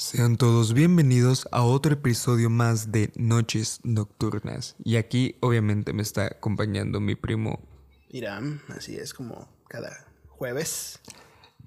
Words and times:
Sean 0.00 0.38
todos 0.38 0.72
bienvenidos 0.72 1.46
a 1.52 1.62
otro 1.62 1.92
episodio 1.92 2.48
más 2.48 2.90
de 2.90 3.12
Noches 3.16 3.80
Nocturnas. 3.82 4.74
Y 4.82 4.96
aquí 4.96 5.36
obviamente 5.40 5.92
me 5.92 6.00
está 6.00 6.24
acompañando 6.24 7.00
mi 7.00 7.16
primo 7.16 7.60
Irán, 8.08 8.62
así 8.68 8.96
es 8.96 9.12
como 9.12 9.46
cada 9.68 10.10
jueves. 10.26 11.00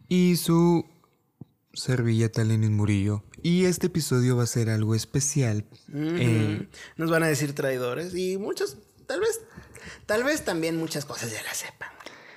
y 0.10 0.36
su 0.38 0.84
servilleta 1.74 2.44
Lenin 2.44 2.76
Murillo. 2.76 3.24
Y 3.44 3.66
este 3.66 3.86
episodio 3.86 4.36
va 4.36 4.44
a 4.44 4.48
ser 4.48 4.72
algo 4.72 4.96
especial. 4.96 5.68
Eh. 5.94 6.68
Nos 6.98 7.12
van 7.12 7.22
a 7.22 7.28
decir 7.28 7.54
traidores 7.54 8.16
y 8.16 8.40
muchos, 8.40 8.78
tal 9.06 9.20
vez, 9.20 9.42
tal 10.08 10.24
vez 10.24 10.44
también 10.44 10.76
muchas 10.76 11.06
cosas 11.06 11.32
ya 11.32 11.44
las 11.44 11.58
sepan. 11.58 11.90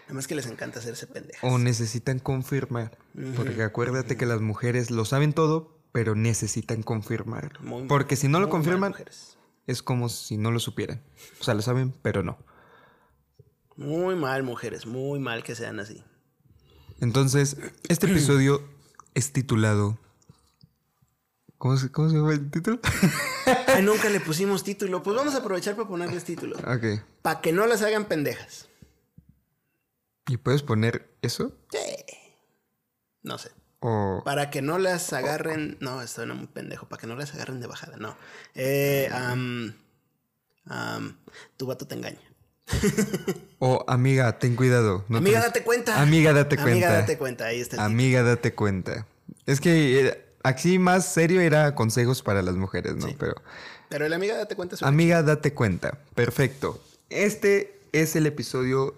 Nada 0.02 0.14
más 0.14 0.26
que 0.26 0.34
les 0.34 0.46
encanta 0.46 0.78
hacerse 0.78 1.06
pendejas. 1.06 1.42
o 1.42 1.58
necesitan 1.58 2.18
confirmar. 2.18 2.98
Porque 3.34 3.62
acuérdate 3.62 4.18
que 4.18 4.26
las 4.26 4.42
mujeres 4.42 4.90
lo 4.90 5.06
saben 5.06 5.32
todo, 5.32 5.75
pero 5.96 6.14
necesitan 6.14 6.82
confirmarlo. 6.82 7.58
Muy 7.62 7.78
mal, 7.78 7.88
porque 7.88 8.16
si 8.16 8.28
no 8.28 8.38
lo 8.38 8.48
mal, 8.48 8.50
confirman, 8.50 8.94
es 9.66 9.82
como 9.82 10.10
si 10.10 10.36
no 10.36 10.50
lo 10.50 10.60
supieran. 10.60 11.02
O 11.40 11.42
sea, 11.44 11.54
lo 11.54 11.62
saben, 11.62 11.94
pero 12.02 12.22
no. 12.22 12.36
Muy 13.76 14.14
mal, 14.14 14.42
mujeres, 14.42 14.84
muy 14.84 15.20
mal 15.20 15.42
que 15.42 15.54
sean 15.54 15.80
así. 15.80 16.04
Entonces, 17.00 17.56
este 17.88 18.08
episodio 18.08 18.62
es 19.14 19.32
titulado. 19.32 19.98
¿Cómo 21.56 21.78
se, 21.78 21.90
cómo 21.90 22.10
se 22.10 22.16
llama 22.16 22.34
el 22.34 22.50
título? 22.50 22.78
Ay, 23.68 23.82
nunca 23.82 24.10
le 24.10 24.20
pusimos 24.26 24.64
título. 24.64 25.02
Pues 25.02 25.16
vamos 25.16 25.34
a 25.34 25.38
aprovechar 25.38 25.76
para 25.76 25.88
ponerles 25.88 26.24
título. 26.24 26.58
ok. 26.58 27.02
Para 27.22 27.40
que 27.40 27.52
no 27.54 27.66
las 27.66 27.80
hagan 27.80 28.04
pendejas. 28.04 28.68
¿Y 30.28 30.36
puedes 30.36 30.62
poner 30.62 31.16
eso? 31.22 31.54
Sí. 31.70 31.78
No 33.22 33.38
sé. 33.38 33.50
O. 33.88 34.22
Para 34.24 34.50
que 34.50 34.62
no 34.62 34.78
las 34.78 35.12
agarren. 35.12 35.76
No, 35.80 36.02
esto 36.02 36.22
era 36.22 36.34
muy 36.34 36.48
pendejo. 36.48 36.88
Para 36.88 37.00
que 37.00 37.06
no 37.06 37.14
las 37.14 37.32
agarren 37.34 37.60
de 37.60 37.68
bajada, 37.68 37.96
no. 37.98 38.16
Eh, 38.56 39.08
tu 41.56 41.66
vato 41.66 41.86
te 41.86 41.94
engaña. 41.94 42.20
O 43.58 43.84
amiga, 43.88 44.38
ten 44.38 44.54
cuidado. 44.54 45.04
no 45.08 45.16
Amiga, 45.18 45.40
te- 45.40 45.46
date 45.46 45.62
cuenta. 45.62 46.02
Amiga, 46.02 46.32
date 46.34 46.56
cuenta. 46.56 46.72
Amiga, 46.72 46.92
date 46.92 47.16
cuenta. 47.16 47.46
Ahí 47.46 47.60
está 47.60 47.76
el 47.76 47.78
título. 47.78 47.86
Amiga, 47.86 48.22
date 48.22 48.54
cuenta. 48.54 49.06
Es 49.46 49.60
que 49.62 50.00
eh, 50.08 50.24
aquí 50.42 50.78
más 50.78 51.06
serio 51.10 51.40
era 51.40 51.74
consejos 51.74 52.22
para 52.22 52.42
las 52.42 52.54
mujeres, 52.56 52.96
¿no? 52.96 53.06
Sí. 53.06 53.16
Pero. 53.18 53.34
Pero 53.88 54.04
el 54.04 54.12
amiga, 54.12 54.36
date 54.36 54.56
cuenta. 54.56 54.76
Amiga, 54.82 55.22
date 55.22 55.54
cuenta. 55.54 55.98
Perfecto. 56.14 56.82
Este 57.08 57.78
es 57.92 58.14
el 58.16 58.26
episodio 58.26 58.94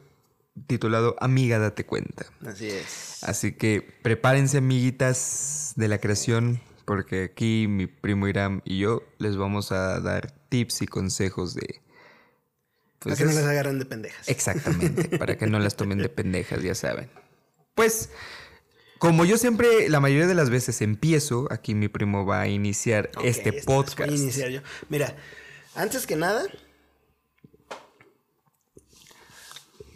titulado 0.66 1.16
Amiga, 1.20 1.58
date 1.58 1.84
cuenta. 1.86 2.26
Así 2.46 2.68
es. 2.68 3.22
Así 3.22 3.52
que 3.52 3.82
prepárense, 4.02 4.58
amiguitas 4.58 5.72
de 5.76 5.88
la 5.88 5.98
creación, 5.98 6.60
porque 6.84 7.24
aquí 7.24 7.66
mi 7.68 7.86
primo 7.86 8.28
Iram 8.28 8.62
y 8.64 8.78
yo 8.78 9.02
les 9.18 9.36
vamos 9.36 9.72
a 9.72 10.00
dar 10.00 10.32
tips 10.48 10.82
y 10.82 10.86
consejos 10.86 11.54
de. 11.54 11.80
Para 12.98 13.14
pues, 13.14 13.18
que 13.18 13.24
no 13.26 13.32
las 13.32 13.44
agarren 13.44 13.78
de 13.78 13.86
pendejas. 13.86 14.28
Exactamente, 14.28 15.18
para 15.18 15.36
que 15.36 15.46
no 15.46 15.58
las 15.58 15.76
tomen 15.76 15.98
de 15.98 16.08
pendejas, 16.08 16.62
ya 16.62 16.74
saben. 16.74 17.10
Pues, 17.74 18.10
como 18.98 19.24
yo 19.24 19.38
siempre, 19.38 19.88
la 19.88 20.00
mayoría 20.00 20.26
de 20.26 20.34
las 20.34 20.50
veces 20.50 20.82
empiezo, 20.82 21.46
aquí 21.50 21.74
mi 21.74 21.88
primo 21.88 22.26
va 22.26 22.40
a 22.40 22.48
iniciar 22.48 23.10
este 23.22 23.28
esta 23.28 23.50
vez 23.52 23.64
podcast. 23.64 24.10
Voy 24.10 24.18
a 24.18 24.22
iniciar 24.22 24.50
yo. 24.50 24.60
Mira, 24.88 25.14
antes 25.76 26.06
que 26.06 26.16
nada. 26.16 26.42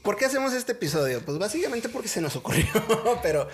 ¿Por 0.03 0.17
qué 0.17 0.25
hacemos 0.25 0.53
este 0.53 0.72
episodio? 0.72 1.25
Pues 1.25 1.39
básicamente 1.39 1.89
porque 1.89 2.08
se 2.08 2.20
nos 2.20 2.34
ocurrió. 2.34 2.67
pero, 3.22 3.48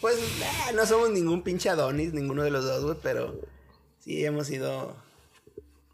pues, 0.00 0.16
eh, 0.18 0.72
no 0.74 0.84
somos 0.84 1.10
ningún 1.10 1.42
pinche 1.42 1.68
Adonis, 1.68 2.12
ninguno 2.12 2.42
de 2.42 2.50
los 2.50 2.64
dos, 2.64 2.84
güey. 2.84 2.96
Pero 3.02 3.40
sí 4.00 4.24
hemos 4.24 4.48
sido 4.48 4.96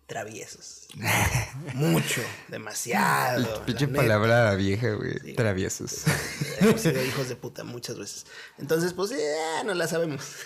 traviesos. 0.07 0.89
Mucho, 1.75 2.23
demasiado. 2.49 3.65
Pinche 3.67 3.87
palabra 3.87 4.55
vieja, 4.55 4.93
güey. 4.93 5.35
Traviesos. 5.35 6.05
Hemos 6.61 6.81
sido 6.81 7.05
hijos 7.05 7.29
de 7.29 7.37
puta 7.37 7.63
muchas 7.63 7.99
veces. 7.99 8.27
Entonces, 8.57 8.95
pues, 8.95 9.11
ya 9.11 9.63
no 9.65 9.75
la 9.75 9.87
sabemos. 9.87 10.37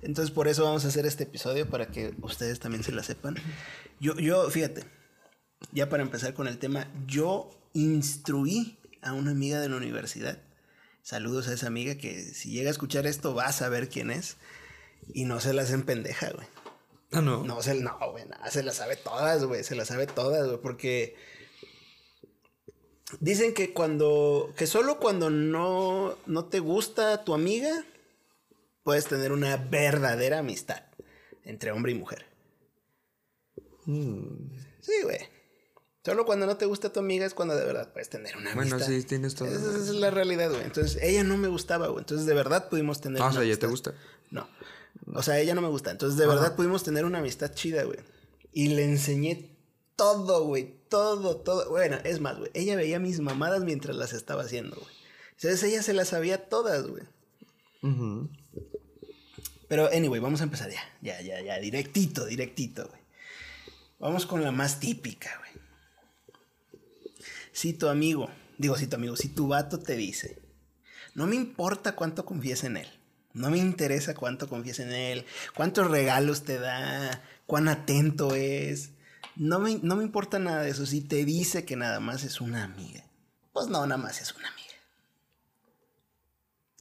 Entonces, 0.00 0.30
por 0.34 0.48
eso 0.48 0.64
vamos 0.64 0.86
a 0.86 0.88
hacer 0.88 1.04
este 1.04 1.24
episodio 1.24 1.68
para 1.68 1.88
que 1.88 2.14
ustedes 2.22 2.58
también 2.58 2.82
se 2.82 2.92
la 2.92 3.02
sepan. 3.02 3.36
Yo, 4.00 4.14
yo, 4.14 4.48
fíjate, 4.48 4.86
ya 5.72 5.90
para 5.90 6.02
empezar 6.02 6.32
con 6.32 6.48
el 6.48 6.58
tema, 6.58 6.88
yo 7.06 7.59
instruí 7.72 8.78
a 9.02 9.12
una 9.12 9.30
amiga 9.30 9.60
de 9.60 9.68
la 9.68 9.76
universidad. 9.76 10.38
Saludos 11.02 11.48
a 11.48 11.54
esa 11.54 11.66
amiga 11.66 11.96
que 11.96 12.22
si 12.22 12.50
llega 12.50 12.68
a 12.68 12.72
escuchar 12.72 13.06
esto 13.06 13.34
va 13.34 13.46
a 13.46 13.52
saber 13.52 13.88
quién 13.88 14.10
es. 14.10 14.36
Y 15.12 15.24
no 15.24 15.40
se 15.40 15.54
la 15.54 15.62
hacen 15.62 15.82
pendeja, 15.82 16.30
güey. 16.30 16.46
Ah, 17.12 17.20
no. 17.20 17.42
No, 17.44 17.60
se, 17.62 17.74
no, 17.74 17.98
güey, 18.12 18.26
nada, 18.26 18.50
se 18.50 18.62
las 18.62 18.76
sabe 18.76 18.96
todas, 18.96 19.44
güey, 19.44 19.64
se 19.64 19.74
las 19.74 19.88
sabe 19.88 20.06
todas, 20.06 20.46
güey, 20.46 20.60
porque 20.60 21.16
dicen 23.18 23.52
que 23.52 23.72
cuando, 23.72 24.52
que 24.56 24.68
solo 24.68 25.00
cuando 25.00 25.30
no, 25.30 26.16
no 26.26 26.44
te 26.44 26.60
gusta 26.60 27.24
tu 27.24 27.34
amiga, 27.34 27.84
puedes 28.84 29.06
tener 29.06 29.32
una 29.32 29.56
verdadera 29.56 30.38
amistad 30.38 30.84
entre 31.44 31.72
hombre 31.72 31.92
y 31.92 31.96
mujer. 31.96 32.26
Sí, 33.84 34.92
güey. 35.02 35.39
Solo 36.04 36.24
cuando 36.24 36.46
no 36.46 36.56
te 36.56 36.64
gusta 36.64 36.92
tu 36.92 37.00
amiga 37.00 37.26
es 37.26 37.34
cuando 37.34 37.54
de 37.54 37.64
verdad 37.64 37.92
puedes 37.92 38.08
tener 38.08 38.34
una 38.36 38.54
Bueno, 38.54 38.76
amistad. 38.76 38.90
sí, 38.92 39.02
tienes 39.04 39.34
toda 39.34 39.50
la 39.50 39.56
Esa, 39.56 39.76
es 39.76 39.88
la 39.90 40.10
realidad, 40.10 40.48
güey. 40.50 40.62
Entonces, 40.62 40.98
ella 41.02 41.24
no 41.24 41.36
me 41.36 41.48
gustaba, 41.48 41.88
güey. 41.88 42.00
Entonces, 42.00 42.26
de 42.26 42.32
verdad 42.34 42.68
pudimos 42.70 43.00
tener 43.02 43.20
Ah, 43.20 43.26
o 43.26 43.28
una 43.28 43.40
sea, 43.40 43.44
ya 43.48 43.58
te 43.58 43.66
amistad. 43.66 43.92
gusta. 43.92 44.04
No. 44.30 44.48
O 45.14 45.22
sea, 45.22 45.38
ella 45.38 45.54
no 45.54 45.60
me 45.60 45.68
gusta. 45.68 45.90
Entonces, 45.90 46.18
de 46.18 46.26
verdad 46.26 46.56
pudimos 46.56 46.82
tener 46.84 47.04
una 47.04 47.18
amistad 47.18 47.52
chida, 47.52 47.82
güey. 47.84 47.98
Y 48.52 48.68
le 48.68 48.84
enseñé 48.84 49.50
todo, 49.96 50.44
güey. 50.44 50.74
Todo, 50.88 51.36
todo. 51.36 51.68
Bueno, 51.68 51.98
es 52.04 52.18
más, 52.20 52.38
güey. 52.38 52.50
Ella 52.54 52.76
veía 52.76 52.98
mis 52.98 53.20
mamadas 53.20 53.62
mientras 53.62 53.94
las 53.94 54.14
estaba 54.14 54.42
haciendo, 54.44 54.76
güey. 54.76 54.88
Entonces, 55.32 55.62
ella 55.64 55.82
se 55.82 55.92
las 55.92 56.08
sabía 56.08 56.48
todas, 56.48 56.86
güey. 56.86 57.02
Pero, 59.68 59.88
anyway, 59.92 60.20
vamos 60.20 60.40
a 60.40 60.44
empezar 60.44 60.70
ya. 60.70 60.80
Ya, 61.02 61.20
ya, 61.20 61.40
ya. 61.42 61.58
Directito, 61.58 62.24
directito, 62.24 62.86
güey. 62.88 63.00
Vamos 63.98 64.24
con 64.26 64.42
la 64.42 64.50
más 64.50 64.80
típica, 64.80 65.30
güey. 65.38 65.39
Si 67.60 67.74
tu 67.74 67.90
amigo, 67.90 68.30
digo, 68.56 68.74
si 68.78 68.86
tu 68.86 68.96
amigo, 68.96 69.16
si 69.16 69.28
tu 69.28 69.48
vato 69.48 69.80
te 69.80 69.94
dice, 69.94 70.40
no 71.14 71.26
me 71.26 71.36
importa 71.36 71.94
cuánto 71.94 72.24
confíes 72.24 72.64
en 72.64 72.78
él. 72.78 72.88
No 73.34 73.50
me 73.50 73.58
interesa 73.58 74.14
cuánto 74.14 74.48
confíes 74.48 74.78
en 74.78 74.92
él, 74.92 75.26
cuántos 75.54 75.90
regalos 75.90 76.44
te 76.44 76.58
da, 76.58 77.22
cuán 77.44 77.68
atento 77.68 78.34
es. 78.34 78.92
No 79.36 79.58
me, 79.58 79.78
no 79.82 79.96
me 79.96 80.04
importa 80.04 80.38
nada 80.38 80.62
de 80.62 80.70
eso. 80.70 80.86
Si 80.86 81.02
te 81.02 81.26
dice 81.26 81.66
que 81.66 81.76
nada 81.76 82.00
más 82.00 82.24
es 82.24 82.40
una 82.40 82.64
amiga, 82.64 83.04
pues 83.52 83.66
no, 83.66 83.86
nada 83.86 84.00
más 84.00 84.22
es 84.22 84.34
una 84.34 84.48
amiga. 84.48 84.74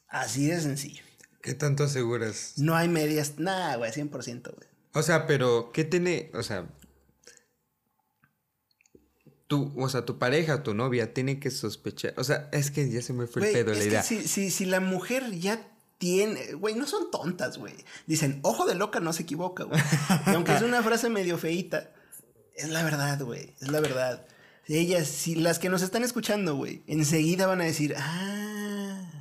Así 0.07 0.47
de 0.47 0.61
sencillo. 0.61 1.03
¿Qué 1.41 1.55
tanto 1.55 1.83
aseguras? 1.83 2.53
No 2.55 2.77
hay 2.77 2.87
medias, 2.87 3.37
nada, 3.37 3.75
güey, 3.75 3.91
100%, 3.91 4.55
güey. 4.55 4.69
O 4.93 5.03
sea, 5.03 5.27
pero 5.27 5.71
¿qué 5.73 5.83
tiene, 5.83 6.31
o 6.33 6.41
sea, 6.41 6.69
tu, 9.49 9.73
o 9.75 9.89
sea, 9.89 10.05
tu 10.05 10.19
pareja, 10.19 10.61
tu 10.61 10.75
novia 10.75 11.11
tiene 11.11 11.39
que 11.39 11.49
sospechar, 11.49 12.13
o 12.17 12.23
sea, 12.23 12.47
es 12.51 12.69
que 12.69 12.87
ya 12.87 13.01
se 13.01 13.13
me 13.13 13.25
fue 13.25 13.47
el 13.47 13.53
pedo 13.53 13.71
es 13.71 13.79
la 13.79 13.83
idea. 13.83 14.03
si, 14.03 14.27
si, 14.27 14.51
si 14.51 14.65
la 14.65 14.79
mujer 14.79 15.31
ya 15.39 15.67
tiene, 15.97 16.53
güey, 16.53 16.75
no 16.75 16.85
son 16.85 17.09
tontas, 17.09 17.57
güey. 17.57 17.73
Dicen, 18.05 18.39
ojo 18.43 18.67
de 18.67 18.75
loca 18.75 18.99
no 18.99 19.11
se 19.11 19.23
equivoca, 19.23 19.63
güey. 19.63 19.81
Aunque 20.27 20.53
es 20.55 20.61
una 20.61 20.83
frase 20.83 21.09
medio 21.09 21.39
feíta, 21.39 21.91
es 22.55 22.69
la 22.69 22.83
verdad, 22.83 23.19
güey, 23.23 23.55
es 23.59 23.69
la 23.69 23.79
verdad. 23.79 24.23
Ellas, 24.67 25.07
si 25.07 25.33
las 25.33 25.57
que 25.57 25.69
nos 25.69 25.81
están 25.81 26.03
escuchando, 26.03 26.55
güey, 26.55 26.83
enseguida 26.85 27.47
van 27.47 27.61
a 27.61 27.65
decir, 27.65 27.95
ah, 27.97 29.11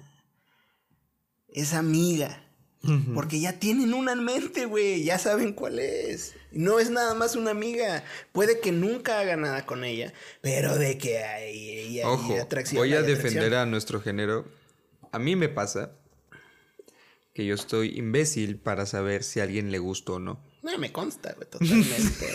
es 1.49 1.73
amiga. 1.73 2.45
Porque 3.15 3.41
ya 3.41 3.59
tienen 3.59 3.93
una 3.95 4.13
en 4.13 4.25
mente, 4.25 4.67
güey. 4.67 5.05
Ya 5.05 5.19
saben 5.19 5.53
cuál 5.53 5.79
es. 5.79 6.35
No 6.53 6.79
es 6.81 6.91
nada 6.91 7.15
más 7.15 7.37
una 7.37 7.51
amiga. 7.51 8.05
Puede 8.33 8.61
que 8.61 8.73
nunca 8.73 9.21
haga 9.21 9.37
nada 9.37 9.67
con 9.67 9.85
ella, 9.85 10.13
pero 10.41 10.77
de 10.77 10.97
que 10.99 11.19
hay, 11.19 11.53
hay- 11.79 12.01
hay 12.01 12.05
Ojo, 12.05 12.35
atracción. 12.41 12.81
voy 12.81 12.95
a 12.95 13.03
defender 13.03 13.55
a 13.55 13.67
nuestro 13.67 14.01
género. 14.01 14.47
A 15.13 15.19
mí 15.19 15.37
me 15.37 15.49
pasa 15.49 15.93
que 17.35 17.45
yo 17.47 17.55
estoy 17.55 17.97
imbécil 17.99 18.57
para 18.59 18.87
saber 18.87 19.23
si 19.23 19.41
a 19.41 19.45
alguien 19.45 19.71
le 19.71 19.79
gusta 19.79 20.13
o 20.13 20.19
no. 20.19 20.43
No, 20.63 20.77
me 20.79 20.91
consta, 20.93 21.33
güey, 21.35 21.49
totalmente. 21.49 22.27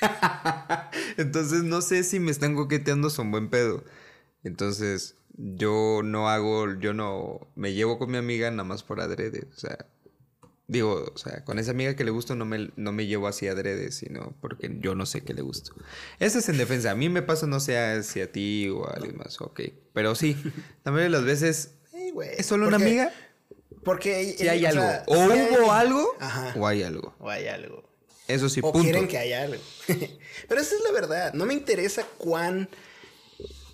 Entonces 1.16 1.62
no 1.62 1.80
sé 1.82 2.04
si 2.04 2.20
me 2.20 2.30
están 2.30 2.54
coqueteando 2.54 3.10
son 3.10 3.30
buen 3.30 3.48
pedo. 3.50 3.84
Entonces 4.44 5.16
yo 5.36 6.02
no 6.04 6.28
hago, 6.28 6.74
yo 6.78 6.92
no 6.94 7.48
me 7.54 7.72
llevo 7.72 7.98
con 7.98 8.10
mi 8.10 8.18
amiga 8.18 8.50
nada 8.50 8.64
más 8.64 8.82
por 8.82 9.00
adrede. 9.00 9.46
O 9.54 9.58
sea, 9.58 9.86
digo, 10.70 11.10
o 11.14 11.18
sea, 11.18 11.44
con 11.44 11.58
esa 11.58 11.72
amiga 11.72 11.96
que 11.96 12.04
le 12.04 12.10
gusto 12.10 12.34
no 12.36 12.44
me, 12.44 12.70
no 12.76 12.92
me 12.92 13.06
llevo 13.06 13.26
así 13.28 13.48
adrede, 13.48 13.90
sino 13.92 14.34
porque 14.40 14.70
yo 14.80 14.94
no 14.94 15.04
sé 15.04 15.22
qué 15.22 15.34
le 15.34 15.42
gusto. 15.42 15.72
Eso 16.18 16.38
es 16.38 16.48
en 16.48 16.58
defensa. 16.58 16.92
A 16.92 16.94
mí 16.94 17.08
me 17.08 17.22
pasa, 17.22 17.46
no 17.46 17.60
sé 17.60 18.02
si 18.02 18.20
a 18.20 18.30
ti 18.30 18.68
o 18.68 18.86
a 18.88 18.92
alguien 18.94 19.16
más, 19.16 19.40
ok. 19.40 19.60
Pero 19.92 20.14
sí, 20.14 20.36
también 20.82 21.04
de 21.06 21.10
las 21.10 21.24
veces 21.24 21.72
güey. 22.12 22.30
¿Es 22.36 22.46
solo 22.46 22.66
una 22.68 22.76
amiga? 22.76 23.12
Porque. 23.84 24.34
Si 24.36 24.48
hay 24.48 24.64
o 24.64 24.68
algo. 24.68 24.82
sea, 24.82 25.04
o 25.06 25.14
hubo 25.14 25.32
hay- 25.72 25.80
algo 25.80 26.16
Ajá. 26.20 26.54
o 26.56 26.66
hay 26.66 26.82
algo. 26.82 27.14
O 27.18 27.30
hay 27.30 27.46
algo. 27.48 27.88
Eso 28.28 28.48
sí, 28.48 28.60
o 28.62 28.70
punto. 28.72 28.84
quieren 28.84 29.08
que 29.08 29.18
haya 29.18 29.42
algo. 29.42 29.60
Pero 30.48 30.60
esa 30.60 30.74
es 30.76 30.82
la 30.84 30.92
verdad. 30.92 31.34
No 31.34 31.46
me 31.46 31.54
interesa 31.54 32.06
cuán. 32.18 32.68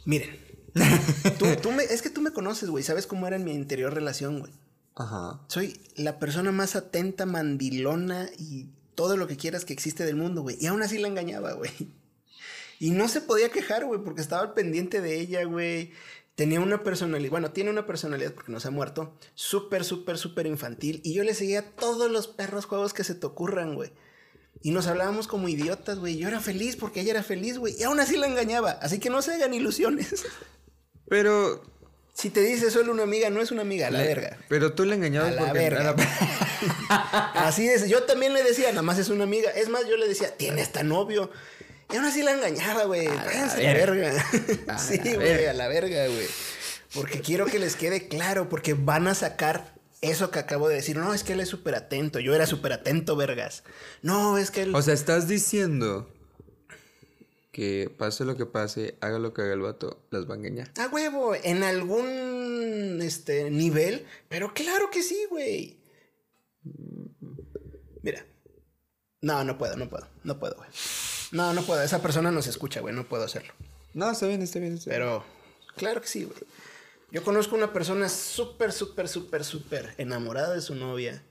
Miren. 0.04 0.38
tú, 1.38 1.46
tú 1.62 1.72
me... 1.72 1.84
Es 1.84 2.02
que 2.02 2.10
tú 2.10 2.20
me 2.20 2.32
conoces, 2.32 2.68
güey. 2.68 2.84
Sabes 2.84 3.06
cómo 3.06 3.26
era 3.26 3.36
en 3.36 3.44
mi 3.44 3.52
interior 3.54 3.92
relación, 3.92 4.40
güey. 4.40 4.52
Ajá. 4.96 5.40
Soy 5.48 5.80
la 5.94 6.18
persona 6.18 6.50
más 6.52 6.74
atenta, 6.74 7.26
mandilona 7.26 8.28
y 8.38 8.66
todo 8.94 9.16
lo 9.16 9.28
que 9.28 9.36
quieras 9.36 9.64
que 9.64 9.72
existe 9.72 10.04
del 10.04 10.16
mundo, 10.16 10.42
güey. 10.42 10.56
Y 10.58 10.66
aún 10.66 10.82
así 10.82 10.98
la 10.98 11.08
engañaba, 11.08 11.52
güey. 11.52 11.70
Y 12.78 12.90
no 12.90 13.08
se 13.08 13.20
podía 13.20 13.50
quejar, 13.50 13.86
güey, 13.86 14.00
porque 14.02 14.20
estaba 14.20 14.42
al 14.42 14.52
pendiente 14.52 15.00
de 15.00 15.18
ella, 15.20 15.44
güey. 15.44 15.92
Tenía 16.34 16.60
una 16.60 16.82
personalidad, 16.82 17.30
bueno, 17.30 17.50
tiene 17.50 17.70
una 17.70 17.86
personalidad 17.86 18.34
porque 18.34 18.52
no 18.52 18.60
se 18.60 18.68
ha 18.68 18.70
muerto, 18.70 19.14
súper, 19.34 19.84
súper, 19.84 20.18
súper 20.18 20.46
infantil. 20.46 21.00
Y 21.02 21.14
yo 21.14 21.24
le 21.24 21.32
seguía 21.32 21.70
todos 21.74 22.10
los 22.10 22.28
perros 22.28 22.66
juegos 22.66 22.92
que 22.92 23.04
se 23.04 23.14
te 23.14 23.24
ocurran, 23.24 23.74
güey. 23.74 23.92
Y 24.62 24.70
nos 24.70 24.86
hablábamos 24.86 25.28
como 25.28 25.48
idiotas, 25.48 25.98
güey. 25.98 26.18
Yo 26.18 26.28
era 26.28 26.40
feliz 26.40 26.76
porque 26.76 27.00
ella 27.00 27.12
era 27.12 27.22
feliz, 27.22 27.58
güey. 27.58 27.74
Y 27.78 27.84
aún 27.84 28.00
así 28.00 28.16
la 28.16 28.26
engañaba. 28.26 28.72
Así 28.72 28.98
que 28.98 29.10
no 29.10 29.22
se 29.22 29.34
hagan 29.34 29.54
ilusiones. 29.54 30.26
Pero. 31.08 31.62
Si 32.16 32.30
te 32.30 32.40
dice 32.40 32.70
solo 32.70 32.92
una 32.92 33.02
amiga, 33.02 33.28
no 33.28 33.42
es 33.42 33.50
una 33.50 33.60
amiga, 33.60 33.88
a 33.88 33.90
la 33.90 34.00
verga. 34.00 34.38
Pero 34.48 34.72
tú 34.72 34.86
le 34.86 34.94
A 34.94 34.96
engañabas 34.96 35.34
la 35.34 35.42
porque. 35.42 35.58
verga. 35.58 35.94
Así 37.34 37.68
es. 37.68 37.88
Yo 37.88 38.04
también 38.04 38.32
le 38.32 38.42
decía, 38.42 38.70
nada 38.70 38.80
más 38.80 38.98
es 38.98 39.10
una 39.10 39.24
amiga. 39.24 39.50
Es 39.50 39.68
más, 39.68 39.86
yo 39.86 39.98
le 39.98 40.08
decía, 40.08 40.34
tiene 40.34 40.62
hasta 40.62 40.82
novio. 40.82 41.30
Y 41.92 41.96
aún 41.96 42.06
así 42.06 42.22
la 42.22 42.32
engañaba, 42.32 42.84
güey. 42.84 43.06
Váyanse 43.06 43.68
a 43.68 43.72
la 43.72 43.78
verga. 43.78 44.24
A 44.66 44.78
sí, 44.78 44.98
la 45.04 45.14
güey, 45.14 45.46
a 45.46 45.52
la 45.52 45.68
verga, 45.68 46.06
güey. 46.06 46.26
Porque 46.94 47.20
quiero 47.20 47.44
que 47.44 47.58
les 47.58 47.76
quede 47.76 48.08
claro, 48.08 48.48
porque 48.48 48.72
van 48.72 49.06
a 49.08 49.14
sacar 49.14 49.74
eso 50.00 50.30
que 50.30 50.38
acabo 50.38 50.68
de 50.68 50.76
decir. 50.76 50.96
No, 50.96 51.12
es 51.12 51.22
que 51.22 51.34
él 51.34 51.40
es 51.40 51.50
súper 51.50 51.74
atento. 51.74 52.18
Yo 52.18 52.34
era 52.34 52.46
súper 52.46 52.72
atento, 52.72 53.14
vergas. 53.14 53.62
No, 54.00 54.38
es 54.38 54.50
que 54.50 54.62
él. 54.62 54.74
O 54.74 54.80
sea, 54.80 54.94
estás 54.94 55.28
diciendo 55.28 56.10
que 57.56 57.88
pase 57.88 58.26
lo 58.26 58.36
que 58.36 58.44
pase, 58.44 58.98
haga 59.00 59.18
lo 59.18 59.32
que 59.32 59.40
haga 59.40 59.54
el 59.54 59.62
vato, 59.62 60.06
las 60.10 60.28
va 60.28 60.34
a 60.34 60.36
engañar. 60.36 60.70
A 60.76 60.88
huevo, 60.88 61.34
en 61.34 61.62
algún 61.62 62.98
este, 63.00 63.50
nivel, 63.50 64.04
pero 64.28 64.52
claro 64.52 64.90
que 64.90 65.02
sí, 65.02 65.24
güey. 65.30 65.80
Mira. 68.02 68.26
No, 69.22 69.42
no 69.42 69.56
puedo, 69.56 69.74
no 69.78 69.88
puedo, 69.88 70.06
no 70.22 70.38
puedo, 70.38 70.56
güey. 70.56 70.68
No, 71.32 71.54
no 71.54 71.62
puedo. 71.62 71.82
Esa 71.82 72.02
persona 72.02 72.30
nos 72.30 72.46
escucha, 72.46 72.82
güey. 72.82 72.94
No 72.94 73.08
puedo 73.08 73.24
hacerlo. 73.24 73.54
No, 73.94 74.10
está 74.10 74.26
bien, 74.26 74.42
está 74.42 74.58
bien. 74.58 74.74
Está 74.74 74.90
bien. 74.90 75.00
Pero, 75.00 75.24
claro 75.76 76.02
que 76.02 76.08
sí, 76.08 76.24
güey. 76.24 76.38
Yo 77.10 77.24
conozco 77.24 77.56
una 77.56 77.72
persona 77.72 78.10
súper, 78.10 78.70
súper, 78.70 79.08
súper, 79.08 79.44
súper 79.44 79.94
enamorada 79.96 80.52
de 80.52 80.60
su 80.60 80.74
novia 80.74 81.22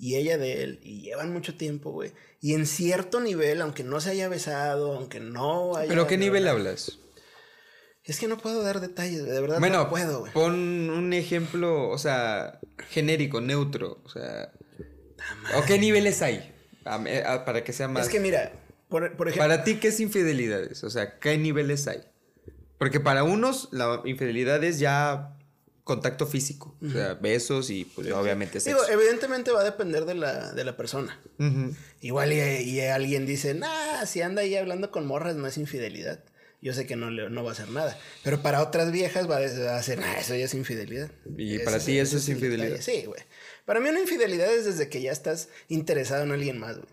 y 0.00 0.16
ella 0.16 0.38
de 0.38 0.62
él 0.62 0.80
y 0.82 1.02
llevan 1.02 1.32
mucho 1.32 1.54
tiempo, 1.56 1.90
güey. 1.92 2.12
Y 2.40 2.54
en 2.54 2.66
cierto 2.66 3.20
nivel, 3.20 3.60
aunque 3.60 3.84
no 3.84 4.00
se 4.00 4.10
haya 4.10 4.28
besado, 4.28 4.94
aunque 4.96 5.20
no 5.20 5.76
haya... 5.76 5.88
¿Pero 5.90 6.06
qué 6.06 6.16
nivel 6.16 6.48
hablas? 6.48 6.98
Es 8.02 8.18
que 8.18 8.26
no 8.26 8.38
puedo 8.38 8.62
dar 8.62 8.80
detalles, 8.80 9.22
de 9.24 9.40
verdad 9.40 9.58
Bueno, 9.60 9.78
no 9.84 9.90
puedo, 9.90 10.20
güey. 10.20 10.32
pon 10.32 10.54
un 10.90 11.12
ejemplo, 11.12 11.90
o 11.90 11.98
sea, 11.98 12.58
genérico, 12.88 13.40
neutro, 13.42 14.00
o 14.04 14.08
sea... 14.08 14.52
¿O 15.56 15.64
qué 15.66 15.78
niveles 15.78 16.22
hay? 16.22 16.50
A- 16.86 17.04
a- 17.26 17.44
para 17.44 17.62
que 17.62 17.74
sea 17.74 17.86
más... 17.88 18.06
Es 18.06 18.12
que 18.12 18.20
mira, 18.20 18.52
por, 18.88 19.16
por 19.18 19.28
ejemplo... 19.28 19.46
Para 19.48 19.64
ti, 19.64 19.74
¿qué 19.76 19.88
es 19.88 20.00
infidelidades? 20.00 20.82
O 20.82 20.88
sea, 20.88 21.18
¿qué 21.18 21.36
niveles 21.36 21.86
hay? 21.88 22.00
Porque 22.78 23.00
para 23.00 23.22
unos, 23.22 23.68
la 23.70 24.00
infidelidad 24.06 24.64
es 24.64 24.78
ya 24.78 25.36
contacto 25.90 26.26
físico. 26.26 26.76
O 26.86 26.90
sea, 26.90 27.14
besos 27.14 27.68
y 27.70 27.84
pues 27.84 28.10
obviamente 28.12 28.60
Digo, 28.60 28.78
sexo. 28.78 28.92
evidentemente 28.92 29.50
va 29.50 29.60
a 29.62 29.64
depender 29.64 30.04
de 30.04 30.14
la, 30.14 30.52
de 30.52 30.64
la 30.64 30.76
persona. 30.76 31.20
Igual 32.00 32.32
y, 32.32 32.36
y 32.38 32.80
alguien 32.80 33.26
dice, 33.26 33.54
nah, 33.54 34.06
si 34.06 34.22
anda 34.22 34.42
ahí 34.42 34.54
hablando 34.54 34.90
con 34.90 35.06
morras 35.06 35.36
no 35.36 35.46
es 35.46 35.58
infidelidad. 35.58 36.22
Yo 36.62 36.74
sé 36.74 36.86
que 36.86 36.94
no, 36.94 37.10
no 37.10 37.42
va 37.42 37.50
a 37.50 37.52
hacer 37.52 37.70
nada. 37.70 37.98
Pero 38.22 38.42
para 38.42 38.62
otras 38.62 38.92
viejas 38.92 39.28
va 39.28 39.38
a 39.38 39.76
hacer, 39.76 39.98
nah, 39.98 40.14
eso 40.18 40.34
ya 40.36 40.44
es 40.44 40.54
infidelidad. 40.54 41.10
Y 41.36 41.58
para 41.60 41.78
ti 41.78 41.98
eso 41.98 42.18
es 42.18 42.28
el 42.28 42.34
infidelidad. 42.34 42.80
Sí, 42.80 43.04
güey. 43.06 43.22
Para 43.64 43.80
mí 43.80 43.88
una 43.88 44.00
infidelidad 44.00 44.52
es 44.52 44.66
desde 44.66 44.88
que 44.88 45.00
ya 45.00 45.10
estás 45.10 45.48
interesado 45.68 46.22
en 46.22 46.32
alguien 46.32 46.58
más, 46.58 46.76
güey. 46.76 46.88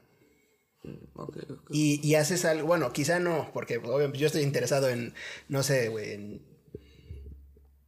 Ok, 1.15 1.37
ok. 1.49 1.69
Y, 1.69 1.99
y 2.01 2.15
haces 2.15 2.45
algo, 2.45 2.65
bueno, 2.65 2.93
quizá 2.93 3.19
no, 3.19 3.51
porque 3.53 3.77
obviamente 3.77 4.19
yo 4.19 4.27
estoy 4.27 4.43
interesado 4.43 4.89
en, 4.89 5.13
no 5.49 5.61
sé, 5.63 5.89
güey, 5.89 6.13
en... 6.13 6.41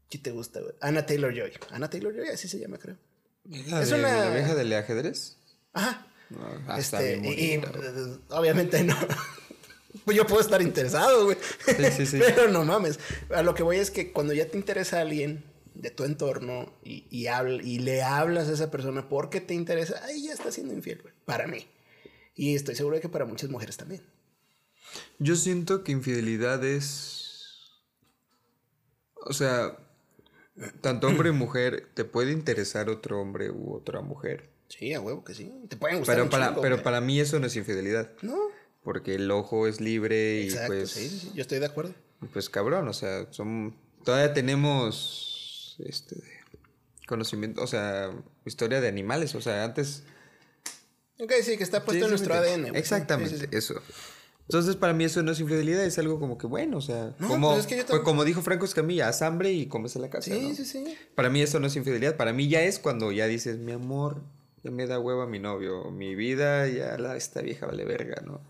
¿Qué 0.10 0.18
te 0.18 0.32
gusta, 0.32 0.60
güey? 0.60 0.74
Anna 0.82 1.06
Taylor-Joy. 1.06 1.52
Anna 1.72 1.90
Taylor-Joy, 1.90 2.30
así 2.30 2.48
se 2.48 2.60
llama, 2.60 2.78
creo. 2.78 2.98
¿La, 3.46 3.82
es 3.82 3.90
de- 3.90 3.96
una- 4.00 4.26
la 4.26 4.36
vieja 4.36 4.56
del 4.56 4.74
ajedrez? 4.74 5.38
Ajá. 5.74 6.08
No, 6.30 6.40
ah, 6.68 6.78
Este, 6.80 7.18
y, 7.24 7.54
eh, 7.56 7.62
obviamente 8.30 8.84
no. 8.84 8.96
Pues 10.06 10.16
yo 10.16 10.26
puedo 10.28 10.40
estar 10.42 10.62
interesado, 10.62 11.26
güey. 11.26 11.38
Sí, 11.66 11.84
sí, 11.98 12.06
sí. 12.06 12.20
Pero 12.36 12.48
no 12.48 12.64
mames. 12.64 13.00
A 13.34 13.42
lo 13.42 13.56
que 13.56 13.64
voy 13.64 13.78
es 13.78 13.90
que 13.90 14.12
cuando 14.12 14.34
ya 14.34 14.48
te 14.48 14.56
interesa 14.56 15.02
alguien 15.02 15.44
de 15.74 15.90
tu 15.90 16.04
entorno 16.04 16.72
y, 16.84 17.06
y, 17.10 17.24
habl- 17.26 17.64
y 17.64 17.80
le 17.80 18.04
hablas 18.04 18.48
a 18.50 18.54
esa 18.54 18.70
persona 18.70 19.10
porque 19.10 19.42
te 19.42 19.56
interesa, 19.56 20.04
ahí 20.06 20.28
ya 20.28 20.34
está 20.34 20.52
siendo 20.52 20.74
infiel, 20.76 21.02
güey. 21.02 21.14
Para 21.26 21.48
mí. 21.48 21.68
Y 22.36 22.56
estoy 22.56 22.76
seguro 22.76 22.96
de 22.98 23.02
que 23.02 23.10
para 23.10 23.26
muchas 23.26 23.50
mujeres 23.50 23.78
también. 23.78 24.04
Yo 25.18 25.36
siento 25.36 25.84
que 25.84 25.92
infidelidad 25.92 26.64
es... 26.64 27.82
O 29.26 29.34
sea, 29.34 29.76
tanto 30.82 31.08
hombre 31.08 31.30
y 31.30 31.34
mujer, 31.34 31.88
te 31.94 32.06
puede 32.06 32.32
interesar 32.32 32.90
otro 32.90 33.20
hombre 33.22 33.52
u 33.52 33.74
otra 33.74 34.02
mujer. 34.02 34.50
Sí, 34.68 34.94
a 34.94 35.02
huevo 35.02 35.24
que 35.24 35.34
sí. 35.34 35.52
Te 35.68 35.78
pueden 35.78 36.00
gustar 36.00 36.16
Pero 36.16 36.30
para, 36.30 36.50
chingo, 36.50 36.62
pero 36.62 36.84
para 36.84 37.02
mí 37.02 37.20
eso 37.20 37.40
no 37.40 37.48
es 37.48 37.56
infidelidad. 37.56 38.12
No. 38.22 38.38
Porque 38.84 39.16
el 39.16 39.30
ojo 39.32 39.68
es 39.68 39.82
libre 39.82 40.42
y 40.42 40.56
pues... 40.68 40.92
sí, 40.92 41.10
sí, 41.10 41.20
sí. 41.20 41.32
Yo 41.34 41.42
estoy 41.42 41.60
de 41.60 41.66
acuerdo. 41.66 41.94
Pues 42.34 42.50
cabrón, 42.50 42.88
o 42.88 42.94
sea, 42.94 43.28
son... 43.32 43.76
Todavía 44.04 44.34
tenemos... 44.34 45.76
Este... 45.80 46.16
Conocimiento, 47.08 47.64
o 47.64 47.68
sea, 47.68 48.12
historia 48.46 48.82
de 48.82 48.88
animales, 48.88 49.34
o 49.34 49.42
sea, 49.42 49.64
antes... 49.64 50.04
Ok, 51.20 51.34
sí, 51.42 51.58
que 51.58 51.64
está 51.64 51.84
puesto 51.84 52.06
Sí, 52.06 52.06
en 52.06 52.10
nuestro 52.12 52.34
ADN. 52.36 52.76
Exactamente, 52.76 53.50
eso. 53.58 53.82
Entonces, 54.50 54.75
para 54.75 54.94
mí 54.94 55.04
eso 55.04 55.22
no 55.22 55.31
es 55.31 55.40
infidelidad, 55.40 55.86
es 55.86 56.00
algo 56.00 56.19
como 56.19 56.40
que 56.40 56.48
bueno, 56.48 56.78
o 56.78 56.81
sea, 56.81 57.13
No, 57.19 57.28
como, 57.28 57.50
pues 57.50 57.60
es 57.62 57.68
que 57.68 57.78
yo 57.78 57.86
tam- 57.86 58.01
como 58.01 58.25
dijo 58.25 58.42
Franco 58.42 58.66
Escamilla, 58.66 59.07
haz 59.07 59.22
hambre 59.22 59.51
y 59.51 59.68
comes 59.68 59.96
en 59.96 60.01
la 60.01 60.10
casa. 60.10 60.34
Sí, 60.34 60.42
¿no? 60.50 60.56
sí, 60.56 60.66
sí. 60.66 60.98
Para 61.13 61.30
mí 61.30 61.40
eso 61.40 61.60
no 61.60 61.68
es 61.68 61.75
infidelidad, 61.75 62.18
para 62.18 62.34
mí 62.34 62.48
ya 62.48 62.63
es 62.63 62.80
cuando 62.80 63.12
ya 63.12 63.28
dices, 63.28 63.60
mi 63.60 63.74
amor, 63.74 64.24
ya 64.63 64.72
me 64.72 64.88
da 64.88 65.00
hueva 65.00 65.28
mi 65.28 65.38
novio, 65.38 65.92
mi 65.92 66.16
vida, 66.16 66.68
ya 66.68 66.98
la, 66.98 67.15
esta 67.15 67.41
vieja 67.44 67.68
vale 67.68 67.86
verga, 67.86 68.24
¿no? 68.25 68.41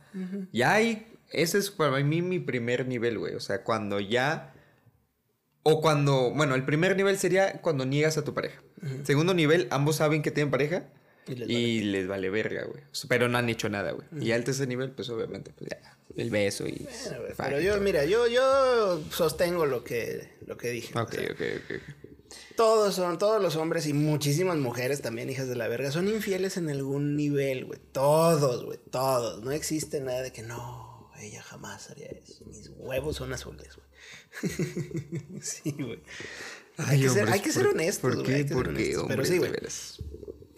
Ya 0.54 0.74
hay, 0.74 1.06
ese 1.32 1.58
es 1.58 1.70
para 1.70 2.00
mí 2.02 2.22
mi 2.22 2.40
primer 2.40 2.88
nivel, 2.88 3.20
güey, 3.20 3.36
o 3.36 3.42
sea, 3.42 3.64
cuando 3.66 4.00
ya, 4.00 4.54
o 5.64 5.82
cuando, 5.82 6.32
bueno, 6.34 6.56
el 6.56 6.64
primer 6.64 6.96
nivel 6.96 7.18
sería 7.18 7.62
cuando 7.62 7.86
niegas 7.86 8.18
a 8.18 8.24
tu 8.24 8.34
pareja. 8.34 8.62
Segundo 9.04 9.34
nivel, 9.34 9.68
ambos 9.70 9.98
saben 9.98 10.22
que 10.22 10.32
tienen 10.32 10.50
pareja. 10.50 10.88
Y 11.30 11.36
les 11.36 11.50
Y 11.50 11.82
les 11.84 12.08
vale 12.08 12.30
verga, 12.30 12.66
güey. 12.66 12.84
Pero 13.08 13.28
no 13.30 13.38
han 13.38 13.50
hecho 13.50 13.70
nada, 13.70 13.92
güey. 13.92 14.08
Y 14.22 14.32
al 14.32 14.44
tercer 14.44 14.68
nivel, 14.68 14.92
pues 14.92 15.10
obviamente, 15.10 15.52
pues 15.58 15.70
ya, 15.70 15.98
el 16.16 16.30
beso 16.30 16.68
y... 16.68 16.86
Bueno, 17.06 17.24
pero 17.38 17.60
yo, 17.60 17.80
mira, 17.80 18.06
yo, 18.06 18.28
yo 18.28 19.02
sostengo 19.12 19.66
lo 19.66 19.84
que, 19.84 20.34
lo 20.46 20.58
que 20.58 20.70
dije. 20.72 20.98
Ok, 20.98 21.10
O 21.10 21.16
sea, 21.16 21.32
ok, 21.32 21.42
ok. 21.66 21.82
Todos 22.56 22.94
son, 22.96 23.18
todos 23.18 23.42
los 23.42 23.56
hombres 23.56 23.88
y 23.88 23.94
muchísimas 23.94 24.58
mujeres 24.58 25.02
también, 25.02 25.30
hijas 25.30 25.48
de 25.48 25.56
la 25.56 25.68
verga, 25.70 25.92
son 25.92 26.10
infieles 26.10 26.58
en 26.58 26.70
algún 26.70 27.16
nivel, 27.16 27.66
güey. 27.66 27.80
Todos, 27.94 28.66
güey, 28.66 28.80
todos. 28.92 29.42
No 29.44 29.52
existe 29.52 30.02
nada 30.02 30.22
de 30.24 30.34
que 30.34 30.42
no, 30.44 31.10
ella 31.20 31.42
jamás 31.42 31.90
haría 31.90 32.08
eso. 32.08 32.44
Mis 32.46 32.70
huevos 32.76 33.16
son 33.16 33.32
azules, 33.34 33.70
güey. 33.78 33.90
sí, 35.42 35.72
güey. 35.78 36.02
Hay, 36.78 37.02
que 37.02 37.10
ser, 37.10 37.20
hombres, 37.20 37.34
hay 37.34 37.40
que 37.42 37.52
ser 37.52 37.64
¿por- 37.64 37.74
honestos, 37.74 38.02
¿Por 38.02 38.16
güey, 38.16 38.26
qué? 38.26 38.42
que 38.44 38.48
ser 38.48 38.58
¿Por 38.58 38.64
qué, 38.66 38.70
honestos. 38.72 39.06
Pero 39.08 39.22
hombres, 39.22 39.30
sí, 39.30 39.38
güey. 39.38 39.52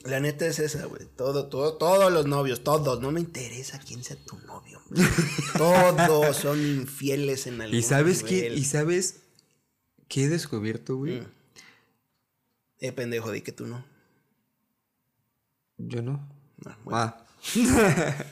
La 0.04 0.20
neta 0.20 0.48
es 0.48 0.60
esa, 0.60 0.86
güey. 0.86 1.06
Todo, 1.16 1.48
todo, 1.48 1.78
todos 1.78 2.12
los 2.12 2.26
novios, 2.26 2.64
todos. 2.64 3.02
No 3.02 3.12
me 3.12 3.20
interesa 3.20 3.80
quién 3.80 4.04
sea 4.04 4.18
tu 4.18 4.38
novio. 4.40 4.82
todos 5.58 6.36
son 6.36 6.60
infieles 6.60 7.48
en 7.48 7.62
algún 7.62 7.78
¿Y 7.78 7.84
sabes 7.84 8.24
qué? 8.24 8.54
¿Y 8.54 8.66
sabes 8.66 9.22
qué 10.08 10.26
he 10.26 10.30
descubierto, 10.30 10.98
güey? 10.98 11.22
Mm. 11.22 11.28
Eh, 12.80 12.92
pendejo, 12.92 13.32
di 13.32 13.42
que 13.42 13.52
tú 13.52 13.68
no. 13.68 13.86
Yo 15.78 16.02
no. 16.02 16.28
Ah, 16.66 16.78
bueno. 16.84 17.00
Ah. 17.00 17.26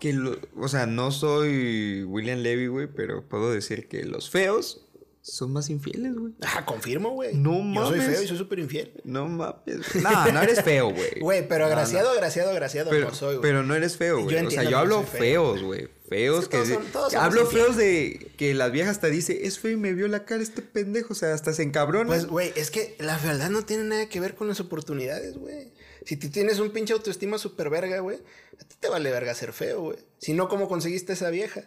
que 0.00 0.12
lo, 0.12 0.36
o 0.56 0.68
sea, 0.68 0.86
no 0.86 1.12
soy 1.12 2.02
William 2.04 2.40
Levy, 2.40 2.66
güey, 2.66 2.88
pero 2.88 3.28
puedo 3.28 3.52
decir 3.52 3.88
que 3.88 4.04
los 4.04 4.30
feos 4.30 4.86
son 5.22 5.52
más 5.52 5.68
infieles, 5.70 6.14
güey. 6.14 6.32
Ah, 6.42 6.64
confirmo, 6.64 7.10
güey. 7.10 7.34
No 7.34 7.52
Yo 7.74 7.86
soy 7.88 7.98
mames. 7.98 8.14
feo 8.14 8.22
y 8.24 8.26
soy 8.28 8.38
súper 8.38 8.58
infiel. 8.58 9.00
No 9.04 9.28
mames. 9.28 9.76
No, 10.02 10.32
no 10.32 10.42
eres 10.42 10.62
feo, 10.62 10.90
güey. 10.90 11.20
Güey, 11.20 11.46
pero 11.48 11.66
No, 11.66 11.72
agraciado, 11.72 12.10
agraciado, 12.10 12.50
agraciado 12.50 12.90
Pero, 12.90 13.08
no 13.08 13.14
soy, 13.14 13.36
güey. 13.36 13.42
pero 13.42 13.62
no 13.62 13.74
eres 13.74 13.96
feo, 13.96 14.22
güey. 14.22 14.46
O 14.46 14.50
sea, 14.50 14.64
yo 14.64 14.78
hablo 14.78 15.02
feos, 15.02 15.62
güey. 15.62 15.88
Feos 16.08 16.48
que 16.48 16.56
todos 16.56 16.68
son- 16.68 16.84
todos 16.86 17.14
hablo 17.14 17.46
feos 17.46 17.76
de 17.76 18.32
que 18.36 18.52
la 18.54 18.68
vieja 18.68 18.90
hasta 18.90 19.06
dice, 19.08 19.46
es 19.46 19.58
feo 19.60 19.72
y 19.72 19.76
me 19.76 19.92
vio 19.94 20.08
la 20.08 20.24
cara 20.24 20.42
este 20.42 20.62
pendejo. 20.62 21.12
O 21.12 21.16
sea, 21.16 21.34
hasta 21.34 21.52
se 21.52 21.62
encabrona. 21.62 22.08
Pues, 22.08 22.26
güey, 22.26 22.52
es 22.56 22.70
que 22.70 22.96
la 22.98 23.16
fealdad 23.18 23.50
no 23.50 23.64
tiene 23.64 23.84
nada 23.84 24.08
que 24.08 24.18
ver 24.20 24.34
con 24.34 24.48
las 24.48 24.58
oportunidades, 24.60 25.36
güey. 25.36 25.72
Si 26.06 26.16
tú 26.16 26.30
tienes 26.30 26.58
un 26.58 26.70
pinche 26.70 26.94
autoestima 26.94 27.36
súper 27.38 27.68
verga, 27.70 28.00
güey, 28.00 28.16
a 28.58 28.64
ti 28.64 28.74
te 28.80 28.88
vale 28.88 29.10
verga 29.10 29.34
ser 29.34 29.52
feo, 29.52 29.82
güey. 29.82 29.98
Si 30.18 30.32
no, 30.32 30.48
¿cómo 30.48 30.66
conseguiste 30.66 31.12
esa 31.12 31.28
vieja? 31.30 31.64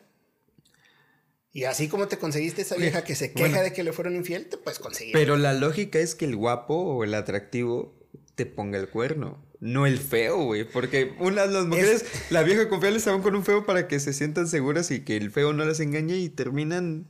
Y 1.55 1.65
así 1.65 1.87
como 1.87 2.07
te 2.07 2.17
conseguiste 2.17 2.63
esa 2.63 2.75
vieja 2.75 3.03
que 3.03 3.13
se 3.15 3.31
queja 3.31 3.47
Bueno. 3.47 3.63
de 3.63 3.73
que 3.73 3.83
le 3.83 3.93
fueron 3.93 4.15
infiel, 4.15 4.47
te 4.47 4.57
puedes 4.57 4.79
conseguir. 4.79 5.13
Pero 5.13 5.37
la 5.37 5.53
lógica 5.53 5.99
es 5.99 6.15
que 6.15 6.25
el 6.25 6.35
guapo 6.35 6.73
o 6.75 7.03
el 7.03 7.13
atractivo 7.13 7.95
te 8.35 8.45
ponga 8.47 8.79
el 8.79 8.89
cuerno. 8.89 9.45
No 9.59 9.85
el 9.85 9.99
feo, 9.99 10.43
güey. 10.45 10.63
Porque 10.63 11.13
unas 11.19 11.49
las 11.51 11.65
mujeres, 11.67 12.05
la 12.31 12.41
vieja 12.43 12.67
confiable 12.69 12.99
se 12.99 13.11
van 13.11 13.21
con 13.21 13.35
un 13.35 13.45
feo 13.45 13.65
para 13.67 13.87
que 13.87 13.99
se 13.99 14.13
sientan 14.13 14.47
seguras 14.47 14.89
y 14.91 15.01
que 15.01 15.15
el 15.15 15.29
feo 15.31 15.53
no 15.53 15.63
las 15.63 15.79
engañe 15.79 16.17
y 16.17 16.27
terminan. 16.29 17.07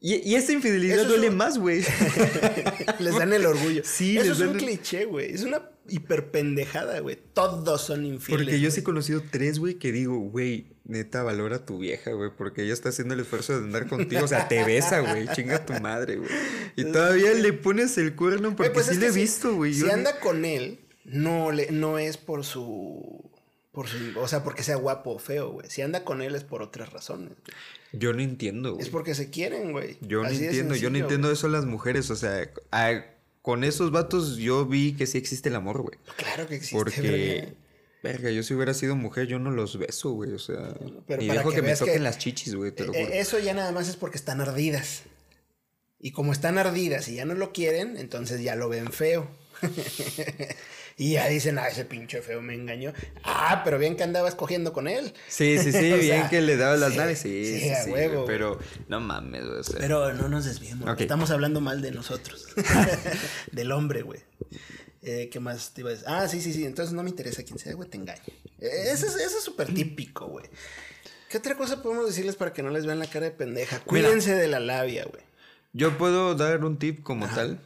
Y, 0.00 0.16
y 0.16 0.34
esta 0.34 0.52
infidelidad 0.52 0.98
Eso 1.00 1.08
duele 1.08 1.30
un- 1.30 1.36
más, 1.38 1.58
güey. 1.58 1.80
les 2.98 3.14
dan 3.16 3.32
el 3.32 3.46
orgullo. 3.46 3.82
Sí, 3.86 4.16
Eso 4.18 4.24
les 4.24 4.32
es 4.34 4.38
dan 4.40 4.48
un 4.50 4.56
cliché, 4.58 5.06
güey. 5.06 5.32
Es 5.32 5.44
una 5.44 5.70
hiperpendejada, 5.88 7.00
güey. 7.00 7.18
Todos 7.32 7.80
son 7.82 8.04
infieles. 8.04 8.46
Porque 8.46 8.60
yo 8.60 8.70
sí 8.70 8.80
he 8.80 8.84
conocido 8.84 9.22
tres, 9.30 9.58
güey, 9.58 9.74
que 9.74 9.92
digo, 9.92 10.18
güey, 10.18 10.71
neta, 10.84 11.22
valora 11.22 11.56
a 11.56 11.64
tu 11.64 11.78
vieja, 11.78 12.12
güey, 12.12 12.30
porque 12.36 12.62
ella 12.64 12.72
está 12.72 12.88
haciendo 12.90 13.14
el 13.14 13.20
esfuerzo 13.20 13.52
de 13.58 13.64
andar 13.64 13.88
contigo. 13.88 14.24
O 14.24 14.28
sea, 14.28 14.48
te 14.48 14.64
besa, 14.64 15.00
güey, 15.00 15.28
chinga 15.34 15.64
tu 15.64 15.72
madre, 15.74 16.16
güey. 16.16 16.30
Y 16.76 16.84
todavía 16.84 17.32
le 17.34 17.52
pones 17.52 17.96
el 17.98 18.14
cuerno 18.16 18.54
porque 18.56 18.70
pues 18.70 18.86
sí 18.86 18.96
le 18.96 19.06
he 19.08 19.12
si- 19.12 19.20
visto, 19.20 19.54
güey. 19.54 19.74
Si 19.74 19.80
Yo 19.80 19.86
no- 19.88 19.92
anda 19.94 20.18
con 20.20 20.44
él, 20.44 20.80
no, 21.04 21.52
le, 21.52 21.70
no 21.70 21.98
es 21.98 22.16
por 22.16 22.44
su. 22.44 23.30
Por 23.72 23.88
su. 23.88 23.96
O 24.18 24.28
sea, 24.28 24.44
porque 24.44 24.62
sea 24.62 24.76
guapo 24.76 25.12
o 25.12 25.18
feo, 25.18 25.50
güey. 25.52 25.70
Si 25.70 25.80
anda 25.82 26.04
con 26.04 26.20
él 26.22 26.34
es 26.34 26.44
por 26.44 26.62
otras 26.62 26.92
razones. 26.92 27.32
Yo 27.92 28.12
no 28.12 28.20
entiendo, 28.22 28.72
güey. 28.74 28.82
Es 28.84 28.90
porque 28.90 29.14
se 29.14 29.30
quieren, 29.30 29.72
güey. 29.72 29.96
Yo 30.00 30.22
no 30.22 30.28
Así 30.28 30.44
entiendo, 30.44 30.74
yo 30.76 30.90
no 30.90 30.98
entiendo 30.98 31.30
eso 31.30 31.48
las 31.48 31.64
mujeres, 31.64 32.10
o 32.10 32.16
sea, 32.16 32.50
a- 32.70 33.04
con 33.40 33.64
esos 33.64 33.90
vatos 33.90 34.36
yo 34.36 34.66
vi 34.66 34.92
que 34.92 35.06
sí 35.06 35.18
existe 35.18 35.48
el 35.48 35.56
amor, 35.56 35.82
güey. 35.82 35.98
Claro 36.16 36.46
que 36.46 36.54
existe, 36.56 36.76
Porque. 36.76 37.54
Verga, 38.02 38.30
yo 38.30 38.42
si 38.42 38.54
hubiera 38.54 38.74
sido 38.74 38.96
mujer, 38.96 39.26
yo 39.26 39.38
no 39.38 39.50
los 39.50 39.78
beso, 39.78 40.10
güey, 40.12 40.32
o 40.32 40.38
sea, 40.38 40.74
Pero 41.06 41.22
y 41.22 41.28
para 41.28 41.38
dejo 41.40 41.50
que 41.50 41.56
que, 41.56 41.62
me 41.62 41.76
toquen 41.76 41.94
que- 41.94 42.00
las 42.00 42.18
chichis, 42.18 42.54
güey, 42.54 42.72
te 42.72 42.84
lo 42.84 42.92
juro. 42.92 43.06
Eso 43.12 43.38
ya 43.38 43.54
nada 43.54 43.72
más 43.72 43.88
es 43.88 43.96
porque 43.96 44.16
están 44.18 44.40
ardidas. 44.40 45.02
Y 46.00 46.10
como 46.10 46.32
están 46.32 46.58
ardidas 46.58 47.06
y 47.08 47.14
ya 47.14 47.24
no 47.24 47.34
lo 47.34 47.52
quieren, 47.52 47.96
entonces 47.96 48.42
ya 48.42 48.56
lo 48.56 48.68
ven 48.68 48.90
feo. 48.92 49.30
y 50.96 51.12
ya 51.12 51.28
dicen, 51.28 51.58
ah, 51.58 51.68
ese 51.68 51.84
pinche 51.84 52.20
feo 52.22 52.42
me 52.42 52.54
engañó. 52.54 52.92
Ah, 53.22 53.62
pero 53.64 53.78
bien 53.78 53.96
que 53.96 54.02
andabas 54.02 54.34
cogiendo 54.34 54.72
con 54.72 54.88
él. 54.88 55.14
Sí, 55.28 55.58
sí, 55.58 55.70
sí, 55.70 55.78
bien 56.00 56.22
sea, 56.22 56.28
que 56.30 56.40
le 56.40 56.56
dabas 56.56 56.80
las 56.80 56.92
sí, 56.92 56.98
naves, 56.98 57.18
sí, 57.20 57.44
sí, 57.46 57.60
sí, 57.60 57.70
a 57.70 57.84
sí, 57.84 57.90
huevo, 57.90 58.24
pero 58.26 58.58
no 58.88 58.98
mames, 59.00 59.44
güey, 59.46 59.58
o 59.60 59.62
sea. 59.62 59.78
Pero 59.78 60.12
no 60.12 60.28
nos 60.28 60.44
desviemos. 60.44 60.82
güey. 60.82 60.94
Ok. 60.94 61.00
Estamos 61.02 61.30
hablando 61.30 61.60
mal 61.60 61.80
de 61.80 61.92
nosotros. 61.92 62.48
Del 63.52 63.70
hombre, 63.70 64.02
güey. 64.02 64.20
Eh, 65.02 65.28
¿Qué 65.32 65.40
más 65.40 65.74
te 65.74 65.80
iba 65.80 65.90
a 65.90 65.92
decir? 65.92 66.06
Ah, 66.08 66.28
sí, 66.28 66.40
sí, 66.40 66.52
sí. 66.52 66.64
Entonces 66.64 66.94
no 66.94 67.02
me 67.02 67.10
interesa 67.10 67.42
quién 67.42 67.58
sea, 67.58 67.74
güey, 67.74 67.88
te 67.88 67.96
engaño. 67.98 68.22
Eso 68.58 69.06
es 69.06 69.16
eso 69.16 69.38
es 69.38 69.42
súper 69.44 69.72
típico, 69.74 70.26
güey. 70.26 70.46
¿Qué 71.28 71.38
otra 71.38 71.56
cosa 71.56 71.82
podemos 71.82 72.06
decirles 72.06 72.36
para 72.36 72.52
que 72.52 72.62
no 72.62 72.70
les 72.70 72.86
vean 72.86 72.98
la 72.98 73.06
cara 73.08 73.26
de 73.26 73.32
pendeja? 73.32 73.80
Cuídense 73.80 74.34
de 74.34 74.46
la 74.48 74.60
labia, 74.60 75.04
güey. 75.04 75.22
Yo 75.72 75.96
puedo 75.98 76.34
dar 76.34 76.64
un 76.64 76.78
tip 76.78 77.02
como 77.02 77.26
tal. 77.26 77.58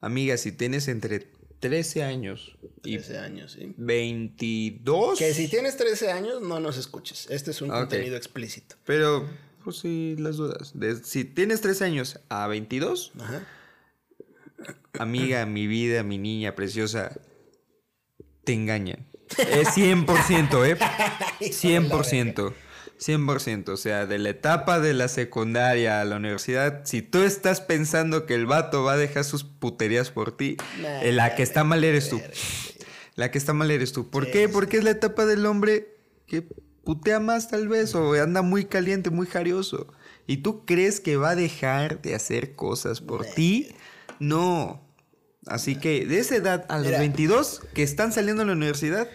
Amiga, 0.00 0.36
si 0.36 0.52
tienes 0.52 0.88
entre 0.88 1.30
13 1.60 2.02
años 2.02 2.56
y 2.82 2.96
13 2.98 3.18
años, 3.18 3.52
sí. 3.52 3.72
22, 3.78 5.18
Que 5.18 5.32
si 5.32 5.48
tienes 5.48 5.76
13 5.76 6.10
años, 6.10 6.42
no 6.42 6.60
nos 6.60 6.76
escuches. 6.76 7.26
Este 7.30 7.52
es 7.52 7.62
un 7.62 7.70
Ok. 7.70 7.76
contenido 7.78 8.16
explícito. 8.16 8.76
pero 8.84 9.26
pues 9.62 9.76
sí, 9.78 10.14
las 10.18 10.36
dudas. 10.36 10.72
De- 10.78 11.02
si 11.02 11.24
tienes 11.24 11.62
13 11.62 11.84
años 11.84 12.20
a 12.28 12.46
22, 12.48 13.12
Ajá. 13.18 13.46
Amiga, 14.98 15.46
mi 15.46 15.66
vida, 15.66 16.02
mi 16.02 16.18
niña 16.18 16.54
preciosa, 16.54 17.12
te 18.44 18.52
engañan. 18.52 19.06
Es 19.38 19.68
100%, 19.76 20.66
¿eh? 20.66 20.76
100%. 21.40 22.52
100%. 22.98 23.68
O 23.72 23.76
sea, 23.76 24.06
de 24.06 24.18
la 24.18 24.30
etapa 24.30 24.80
de 24.80 24.94
la 24.94 25.08
secundaria 25.08 26.00
a 26.00 26.04
la 26.04 26.16
universidad, 26.16 26.82
si 26.84 27.02
tú 27.02 27.22
estás 27.22 27.60
pensando 27.60 28.24
que 28.26 28.34
el 28.34 28.46
vato 28.46 28.84
va 28.84 28.92
a 28.92 28.96
dejar 28.96 29.24
sus 29.24 29.44
puterías 29.44 30.10
por 30.10 30.36
ti, 30.36 30.56
Nah, 30.80 31.02
eh, 31.02 31.12
la 31.12 31.34
que 31.34 31.42
está 31.42 31.64
mal 31.64 31.82
eres 31.84 32.08
tú. 32.08 32.20
La 33.16 33.30
que 33.30 33.38
está 33.38 33.52
mal 33.52 33.70
eres 33.70 33.92
tú. 33.92 34.10
¿Por 34.10 34.26
Sí, 34.26 34.30
qué? 34.32 34.46
sí. 34.46 34.52
Porque 34.52 34.78
es 34.78 34.84
la 34.84 34.90
etapa 34.90 35.26
del 35.26 35.44
hombre 35.46 35.88
que 36.26 36.42
putea 36.84 37.18
más 37.20 37.48
tal 37.48 37.68
vez 37.68 37.94
o 37.94 38.12
anda 38.14 38.42
muy 38.42 38.64
caliente, 38.66 39.10
muy 39.10 39.26
jarioso. 39.26 39.92
¿Y 40.26 40.38
tú 40.38 40.64
crees 40.64 41.00
que 41.00 41.16
va 41.16 41.30
a 41.30 41.36
dejar 41.36 42.00
de 42.00 42.14
hacer 42.14 42.54
cosas 42.54 43.00
por 43.00 43.24
ti? 43.26 43.74
No. 44.28 44.80
Así 45.46 45.76
que 45.76 46.06
de 46.06 46.18
esa 46.18 46.36
edad 46.36 46.64
a 46.68 46.78
los 46.78 46.86
Mira. 46.86 46.98
22 47.00 47.60
que 47.74 47.82
están 47.82 48.12
saliendo 48.12 48.42
a 48.42 48.46
la 48.46 48.52
universidad, 48.52 49.08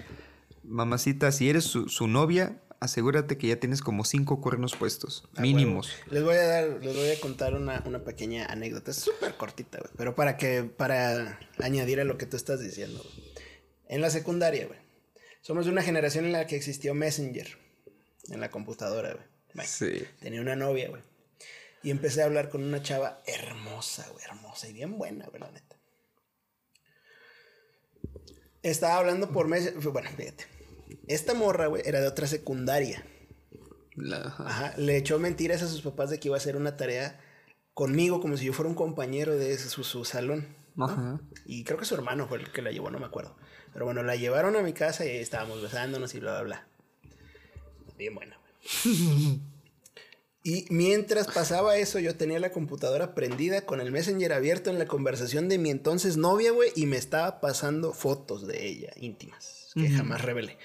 mamacita, 0.64 1.32
si 1.32 1.50
eres 1.50 1.64
su, 1.64 1.90
su 1.90 2.08
novia, 2.08 2.62
asegúrate 2.80 3.38
que 3.38 3.48
ya 3.48 3.60
tienes 3.60 3.82
como 3.82 4.06
cinco 4.06 4.40
cuernos 4.40 4.76
puestos, 4.76 5.28
A 5.36 5.42
mínimos. 5.42 5.92
Les 6.12 6.24
voy 6.24 6.36
a 6.36 6.44
dar, 6.46 6.64
les 6.84 6.96
voy 6.96 7.10
a 7.10 7.20
contar 7.20 7.56
una, 7.56 7.82
una 7.86 8.04
pequeña 8.04 8.46
anécdota. 8.46 8.94
Súper 8.94 9.36
cortita, 9.38 9.80
güey. 9.80 9.92
Pero 9.98 10.16
para 10.16 10.38
que, 10.38 10.64
para 10.64 11.40
añadir 11.60 12.00
a 12.00 12.04
lo 12.04 12.18
que 12.18 12.26
tú 12.28 12.38
estás 12.38 12.60
diciendo. 12.60 13.02
güey. 13.04 13.30
En 13.88 14.02
la 14.02 14.10
secundaria, 14.12 14.68
güey. 14.68 14.80
Somos 15.42 15.66
de 15.66 15.72
una 15.72 15.82
generación 15.82 16.26
en 16.26 16.34
la 16.34 16.46
que 16.46 16.56
existió 16.56 16.94
Messenger. 16.94 17.58
En 18.30 18.40
la 18.40 18.52
computadora, 18.52 19.14
güey. 19.14 19.26
Bueno, 19.56 19.70
Sí. 19.74 20.04
Tenía 20.20 20.42
una 20.42 20.56
novia, 20.56 20.90
güey. 20.90 21.02
Y 21.84 21.92
empecé 21.92 22.22
a 22.22 22.26
hablar 22.26 22.50
con 22.50 22.64
una 22.64 22.82
chava 22.84 23.22
hermosa, 23.26 24.08
güey. 24.12 24.24
Hermosa 24.26 24.68
y 24.68 24.74
bien 24.74 24.98
buena, 24.98 25.26
güey, 25.28 25.40
la 25.40 25.50
neta. 25.52 25.78
Estaba 28.64 28.98
hablando 28.98 29.32
por 29.32 29.48
Messenger. 29.48 29.90
Bueno, 29.90 30.10
fíjate. 30.16 30.46
Esta 31.08 31.34
morra, 31.34 31.68
güey, 31.68 31.84
era 31.86 32.02
de 32.02 32.08
otra 32.08 32.28
secundaria. 32.28 33.04
La- 33.96 34.36
Ajá, 34.38 34.74
le 34.78 34.98
echó 34.98 35.20
mentiras 35.20 35.62
a 35.62 35.68
sus 35.68 35.82
papás 35.82 36.10
de 36.10 36.20
que 36.20 36.28
iba 36.28 36.36
a 36.36 36.40
hacer 36.40 36.56
una 36.56 36.78
tarea 36.78 37.20
conmigo 37.74 38.20
como 38.22 38.36
si 38.38 38.46
yo 38.46 38.54
fuera 38.54 38.70
un 38.70 38.76
compañero 38.76 39.36
de 39.38 39.58
su, 39.58 39.84
su 39.84 40.04
salón. 40.06 40.48
¿no? 40.76 40.86
Ajá. 40.86 41.22
Y 41.46 41.64
creo 41.64 41.78
que 41.78 41.86
su 41.86 41.96
hermano 41.96 42.28
fue 42.28 42.40
el 42.40 42.52
que 42.52 42.62
la 42.62 42.72
llevó, 42.72 42.90
no 42.92 43.00
me 43.00 43.06
acuerdo. 43.06 43.36
Pero 43.74 43.86
bueno, 43.86 44.04
la 44.04 44.16
llevaron 44.16 44.56
a 44.56 44.62
mi 44.62 44.74
casa 44.74 45.06
y 45.06 45.10
ahí 45.10 45.18
estábamos 45.20 45.62
besándonos 45.62 46.14
y 46.16 46.20
bla, 46.20 46.34
bla, 46.42 46.44
bla. 46.44 46.68
Bien 47.98 48.16
buena, 48.16 48.38
güey. 48.38 49.40
Y 50.42 50.66
mientras 50.70 51.28
pasaba 51.28 51.76
eso, 51.78 52.00
yo 52.00 52.16
tenía 52.16 52.40
la 52.40 52.52
computadora 52.52 53.14
prendida 53.14 53.66
con 53.66 53.82
el 53.82 53.92
Messenger 53.92 54.32
abierto 54.32 54.70
en 54.70 54.80
la 54.80 54.86
conversación 54.86 55.50
de 55.50 55.58
mi 55.58 55.70
entonces 55.70 56.16
novia, 56.16 56.52
güey, 56.52 56.72
y 56.76 56.86
me 56.86 56.96
estaba 56.96 57.42
pasando 57.42 57.94
fotos 57.94 58.48
de 58.48 58.66
ella, 58.66 58.94
íntimas, 58.96 59.72
que 59.74 59.90
jamás 59.90 60.22
revelé. 60.22 60.58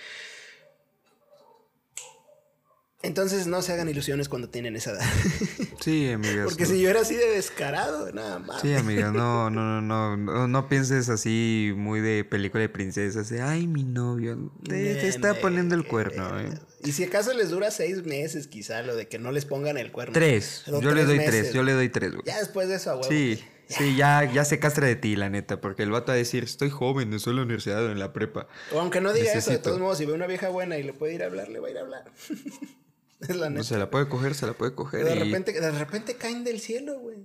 Entonces 3.03 3.47
no 3.47 3.61
se 3.61 3.73
hagan 3.73 3.89
ilusiones 3.89 4.29
cuando 4.29 4.49
tienen 4.49 4.77
esa 4.77 4.93
edad. 4.93 5.05
Sí, 5.81 6.11
amigas. 6.11 6.47
Porque 6.47 6.65
no. 6.65 6.71
si 6.71 6.81
yo 6.81 6.91
era 6.91 7.01
así 7.01 7.15
de 7.15 7.31
descarado, 7.31 8.13
nada 8.13 8.39
más. 8.39 8.61
Sí, 8.61 8.75
amiga, 8.75 9.11
no, 9.11 9.51
no, 9.51 9.81
no, 9.81 10.17
no, 10.17 10.49
no, 10.49 10.69
pienses 10.69 11.09
así 11.09 11.73
muy 11.77 12.01
de 12.01 12.25
película 12.25 12.61
de 12.61 12.69
princesas, 12.69 13.29
de, 13.29 13.43
ay, 13.43 13.67
mi 13.67 13.85
novio, 13.85 14.53
te, 14.63 14.95
te 14.95 15.09
está 15.09 15.35
poniendo 15.35 15.75
el 15.75 15.87
cuerno, 15.87 16.41
eh. 16.41 16.51
Y 16.85 16.93
si 16.93 17.05
acaso 17.05 17.33
les 17.33 17.49
dura 17.49 17.71
seis 17.71 18.05
meses, 18.05 18.47
quizá, 18.47 18.83
lo 18.83 18.95
de 18.95 19.09
que 19.09 19.19
no 19.19 19.33
les 19.33 19.47
pongan 19.47 19.79
el 19.79 19.91
cuerno. 19.91 20.13
Tres, 20.13 20.65
yo 20.67 20.81
le 20.81 20.91
tres 20.91 21.07
doy 21.07 21.17
meses, 21.17 21.31
tres, 21.31 21.53
yo 21.55 21.63
le 21.63 21.73
doy 21.73 21.89
tres, 21.89 22.13
güey. 22.13 22.23
Ya 22.27 22.39
después 22.39 22.69
de 22.69 22.75
eso, 22.75 22.91
a 22.91 22.95
huevo. 22.97 23.09
Sí, 23.09 23.43
sí, 23.69 23.97
ya, 23.97 24.31
ya 24.31 24.45
se 24.45 24.59
castra 24.59 24.87
de 24.87 24.95
ti, 24.95 25.17
la 25.17 25.31
neta, 25.31 25.63
porque 25.63 25.83
el 25.83 25.91
vato 25.91 26.09
va 26.09 26.15
a 26.15 26.17
decir, 26.17 26.45
estoy 26.45 26.69
joven, 26.69 27.13
estoy 27.15 27.31
en 27.31 27.37
la 27.37 27.43
universidad 27.43 27.83
o 27.85 27.91
en 27.91 27.99
la 27.99 28.13
prepa. 28.13 28.49
O 28.73 28.81
aunque 28.81 29.01
no 29.01 29.15
diga 29.15 29.33
eso, 29.33 29.51
de 29.51 29.59
todos 29.59 29.81
modos, 29.81 29.97
si 29.97 30.05
ve 30.05 30.13
una 30.13 30.27
vieja 30.27 30.51
buena 30.51 30.77
y 30.77 30.83
le 30.83 30.93
puede 30.93 31.15
ir 31.15 31.23
a 31.23 31.27
hablar, 31.27 31.49
le 31.49 31.59
va 31.59 31.69
a 31.69 31.71
ir 31.71 31.79
a 31.79 31.81
hablar. 31.81 32.05
es 33.29 33.37
la 33.37 33.51
No 33.51 33.63
se 33.65 33.79
la 33.79 33.91
puede 33.91 34.09
coger, 34.09 34.35
se 34.35 34.47
la 34.47 34.53
puede 34.55 34.75
coger. 34.75 35.05
de, 35.05 35.17
y- 35.17 35.19
repente, 35.19 35.53
de 35.53 35.71
repente 35.73 36.17
caen 36.17 36.45
del 36.45 36.61
cielo, 36.61 36.99
güey. 36.99 37.19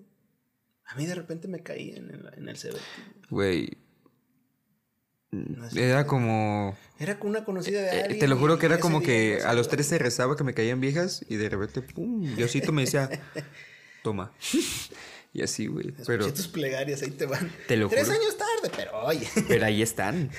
A 0.85 0.95
mí 0.95 1.05
de 1.05 1.15
repente 1.15 1.47
me 1.47 1.61
caí 1.61 1.91
en 1.91 2.09
el, 2.09 2.31
en 2.37 2.49
el 2.49 2.55
CBT. 2.57 2.79
Güey. 3.29 3.77
No. 5.31 5.67
Era 5.75 6.07
como. 6.07 6.75
Era 6.97 7.19
con 7.19 7.29
una 7.29 7.45
conocida 7.45 7.81
de 7.81 7.87
eh, 7.97 8.01
alguien. 8.01 8.19
te 8.19 8.27
lo 8.27 8.35
juro 8.37 8.57
que 8.57 8.65
era 8.65 8.79
como 8.79 9.01
que 9.01 9.37
no 9.43 9.47
a 9.49 9.53
los 9.53 9.67
tres 9.69 9.85
se 9.85 9.99
rezaba 9.99 10.35
que 10.35 10.43
me 10.43 10.55
caían 10.55 10.81
viejas 10.81 11.23
y 11.29 11.35
de 11.35 11.47
repente, 11.49 11.83
pum, 11.83 12.35
Diosito 12.35 12.71
me 12.71 12.81
decía, 12.83 13.09
toma. 14.03 14.31
Y 15.31 15.43
así, 15.43 15.67
güey. 15.67 15.93
Pero, 16.07 16.33
tus 16.33 16.47
plegarias, 16.47 17.03
ahí 17.03 17.11
te 17.11 17.27
van. 17.27 17.51
Te 17.67 17.77
lo 17.77 17.87
Tres 17.87 18.07
juro. 18.07 18.19
años 18.19 18.35
tarde, 18.35 18.73
pero 18.75 18.99
oye. 19.05 19.27
pero 19.47 19.63
ahí 19.67 19.83
están. 19.83 20.31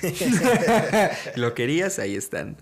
lo 1.37 1.53
querías, 1.53 1.97
ahí 1.97 2.17
están. 2.17 2.57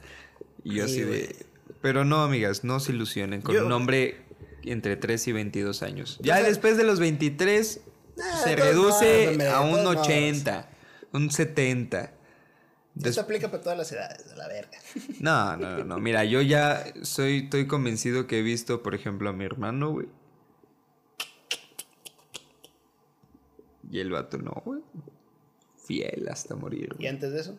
Y 0.63 0.75
yo 0.75 0.87
Sí, 0.87 1.01
así 1.01 1.03
güey. 1.05 1.21
de. 1.21 1.35
Pero 1.81 2.05
no, 2.05 2.23
amigas, 2.23 2.63
no 2.63 2.79
se 2.79 2.91
ilusionen 2.91 3.41
con 3.41 3.55
Yo- 3.55 3.65
un 3.65 3.71
hombre 3.71 4.21
entre 4.63 4.95
3 4.97 5.27
y 5.27 5.31
22 5.31 5.81
años. 5.83 6.17
Ya 6.21 6.41
después 6.43 6.77
de 6.77 6.83
los 6.83 6.99
23 6.99 7.81
Ah, 8.21 8.41
se 8.43 8.49
de 8.49 8.55
todos 8.57 8.67
reduce 8.69 9.05
modos, 9.05 9.27
hombre, 9.31 9.47
a 9.47 9.61
un 9.61 9.69
todos 9.71 9.83
modos. 9.95 10.07
80, 10.07 10.69
un 11.13 11.31
70. 11.31 12.13
Esto 13.01 13.21
aplica 13.21 13.49
para 13.49 13.63
todas 13.63 13.77
las 13.77 13.89
edades, 13.93 14.29
a 14.33 14.35
la 14.35 14.47
verga. 14.49 14.77
No, 15.21 15.55
no, 15.55 15.77
no, 15.77 15.83
no. 15.85 15.99
Mira, 15.99 16.25
yo 16.25 16.41
ya 16.41 16.83
soy, 17.01 17.43
estoy 17.45 17.65
convencido 17.67 18.27
que 18.27 18.39
he 18.39 18.41
visto, 18.41 18.83
por 18.83 18.93
ejemplo, 18.93 19.29
a 19.29 19.33
mi 19.33 19.45
hermano, 19.45 19.91
güey. 19.91 20.07
Y 23.91 23.99
el 23.99 24.11
vato 24.11 24.37
no, 24.37 24.61
güey. 24.65 24.81
Fiel 25.85 26.27
hasta 26.29 26.55
morir. 26.55 26.89
¿Y 26.93 26.97
güey. 26.97 27.07
antes 27.07 27.31
de 27.31 27.39
eso? 27.41 27.57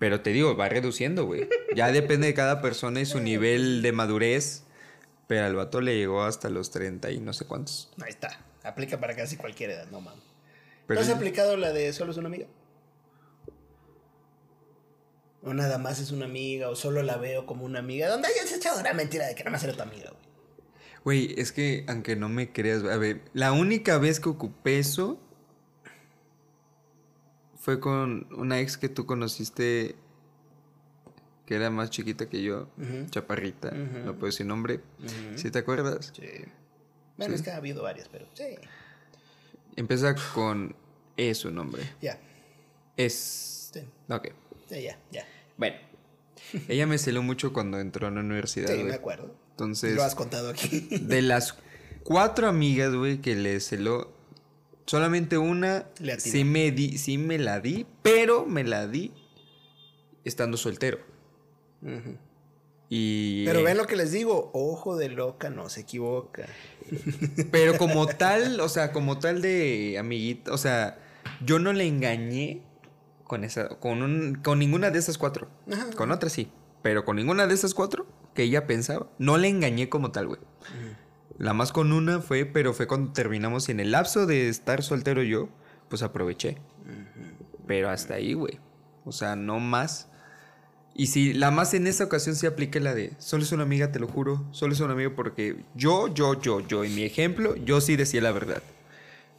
Pero 0.00 0.22
te 0.22 0.30
digo, 0.30 0.56
va 0.56 0.70
reduciendo, 0.70 1.26
güey. 1.26 1.46
Ya 1.76 1.92
depende 1.92 2.26
de 2.26 2.34
cada 2.34 2.62
persona 2.62 3.02
y 3.02 3.06
su 3.06 3.20
nivel 3.20 3.82
de 3.82 3.92
madurez. 3.92 4.64
Pero 5.26 5.44
al 5.44 5.54
vato 5.54 5.82
le 5.82 5.94
llegó 5.96 6.22
hasta 6.22 6.48
los 6.48 6.70
30 6.70 7.10
y 7.12 7.20
no 7.20 7.34
sé 7.34 7.44
cuántos. 7.44 7.92
Ahí 8.02 8.08
está. 8.08 8.40
Aplica 8.64 8.98
para 8.98 9.14
casi 9.14 9.36
cualquier 9.36 9.70
edad, 9.70 9.86
no 9.90 10.00
mames. 10.00 10.24
¿Tú 10.88 10.98
has 10.98 11.10
aplicado 11.10 11.56
la 11.58 11.72
de 11.72 11.92
solo 11.92 12.12
es 12.12 12.16
una 12.16 12.28
amiga? 12.28 12.46
O 15.42 15.52
nada 15.52 15.76
más 15.76 16.00
es 16.00 16.12
una 16.12 16.24
amiga, 16.24 16.70
o 16.70 16.76
solo 16.76 17.02
la 17.02 17.18
veo 17.18 17.44
como 17.44 17.66
una 17.66 17.80
amiga. 17.80 18.08
¿Dónde 18.08 18.28
hayas 18.28 18.52
echado 18.52 18.80
una 18.80 18.94
mentira 18.94 19.26
de 19.26 19.34
que 19.34 19.44
nada 19.44 19.52
más 19.52 19.62
era 19.62 19.74
tu 19.74 19.82
amiga, 19.82 20.10
güey? 20.10 20.30
Güey, 21.04 21.34
es 21.38 21.52
que 21.52 21.84
aunque 21.88 22.16
no 22.16 22.30
me 22.30 22.52
creas, 22.52 22.84
a 22.84 22.96
ver, 22.96 23.20
la 23.34 23.52
única 23.52 23.98
vez 23.98 24.18
que 24.18 24.30
ocupé 24.30 24.78
eso 24.78 25.20
fue 27.60 27.78
con 27.78 28.26
una 28.36 28.58
ex 28.60 28.76
que 28.76 28.88
tú 28.88 29.06
conociste 29.06 29.94
que 31.46 31.54
era 31.56 31.68
más 31.70 31.90
chiquita 31.90 32.28
que 32.28 32.42
yo, 32.42 32.68
chaparrita, 33.10 33.70
no 33.72 34.14
puedo 34.14 34.26
decir 34.26 34.46
nombre. 34.46 34.80
Ujú. 35.00 35.36
¿Sí 35.36 35.50
te 35.50 35.58
acuerdas? 35.58 36.12
Sí. 36.16 36.26
Bueno, 37.16 37.34
es 37.34 37.42
que 37.42 37.50
ha 37.50 37.56
habido 37.56 37.82
varias, 37.82 38.08
pero 38.08 38.26
sí. 38.34 38.44
Empieza 39.76 40.14
con 40.34 40.74
E 41.16 41.34
su 41.34 41.50
nombre. 41.50 41.82
Ya, 42.00 42.18
Es. 42.96 43.70
Sí. 43.74 43.80
Ok. 44.08 44.28
sí, 44.68 44.82
ya, 44.82 44.98
ya. 45.10 45.26
Bueno. 45.56 45.76
Ella 46.68 46.86
me 46.86 46.98
celó 46.98 47.22
mucho 47.22 47.52
cuando 47.52 47.78
entró 47.78 48.06
a 48.06 48.10
la 48.10 48.20
universidad, 48.20 48.68
Sí, 48.74 48.82
me 48.84 48.94
acuerdo. 48.94 49.34
Entonces, 49.50 49.94
Lo 49.96 50.02
has 50.04 50.14
contado 50.14 50.48
aquí. 50.50 50.80
de 51.02 51.20
las 51.20 51.56
cuatro 52.04 52.48
amigas, 52.48 52.94
güey, 52.94 53.20
que 53.20 53.34
le 53.36 53.60
celó, 53.60 54.12
solamente 54.90 55.38
una 55.38 55.86
Le 56.00 56.18
sí 56.18 56.42
me, 56.42 56.72
di, 56.72 56.98
sí 56.98 57.16
me 57.16 57.38
la 57.38 57.60
di, 57.60 57.86
pero 58.02 58.44
me 58.44 58.64
la 58.64 58.88
di 58.88 59.12
estando 60.24 60.56
soltero. 60.56 60.98
Y, 62.88 63.44
Pero 63.44 63.62
ven 63.62 63.76
lo 63.76 63.86
que 63.86 63.94
les 63.94 64.10
digo, 64.10 64.50
ojo 64.52 64.96
de 64.96 65.08
loca 65.08 65.48
no 65.48 65.68
se 65.68 65.82
equivoca. 65.82 66.46
Pero 67.52 67.78
como 67.78 68.08
tal, 68.08 68.58
o 68.58 68.68
sea, 68.68 68.90
como 68.90 69.20
tal 69.20 69.42
de 69.42 69.96
amiguita, 69.96 70.52
o 70.52 70.58
sea, 70.58 70.98
yo 71.46 71.60
no 71.60 71.72
le 71.72 71.86
engañé 71.86 72.60
con 73.22 73.44
esa, 73.44 73.68
con, 73.68 74.02
un, 74.02 74.40
con 74.42 74.58
ninguna 74.58 74.90
de 74.90 74.98
esas 74.98 75.18
cuatro. 75.18 75.48
Ajá. 75.72 75.90
Con 75.94 76.10
otras 76.10 76.32
sí, 76.32 76.50
pero 76.82 77.04
con 77.04 77.14
ninguna 77.14 77.46
de 77.46 77.54
esas 77.54 77.74
cuatro 77.74 78.06
que 78.34 78.42
ella 78.42 78.66
pensaba, 78.66 79.08
no 79.18 79.38
le 79.38 79.46
engañé 79.46 79.88
como 79.88 80.10
tal, 80.10 80.26
güey. 80.26 80.40
La 81.40 81.54
más 81.54 81.72
con 81.72 81.92
una 81.92 82.20
fue, 82.20 82.44
pero 82.44 82.74
fue 82.74 82.86
cuando 82.86 83.14
terminamos 83.14 83.70
y 83.70 83.72
en 83.72 83.80
el 83.80 83.92
lapso 83.92 84.26
de 84.26 84.50
estar 84.50 84.82
soltero 84.82 85.22
yo, 85.22 85.48
pues 85.88 86.02
aproveché. 86.02 86.58
Pero 87.66 87.88
hasta 87.88 88.16
ahí, 88.16 88.34
güey. 88.34 88.58
O 89.06 89.12
sea, 89.12 89.36
no 89.36 89.58
más. 89.58 90.08
Y 90.94 91.06
si 91.06 91.32
la 91.32 91.50
más 91.50 91.72
en 91.72 91.86
esa 91.86 92.04
ocasión 92.04 92.36
sí 92.36 92.46
apliqué 92.46 92.78
la 92.78 92.94
de, 92.94 93.14
solo 93.16 93.42
es 93.42 93.52
una 93.52 93.62
amiga, 93.62 93.90
te 93.90 93.98
lo 93.98 94.06
juro, 94.06 94.44
solo 94.50 94.74
es 94.74 94.80
una 94.80 94.92
amiga 94.92 95.14
porque 95.16 95.64
yo, 95.74 96.12
yo, 96.12 96.38
yo, 96.38 96.60
yo, 96.60 96.84
en 96.84 96.94
mi 96.94 97.04
ejemplo, 97.04 97.56
yo 97.56 97.80
sí 97.80 97.96
decía 97.96 98.20
la 98.20 98.32
verdad. 98.32 98.62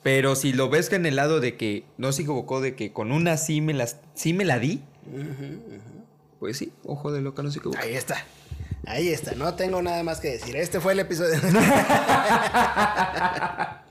Pero 0.01 0.36
si 0.36 0.53
lo 0.53 0.72
ves 0.72 0.89
que 0.89 0.96
en 0.96 1.05
el 1.05 1.17
lado 1.17 1.39
de 1.39 1.55
que 1.55 1.86
no 2.00 2.12
se 2.13 2.24
equivocó, 2.24 2.62
de 2.62 2.74
que 2.74 2.91
con 2.91 3.12
una 3.12 3.38
sí 3.38 3.62
me, 3.62 3.75
las, 3.75 3.98
sí 4.15 4.34
me 4.34 4.43
la 4.43 4.58
di, 4.58 4.81
pues 6.39 6.58
sí, 6.58 6.74
ojo 6.84 7.12
de 7.12 7.22
loca, 7.22 7.43
no 7.43 7.51
se 7.51 7.60
equivocó. 7.60 7.79
Ahí 7.79 7.93
está. 7.93 8.25
Ahí 8.86 9.10
está. 9.10 9.34
No 9.36 9.54
tengo 9.56 9.82
nada 9.82 10.04
más 10.04 10.20
que 10.20 10.32
decir. 10.32 10.56
Este 10.56 10.80
fue 10.80 10.94
el 10.94 11.00
episodio. 11.00 11.36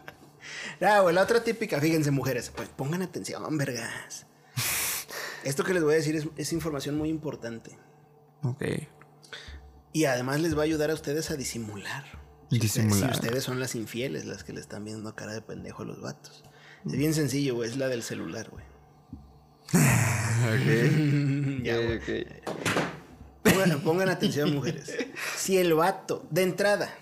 Ah, 0.82 1.00
güey, 1.00 1.14
la 1.14 1.22
otra 1.22 1.44
típica, 1.44 1.78
fíjense, 1.78 2.10
mujeres, 2.10 2.50
pues 2.56 2.70
pongan 2.70 3.02
atención, 3.02 3.58
vergas. 3.58 4.24
Esto 5.44 5.62
que 5.62 5.74
les 5.74 5.82
voy 5.82 5.92
a 5.92 5.96
decir 5.96 6.16
es, 6.16 6.26
es 6.36 6.54
información 6.54 6.96
muy 6.96 7.10
importante. 7.10 7.76
Ok. 8.42 8.64
Y 9.92 10.04
además 10.06 10.40
les 10.40 10.56
va 10.56 10.62
a 10.62 10.64
ayudar 10.64 10.90
a 10.90 10.94
ustedes 10.94 11.30
a 11.30 11.36
disimular. 11.36 12.04
Disimular. 12.50 13.14
Si 13.14 13.20
ustedes 13.20 13.44
son 13.44 13.60
las 13.60 13.74
infieles, 13.74 14.24
las 14.24 14.44
que 14.44 14.52
le 14.52 14.60
están 14.60 14.84
viendo 14.84 15.14
cara 15.14 15.32
de 15.32 15.42
pendejo 15.42 15.82
a 15.82 15.86
los 15.86 16.00
vatos. 16.00 16.44
Es 16.86 16.92
bien 16.92 17.12
sencillo, 17.12 17.56
güey. 17.56 17.68
Es 17.68 17.76
la 17.76 17.88
del 17.88 18.02
celular, 18.02 18.50
güey. 18.50 18.64
Ok. 20.40 21.62
Ya, 21.62 21.76
güey. 21.76 22.00
Pongan, 23.60 23.80
pongan 23.80 24.08
atención, 24.08 24.54
mujeres. 24.54 24.94
Si 25.36 25.58
el 25.58 25.74
vato, 25.74 26.26
de 26.30 26.42
entrada, 26.42 26.94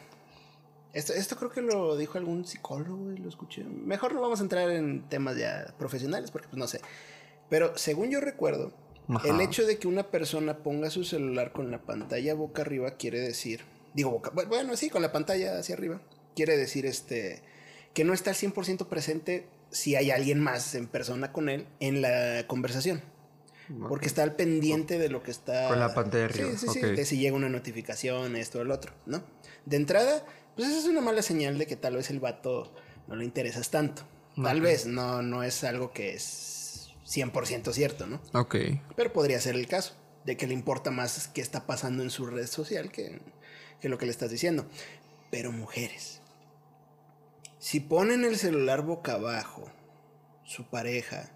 esto, 0.92 1.12
esto 1.12 1.36
creo 1.36 1.50
que 1.50 1.62
lo 1.62 1.96
dijo 1.96 2.18
algún 2.18 2.44
psicólogo 2.44 3.12
y 3.12 3.18
lo 3.18 3.28
escuché. 3.28 3.64
Mejor 3.64 4.14
no 4.14 4.20
vamos 4.20 4.40
a 4.40 4.42
entrar 4.42 4.70
en 4.70 5.08
temas 5.08 5.36
ya 5.36 5.74
profesionales 5.78 6.30
porque 6.30 6.48
pues 6.48 6.58
no 6.58 6.66
sé. 6.66 6.80
Pero 7.48 7.76
según 7.76 8.10
yo 8.10 8.20
recuerdo, 8.20 8.72
Ajá. 9.08 9.28
el 9.28 9.40
hecho 9.40 9.66
de 9.66 9.78
que 9.78 9.88
una 9.88 10.04
persona 10.10 10.58
ponga 10.58 10.90
su 10.90 11.04
celular 11.04 11.52
con 11.52 11.70
la 11.70 11.82
pantalla 11.82 12.34
boca 12.34 12.62
arriba 12.62 12.92
quiere 12.92 13.20
decir, 13.20 13.60
digo 13.94 14.10
boca, 14.10 14.30
bueno, 14.30 14.76
sí, 14.76 14.90
con 14.90 15.02
la 15.02 15.12
pantalla 15.12 15.58
hacia 15.58 15.74
arriba, 15.74 16.00
quiere 16.34 16.56
decir 16.56 16.86
este 16.86 17.42
que 17.94 18.04
no 18.04 18.12
está 18.12 18.30
al 18.30 18.36
100% 18.36 18.86
presente 18.86 19.46
si 19.70 19.96
hay 19.96 20.10
alguien 20.10 20.40
más 20.40 20.74
en 20.74 20.86
persona 20.86 21.32
con 21.32 21.48
él 21.48 21.66
en 21.80 22.02
la 22.02 22.44
conversación. 22.46 23.02
Porque 23.88 24.06
está 24.06 24.22
al 24.22 24.34
pendiente 24.34 24.98
de 24.98 25.08
lo 25.08 25.22
que 25.22 25.30
está. 25.30 25.68
Con 25.68 25.78
la 25.78 25.94
pantalla 25.94 26.28
Sí, 26.32 26.40
arriba, 26.40 26.58
Sí, 26.58 26.66
sí. 26.72 26.80
De 26.80 27.04
si 27.04 27.18
llega 27.18 27.36
una 27.36 27.48
notificación, 27.48 28.36
esto 28.36 28.58
o 28.58 28.62
el 28.62 28.70
otro, 28.70 28.92
¿no? 29.06 29.22
De 29.66 29.76
entrada, 29.76 30.24
pues 30.56 30.68
esa 30.68 30.78
es 30.78 30.84
una 30.86 31.00
mala 31.00 31.22
señal 31.22 31.58
de 31.58 31.66
que 31.66 31.76
tal 31.76 31.96
vez 31.96 32.10
el 32.10 32.20
vato 32.20 32.74
no 33.06 33.16
le 33.16 33.24
interesas 33.24 33.70
tanto. 33.70 34.02
Tal 34.42 34.60
vez, 34.60 34.86
no, 34.86 35.20
no 35.22 35.42
es 35.42 35.64
algo 35.64 35.90
que 35.90 36.14
es 36.14 36.90
100% 37.06 37.72
cierto, 37.72 38.06
¿no? 38.06 38.20
Ok. 38.32 38.56
Pero 38.94 39.12
podría 39.12 39.40
ser 39.40 39.56
el 39.56 39.66
caso, 39.66 39.94
de 40.24 40.36
que 40.36 40.46
le 40.46 40.54
importa 40.54 40.90
más 40.90 41.28
qué 41.28 41.40
está 41.40 41.66
pasando 41.66 42.02
en 42.02 42.10
su 42.10 42.24
red 42.26 42.46
social 42.46 42.92
que, 42.92 43.20
que 43.80 43.88
lo 43.88 43.98
que 43.98 44.06
le 44.06 44.12
estás 44.12 44.30
diciendo. 44.30 44.66
Pero 45.30 45.50
mujeres, 45.50 46.20
si 47.58 47.80
ponen 47.80 48.24
el 48.24 48.36
celular 48.36 48.82
boca 48.82 49.14
abajo, 49.14 49.68
su 50.44 50.64
pareja, 50.64 51.30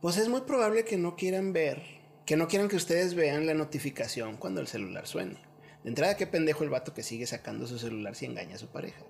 pues 0.00 0.16
es 0.16 0.28
muy 0.28 0.42
probable 0.42 0.84
que 0.84 0.96
no 0.96 1.16
quieran 1.16 1.52
ver, 1.52 1.82
que 2.24 2.36
no 2.36 2.48
quieran 2.48 2.68
que 2.68 2.76
ustedes 2.76 3.14
vean 3.14 3.46
la 3.46 3.54
notificación 3.54 4.36
cuando 4.36 4.60
el 4.60 4.68
celular 4.68 5.06
suene. 5.06 5.36
De 5.82 5.90
entrada, 5.90 6.16
qué 6.16 6.26
pendejo 6.26 6.64
el 6.64 6.70
vato 6.70 6.94
que 6.94 7.02
sigue 7.02 7.26
sacando 7.26 7.66
su 7.66 7.78
celular 7.78 8.14
si 8.14 8.26
engaña 8.26 8.56
a 8.56 8.58
su 8.58 8.68
pareja. 8.68 9.00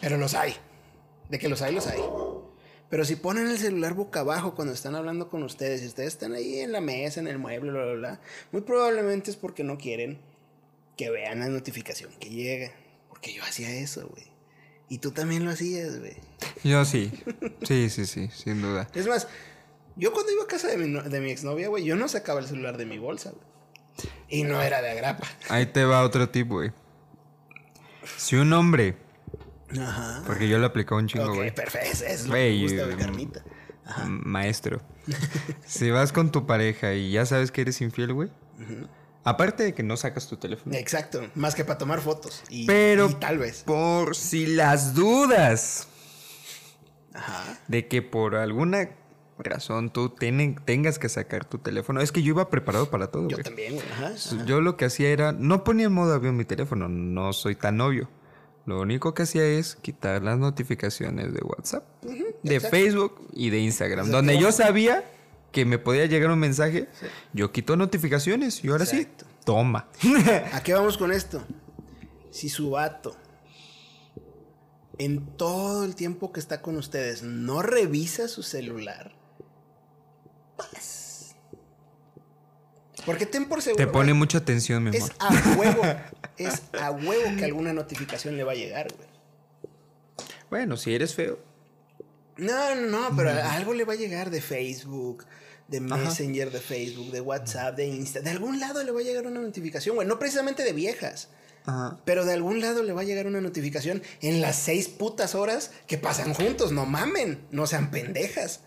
Pero 0.00 0.16
los 0.16 0.34
hay. 0.34 0.54
De 1.28 1.38
que 1.38 1.48
los 1.48 1.62
hay, 1.62 1.74
los 1.74 1.86
hay. 1.86 2.00
Pero 2.90 3.04
si 3.04 3.16
ponen 3.16 3.48
el 3.48 3.58
celular 3.58 3.94
boca 3.94 4.20
abajo 4.20 4.54
cuando 4.54 4.72
están 4.74 4.94
hablando 4.94 5.28
con 5.28 5.42
ustedes 5.42 5.82
y 5.82 5.86
ustedes 5.86 6.08
están 6.08 6.34
ahí 6.34 6.60
en 6.60 6.72
la 6.72 6.80
mesa, 6.80 7.20
en 7.20 7.28
el 7.28 7.38
mueble, 7.38 7.72
bla, 7.72 7.84
bla, 7.84 7.94
bla, 7.94 8.20
muy 8.52 8.62
probablemente 8.62 9.30
es 9.30 9.36
porque 9.36 9.64
no 9.64 9.78
quieren 9.78 10.20
que 10.96 11.10
vean 11.10 11.40
la 11.40 11.48
notificación 11.48 12.12
que 12.20 12.30
llega. 12.30 12.72
Porque 13.08 13.32
yo 13.32 13.42
hacía 13.42 13.70
eso, 13.70 14.06
güey. 14.08 14.33
Y 14.88 14.98
tú 14.98 15.10
también 15.12 15.44
lo 15.44 15.50
hacías, 15.50 15.98
güey. 15.98 16.16
Yo 16.62 16.84
sí. 16.84 17.10
Sí, 17.62 17.88
sí, 17.90 18.06
sí, 18.06 18.28
sin 18.32 18.60
duda. 18.62 18.88
Es 18.94 19.06
más, 19.06 19.26
yo 19.96 20.12
cuando 20.12 20.30
iba 20.32 20.44
a 20.44 20.46
casa 20.46 20.68
de 20.68 20.76
mi, 20.76 20.88
no- 20.88 21.02
de 21.02 21.20
mi 21.20 21.30
exnovia, 21.30 21.68
güey, 21.68 21.84
yo 21.84 21.96
no 21.96 22.06
sacaba 22.08 22.40
el 22.40 22.46
celular 22.46 22.76
de 22.76 22.84
mi 22.86 22.98
bolsa, 22.98 23.30
güey. 23.30 23.44
Y 24.28 24.42
no 24.42 24.60
era 24.60 24.82
de 24.82 24.90
agrapa. 24.90 25.26
Ahí 25.48 25.66
te 25.66 25.84
va 25.84 26.02
otro 26.02 26.28
tip, 26.28 26.48
güey. 26.48 26.72
Si 28.18 28.36
un 28.36 28.52
hombre, 28.52 28.96
Ajá. 29.78 30.22
porque 30.26 30.48
yo 30.48 30.58
lo 30.58 30.66
aplicaba 30.66 31.00
un 31.00 31.06
chingo, 31.08 31.34
güey. 31.34 31.54
perfecto. 31.54 31.88
eso 31.88 32.04
Es 32.04 32.26
lo 32.26 32.34
que 32.34 32.50
me 32.50 32.62
gusta, 32.62 32.96
carnita. 32.96 33.44
Ajá. 33.86 34.04
Maestro. 34.06 34.82
si 35.66 35.90
vas 35.90 36.12
con 36.12 36.30
tu 36.32 36.46
pareja 36.46 36.94
y 36.94 37.10
ya 37.12 37.24
sabes 37.26 37.50
que 37.52 37.60
eres 37.62 37.80
infiel, 37.80 38.12
güey. 38.12 38.30
Aparte 39.24 39.62
de 39.62 39.74
que 39.74 39.82
no 39.82 39.96
sacas 39.96 40.28
tu 40.28 40.36
teléfono. 40.36 40.76
Exacto. 40.76 41.22
Más 41.34 41.54
que 41.54 41.64
para 41.64 41.78
tomar 41.78 42.00
fotos. 42.00 42.42
Y, 42.50 42.66
Pero 42.66 43.08
y 43.10 43.14
tal 43.14 43.38
vez. 43.38 43.62
por 43.64 44.14
si 44.16 44.46
las 44.46 44.94
dudas 44.94 45.88
Ajá. 47.14 47.58
de 47.66 47.88
que 47.88 48.02
por 48.02 48.34
alguna 48.36 48.90
razón 49.38 49.90
tú 49.90 50.10
tengas 50.10 50.98
que 50.98 51.08
sacar 51.08 51.44
tu 51.44 51.58
teléfono. 51.58 52.00
Es 52.00 52.12
que 52.12 52.22
yo 52.22 52.30
iba 52.34 52.50
preparado 52.50 52.90
para 52.90 53.08
todo, 53.10 53.28
Yo 53.28 53.38
también, 53.38 53.74
güey. 53.74 53.86
Ajá. 53.92 54.08
ajá. 54.08 54.44
Yo 54.44 54.60
lo 54.60 54.76
que 54.76 54.84
hacía 54.84 55.08
era, 55.08 55.32
no 55.32 55.64
ponía 55.64 55.86
en 55.86 55.92
modo 55.92 56.14
avión 56.14 56.36
mi 56.36 56.44
teléfono, 56.44 56.88
no 56.88 57.32
soy 57.32 57.56
tan 57.56 57.80
obvio. 57.80 58.08
Lo 58.66 58.80
único 58.80 59.12
que 59.12 59.24
hacía 59.24 59.44
es 59.44 59.76
quitar 59.76 60.22
las 60.22 60.38
notificaciones 60.38 61.34
de 61.34 61.40
WhatsApp, 61.42 61.84
de 62.02 62.54
exacto. 62.54 62.76
Facebook 62.76 63.28
y 63.34 63.50
de 63.50 63.58
Instagram. 63.58 64.10
Donde 64.10 64.38
yo 64.38 64.52
sabía 64.52 65.04
que 65.54 65.64
me 65.64 65.78
podía 65.78 66.04
llegar 66.04 66.30
un 66.30 66.38
mensaje, 66.38 66.88
yo 67.32 67.50
quito 67.52 67.76
notificaciones 67.76 68.62
y 68.62 68.68
ahora 68.68 68.84
Exacto. 68.84 69.24
sí, 69.26 69.36
toma. 69.46 69.88
¿A 70.52 70.62
qué 70.62 70.74
vamos 70.74 70.98
con 70.98 71.12
esto? 71.12 71.42
si 72.34 72.48
su 72.48 72.70
vato 72.70 73.16
en 74.98 75.24
todo 75.36 75.84
el 75.84 75.94
tiempo 75.94 76.32
que 76.32 76.40
está 76.40 76.60
con 76.60 76.76
ustedes 76.76 77.22
no 77.22 77.62
revisa 77.62 78.26
su 78.26 78.42
celular, 78.42 79.14
paz. 80.56 81.36
Porque 83.06 83.24
ten 83.26 83.48
por 83.48 83.62
seguro. 83.62 83.86
Te 83.86 83.90
pone 83.90 84.10
güey, 84.10 84.18
mucha 84.18 84.38
atención, 84.38 84.82
mi 84.82 84.96
amor. 84.96 85.10
Es 85.10 85.16
a 85.20 85.56
huevo. 85.56 85.82
es 86.38 86.62
a 86.80 86.90
huevo 86.90 87.36
que 87.36 87.44
alguna 87.44 87.72
notificación 87.72 88.36
le 88.36 88.42
va 88.42 88.52
a 88.52 88.56
llegar, 88.56 88.88
güey. 88.96 89.08
Bueno, 90.50 90.76
si 90.76 90.92
eres 90.92 91.14
feo. 91.14 91.38
No, 92.36 92.74
no, 92.74 92.86
no, 92.88 93.16
pero 93.16 93.30
algo 93.30 93.74
le 93.74 93.84
va 93.84 93.92
a 93.92 93.96
llegar 93.96 94.30
de 94.30 94.40
Facebook, 94.40 95.24
de 95.68 95.80
Messenger 95.80 96.50
de 96.50 96.60
Facebook, 96.60 97.10
de 97.10 97.20
WhatsApp, 97.20 97.76
de 97.76 97.86
Insta. 97.86 98.20
De 98.20 98.30
algún 98.30 98.60
lado 98.60 98.82
le 98.82 98.90
va 98.90 99.00
a 99.00 99.04
llegar 99.04 99.26
una 99.26 99.40
notificación, 99.40 99.96
güey. 99.96 100.06
No 100.08 100.18
precisamente 100.18 100.64
de 100.64 100.72
viejas. 100.72 101.28
Ajá. 101.66 101.98
Pero 102.04 102.24
de 102.24 102.34
algún 102.34 102.60
lado 102.60 102.82
le 102.82 102.92
va 102.92 103.02
a 103.02 103.04
llegar 103.04 103.26
una 103.26 103.40
notificación 103.40 104.02
en 104.20 104.40
las 104.40 104.56
seis 104.56 104.88
putas 104.88 105.34
horas 105.34 105.70
que 105.86 105.96
pasan 105.96 106.34
juntos. 106.34 106.72
No 106.72 106.86
mamen, 106.86 107.46
no 107.50 107.66
sean 107.66 107.90
pendejas. 107.90 108.60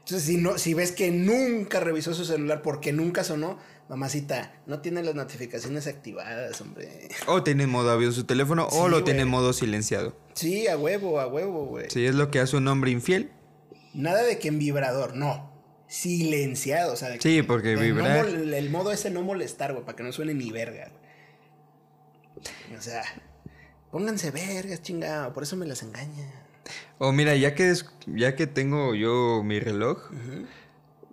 Entonces, 0.00 0.26
si, 0.26 0.36
no, 0.36 0.58
si 0.58 0.74
ves 0.74 0.92
que 0.92 1.10
nunca 1.10 1.80
revisó 1.80 2.12
su 2.12 2.24
celular 2.24 2.60
porque 2.62 2.92
nunca 2.92 3.24
sonó, 3.24 3.58
mamacita, 3.88 4.54
no 4.66 4.80
tiene 4.80 5.02
las 5.02 5.14
notificaciones 5.14 5.86
activadas, 5.86 6.60
hombre. 6.60 7.08
O 7.26 7.42
tiene 7.42 7.64
en 7.64 7.70
modo 7.70 7.90
avión 7.90 8.12
su 8.12 8.24
teléfono 8.24 8.66
o 8.70 8.84
Sí, 8.86 8.90
lo 8.90 9.04
tiene 9.04 9.24
modo 9.24 9.52
silenciado. 9.52 10.16
Sí, 10.34 10.66
a 10.68 10.76
huevo, 10.78 11.20
a 11.20 11.26
huevo, 11.26 11.66
güey. 11.66 11.90
Si 11.90 12.06
es 12.06 12.14
lo 12.14 12.30
que 12.30 12.40
hace 12.40 12.56
un 12.56 12.66
hombre 12.68 12.90
infiel. 12.90 13.30
Nada 13.94 14.22
de 14.22 14.38
que 14.38 14.48
en 14.48 14.58
vibrador, 14.58 15.14
no. 15.16 15.52
Silenciado, 15.88 16.94
o 16.94 16.96
sea, 16.96 17.10
de 17.10 17.18
que- 17.18 17.28
Sí, 17.28 17.42
porque 17.42 17.74
no 17.74 17.82
vibrar. 17.82 18.26
el 18.26 18.70
modo 18.70 18.92
ese 18.92 19.10
no 19.10 19.20
molestar, 19.22 19.72
güey, 19.72 19.84
para 19.84 19.94
que 19.96 20.02
no 20.02 20.12
suene 20.12 20.32
ni 20.32 20.50
verga, 20.50 20.88
güey. 20.88 21.02
O 22.78 22.80
sea, 22.80 23.02
pónganse 23.90 24.30
vergas, 24.30 24.80
chingado, 24.82 25.32
por 25.34 25.42
eso 25.42 25.56
me 25.56 25.66
las 25.66 25.82
engaña. 25.82 26.30
O 26.98 27.12
mira, 27.12 27.34
ya 27.36 27.54
que, 27.54 27.74
ya 28.06 28.34
que 28.36 28.46
tengo 28.46 28.94
yo 28.94 29.42
mi 29.44 29.60
reloj, 29.60 29.98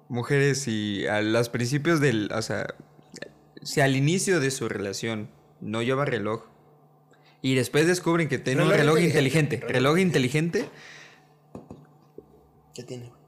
mujeres, 0.10 0.68
y 0.68 1.08
a 1.08 1.22
los 1.22 1.48
principios 1.50 2.00
del. 2.02 2.30
O 2.34 2.42
sea, 2.42 2.68
si 3.64 3.80
al 3.82 3.96
inicio 3.96 4.40
de 4.42 4.52
su 4.52 4.68
relación 4.68 5.30
no 5.62 5.82
lleva 5.82 6.04
reloj 6.06 6.44
y 7.42 7.56
después 7.56 7.88
descubren 7.88 8.28
que 8.28 8.38
tiene 8.38 8.64
un 8.64 8.70
Reloj 8.70 9.00
inteligente. 9.00 9.56
inteligente, 9.56 9.74
reloj 9.74 9.98
inteligente, 10.00 10.70
¿Qué 12.74 12.84
tiene, 12.84 13.08
güey? 13.08 13.20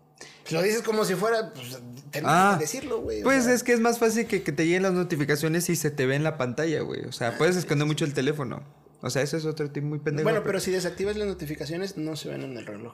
Lo 0.51 0.61
dices 0.61 0.81
como 0.81 1.05
si 1.05 1.15
fuera, 1.15 1.53
pues, 1.53 1.79
Ah, 2.23 2.55
que 2.57 2.65
decirlo, 2.65 3.01
güey. 3.01 3.21
pues 3.23 3.45
sea, 3.45 3.53
es 3.53 3.63
que 3.63 3.71
es 3.73 3.79
más 3.79 3.99
fácil 3.99 4.27
que, 4.27 4.43
que 4.43 4.51
te 4.51 4.65
lleguen 4.65 4.83
las 4.83 4.93
notificaciones 4.93 5.69
y 5.69 5.75
se 5.77 5.91
te 5.91 6.05
ve 6.05 6.15
en 6.15 6.23
la 6.23 6.37
pantalla, 6.37 6.81
güey. 6.81 7.05
O 7.05 7.11
sea, 7.13 7.37
puedes 7.37 7.55
esconder 7.55 7.87
mucho 7.87 8.03
el 8.03 8.13
teléfono. 8.13 8.61
O 9.01 9.09
sea, 9.09 9.21
eso 9.21 9.37
es 9.37 9.45
otro 9.45 9.71
tip 9.71 9.83
muy 9.83 9.99
pendejo. 9.99 10.23
Bueno, 10.29 10.43
pero 10.45 10.59
si 10.59 10.71
desactivas 10.71 11.15
las 11.15 11.27
notificaciones, 11.27 11.95
no 11.97 12.15
se 12.17 12.29
ven 12.29 12.41
en 12.43 12.57
el 12.57 12.65
reloj. 12.65 12.93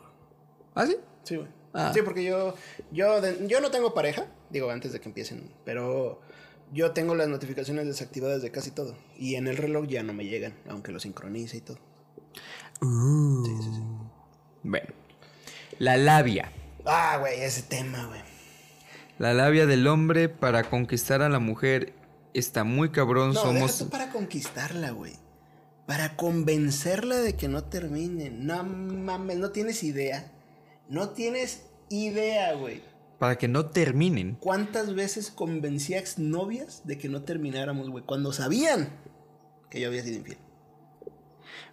¿Ah, 0.76 0.86
sí? 0.86 0.97
Sí, 1.23 1.36
güey. 1.36 1.47
Ah. 1.73 1.91
Sí, 1.93 2.01
porque 2.01 2.23
yo, 2.23 2.56
yo, 2.91 3.21
yo 3.47 3.62
no 3.62 3.71
tengo 3.71 3.93
pareja, 3.93 4.25
digo, 4.49 4.69
antes 4.69 4.93
de 4.93 4.99
que 4.99 5.10
empiecen, 5.10 5.51
pero 5.65 6.21
yo 6.73 6.91
tengo 6.91 7.15
las 7.15 7.27
notificaciones 7.27 7.86
desactivadas 7.86 8.41
de 8.41 8.51
casi 8.51 8.71
todo. 8.71 8.95
Y 9.17 9.36
en 9.36 9.47
el 9.47 9.58
reloj 9.58 9.88
ya 9.88 10.03
no 10.03 10.13
me 10.13 10.25
llegan, 10.25 10.53
aunque 10.69 10.91
lo 10.91 10.99
sincronice 10.99 11.58
y 11.58 11.62
todo. 11.62 11.80
Bueno. 14.63 14.88
La 15.80 15.97
labia. 15.97 16.51
Ah, 16.86 17.17
güey, 17.19 17.41
ese 17.41 17.62
tema, 17.63 18.06
güey. 18.08 18.21
La 19.19 19.34
labia 19.34 19.65
del 19.65 19.88
hombre 19.88 20.30
para 20.30 20.63
conquistar 20.69 21.21
a 21.21 21.30
la 21.30 21.39
mujer 21.39 21.93
está 22.34 22.63
muy 22.63 22.89
cabrón. 22.89 23.34
No, 23.34 23.41
Somos. 23.41 23.80
deja 23.80 23.91
para 23.91 24.12
conquistarla, 24.12 24.91
güey. 24.91 25.13
Para 25.86 26.15
convencerla 26.15 27.17
de 27.17 27.36
que 27.36 27.47
no 27.47 27.63
termine. 27.63 28.30
No 28.30 28.63
mames, 28.63 29.38
no 29.38 29.51
tienes 29.51 29.84
idea. 29.84 30.32
No 30.89 31.10
tienes 31.10 31.63
idea, 31.89 32.54
güey. 32.54 32.82
Para 33.19 33.38
que 33.38 33.47
no 33.47 33.67
terminen. 33.67 34.38
¿Cuántas 34.39 34.93
veces 34.93 35.32
convencí 35.32 35.95
a 35.95 36.00
exnovias 36.00 36.86
de 36.86 36.97
que 36.97 37.10
no 37.10 37.23
termináramos, 37.23 37.89
güey? 37.89 38.04
Cuando 38.04 38.32
sabían 38.32 38.89
que 39.69 39.82
yo 39.82 39.88
había 39.88 40.04
sido 40.04 40.17
infiel. 40.17 40.38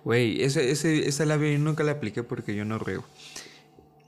Güey, 0.04 0.42
ese, 0.42 0.70
ese, 0.70 1.08
esa 1.08 1.24
labia 1.24 1.52
yo 1.52 1.58
nunca 1.58 1.84
la 1.84 1.92
apliqué 1.92 2.22
porque 2.22 2.54
yo 2.54 2.64
no 2.64 2.78
ruego. 2.78 3.04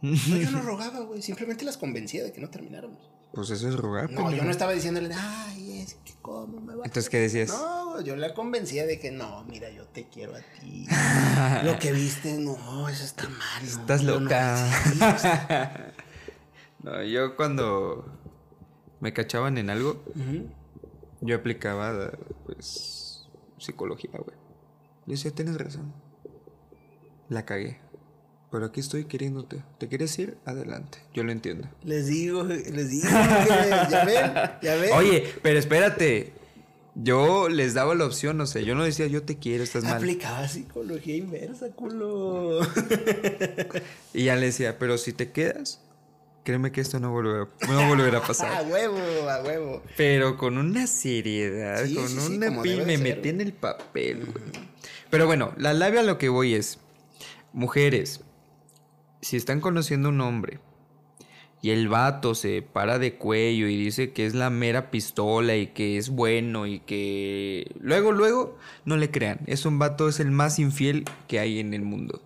No, 0.00 0.36
yo 0.36 0.50
no 0.50 0.62
rogaba, 0.62 1.00
güey. 1.00 1.22
Simplemente 1.22 1.64
las 1.64 1.76
convencía 1.76 2.24
de 2.24 2.32
que 2.32 2.40
no 2.40 2.50
termináramos. 2.50 2.98
Pues 3.32 3.50
eso 3.50 3.68
es 3.68 3.76
rogar. 3.76 4.10
No, 4.10 4.30
yo 4.32 4.42
no 4.44 4.50
estaba 4.50 4.72
diciéndole, 4.72 5.12
ay, 5.14 5.80
es 5.82 5.94
que 6.04 6.14
cómo 6.22 6.60
me 6.60 6.74
va. 6.74 6.84
Entonces, 6.84 7.10
¿qué 7.10 7.18
decías? 7.20 7.50
No, 7.50 8.00
yo 8.00 8.16
la 8.16 8.32
convencía 8.34 8.86
de 8.86 8.98
que 8.98 9.10
no, 9.10 9.44
mira, 9.44 9.70
yo 9.70 9.84
te 9.86 10.08
quiero 10.08 10.34
a 10.34 10.40
ti. 10.60 10.86
Lo 11.64 11.78
que 11.78 11.92
viste, 11.92 12.38
no, 12.38 12.88
eso 12.88 13.04
está 13.04 13.28
mal. 13.28 13.62
no, 13.62 13.68
Estás 13.80 14.02
no- 14.02 14.20
loca. 14.20 14.70
Sí, 14.84 14.98
No, 16.82 17.02
yo 17.02 17.34
cuando 17.36 18.06
me 19.00 19.12
cachaban 19.12 19.58
en 19.58 19.70
algo, 19.70 20.02
yo 21.20 21.36
aplicaba, 21.36 22.12
pues, 22.44 23.26
psicología, 23.58 24.10
güey. 24.12 24.36
Yo 25.06 25.12
decía, 25.12 25.32
tienes 25.32 25.58
razón. 25.58 25.92
La 27.28 27.44
cagué. 27.44 27.80
Pero 28.56 28.64
aquí 28.68 28.80
estoy 28.80 29.04
queriéndote. 29.04 29.58
¿Te 29.76 29.86
quieres 29.86 30.18
ir? 30.18 30.38
Adelante. 30.46 30.96
Yo 31.12 31.22
lo 31.24 31.30
entiendo. 31.30 31.68
Les 31.84 32.06
digo, 32.06 32.42
les 32.42 32.88
digo, 32.90 33.02
que- 33.06 33.10
ya 33.90 34.02
ven, 34.06 34.32
ya 34.62 34.76
ven. 34.76 34.92
Oye, 34.94 35.30
pero 35.42 35.58
espérate. 35.58 36.32
Yo 36.94 37.50
les 37.50 37.74
daba 37.74 37.94
la 37.94 38.06
opción, 38.06 38.38
no 38.38 38.46
sé. 38.46 38.64
Yo 38.64 38.74
no 38.74 38.82
decía, 38.82 39.08
yo 39.08 39.22
te 39.24 39.36
quiero, 39.36 39.62
estás 39.62 39.84
mal. 39.84 39.96
Aplicaba 39.98 40.48
psicología 40.48 41.16
inversa, 41.16 41.68
culo. 41.72 42.60
Y 44.14 44.24
ya 44.24 44.36
le 44.36 44.46
decía, 44.46 44.78
pero 44.78 44.96
si 44.96 45.12
te 45.12 45.30
quedas, 45.32 45.82
créeme 46.42 46.72
que 46.72 46.80
esto 46.80 46.98
no 46.98 47.10
volverá, 47.12 47.48
no 47.68 47.88
volverá 47.88 48.16
a 48.16 48.20
a 48.24 48.26
pasar. 48.26 48.64
huevo, 48.70 48.96
a 49.28 49.42
huevo. 49.42 49.82
Pero 49.98 50.38
con 50.38 50.56
una 50.56 50.86
seriedad, 50.86 51.84
Sí, 51.84 51.94
con 51.96 52.08
sí, 52.08 52.18
sí, 52.20 52.36
una 52.36 52.50
me 52.50 52.96
metí 52.96 53.28
en 53.28 53.42
el 53.42 53.52
papel, 53.52 54.24
güey. 54.24 54.44
Pero 55.10 55.26
bueno, 55.26 55.52
la 55.58 55.74
labia 55.74 56.00
a 56.00 56.04
lo 56.04 56.16
que 56.16 56.30
voy 56.30 56.54
es, 56.54 56.78
mujeres, 57.52 58.20
si 59.20 59.36
están 59.36 59.60
conociendo 59.60 60.08
a 60.08 60.12
un 60.12 60.20
hombre 60.20 60.60
y 61.62 61.70
el 61.70 61.88
vato 61.88 62.34
se 62.34 62.62
para 62.62 62.98
de 62.98 63.16
cuello 63.16 63.66
y 63.68 63.76
dice 63.76 64.12
que 64.12 64.26
es 64.26 64.34
la 64.34 64.50
mera 64.50 64.90
pistola 64.90 65.56
y 65.56 65.68
que 65.68 65.96
es 65.96 66.10
bueno 66.10 66.66
y 66.66 66.80
que 66.80 67.72
luego, 67.80 68.12
luego, 68.12 68.58
no 68.84 68.96
le 68.96 69.10
crean. 69.10 69.40
Es 69.46 69.64
un 69.66 69.78
vato, 69.78 70.08
es 70.08 70.20
el 70.20 70.30
más 70.30 70.58
infiel 70.58 71.04
que 71.28 71.40
hay 71.40 71.58
en 71.58 71.74
el 71.74 71.82
mundo. 71.82 72.22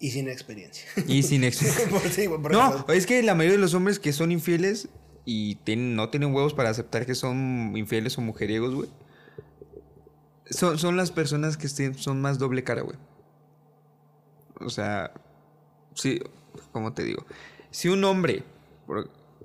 Y 0.00 0.10
sin 0.10 0.28
experiencia. 0.28 0.86
Y 1.06 1.22
sin 1.22 1.44
ex- 1.44 1.86
Por- 1.90 2.00
sí, 2.10 2.28
por 2.28 2.52
No, 2.52 2.86
es 2.88 3.06
que 3.06 3.22
la 3.22 3.34
mayoría 3.34 3.56
de 3.56 3.62
los 3.62 3.74
hombres 3.74 3.98
que 3.98 4.12
son 4.12 4.30
infieles 4.32 4.88
y 5.24 5.58
no 5.76 6.08
tienen 6.10 6.34
huevos 6.34 6.54
para 6.54 6.70
aceptar 6.70 7.06
que 7.06 7.14
son 7.14 7.72
infieles 7.76 8.16
o 8.18 8.20
mujeriegos, 8.20 8.74
güey. 8.74 8.88
Son, 10.50 10.78
son 10.78 10.96
las 10.96 11.10
personas 11.10 11.56
que 11.56 11.68
son 11.68 12.20
más 12.20 12.38
doble 12.38 12.62
cara, 12.62 12.82
güey. 12.82 12.96
O 14.60 14.70
sea, 14.70 15.12
sí, 15.94 16.20
¿cómo 16.72 16.92
te 16.92 17.04
digo? 17.04 17.24
Si 17.70 17.88
un 17.88 18.04
hombre, 18.04 18.42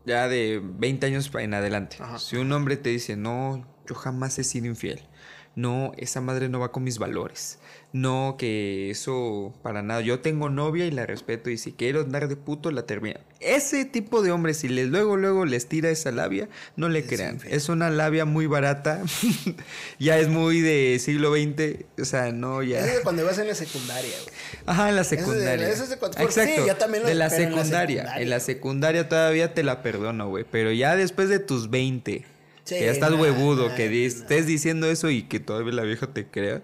ya 0.05 0.27
de 0.27 0.61
20 0.63 1.05
años 1.07 1.31
en 1.35 1.53
adelante, 1.53 1.97
Ajá. 1.99 2.17
si 2.19 2.37
un 2.37 2.51
hombre 2.51 2.77
te 2.77 2.89
dice, 2.89 3.15
no, 3.15 3.65
yo 3.87 3.95
jamás 3.95 4.39
he 4.39 4.43
sido 4.43 4.67
infiel. 4.67 5.07
No, 5.55 5.91
esa 5.97 6.21
madre 6.21 6.47
no 6.47 6.59
va 6.59 6.71
con 6.71 6.83
mis 6.83 6.97
valores. 6.97 7.59
No, 7.93 8.35
que 8.39 8.89
eso 8.89 9.53
para 9.63 9.81
nada. 9.81 9.99
Yo 9.99 10.21
tengo 10.21 10.49
novia 10.49 10.85
y 10.85 10.91
la 10.91 11.05
respeto 11.05 11.49
y 11.49 11.57
si 11.57 11.73
quiero 11.73 11.99
andar 12.01 12.29
de 12.29 12.37
puto 12.37 12.71
la 12.71 12.85
termina. 12.85 13.19
Ese 13.41 13.83
tipo 13.83 14.21
de 14.21 14.31
hombres, 14.31 14.57
si 14.57 14.69
les 14.69 14.87
luego 14.87 15.17
luego 15.17 15.45
les 15.45 15.67
tira 15.67 15.89
esa 15.89 16.09
labia, 16.11 16.47
no 16.77 16.87
le 16.87 16.99
Es 16.99 17.05
crean. 17.07 17.39
Es 17.49 17.67
una 17.67 17.89
labia 17.89 18.23
muy 18.23 18.45
barata. 18.47 19.01
ya 19.99 20.17
es 20.19 20.29
muy 20.29 20.61
de 20.61 20.99
siglo 20.99 21.33
XX. 21.35 21.83
O 22.01 22.05
sea, 22.05 22.31
no, 22.31 22.63
ya. 22.63 22.79
Eso 22.79 22.87
es 22.87 22.95
de 22.97 23.01
cuando 23.01 23.25
vas 23.25 23.37
en 23.39 23.47
la 23.47 23.55
secundaria, 23.55 24.13
güey. 24.23 24.35
Ajá, 24.67 24.89
en 24.89 24.95
la 24.95 25.01
Eso 25.01 25.15
es 25.15 25.19
de- 25.19 25.25
secundaria. 25.27 25.69
eso 25.69 25.83
es 25.83 25.89
de 25.89 25.95
sí, 25.97 26.23
Exacto. 26.23 26.67
yo 26.67 26.75
también 26.77 27.03
lo- 27.03 27.09
de 27.09 27.15
la 27.15 27.29
pero 27.29 27.43
en 27.43 27.51
la 27.51 27.57
secundaria. 27.57 27.95
secundaria. 28.03 28.23
En 28.23 28.29
la 28.29 28.39
secundaria 28.39 29.09
todavía 29.09 29.53
te 29.53 29.63
la 29.63 29.83
perdono, 29.83 30.29
güey. 30.29 30.45
Pero 30.49 30.71
ya 30.71 30.95
después 30.95 31.27
de 31.27 31.39
tus 31.39 31.69
20, 31.69 32.25
Sí, 32.63 32.75
que 32.75 32.85
ya 32.85 32.91
estás 32.91 33.11
huevudo, 33.13 33.75
que 33.75 34.05
estés 34.05 34.45
diciendo 34.45 34.87
eso 34.89 35.09
y 35.09 35.23
que 35.23 35.39
todavía 35.41 35.73
la 35.73 35.83
vieja 35.83 36.07
te 36.07 36.25
crea. 36.27 36.61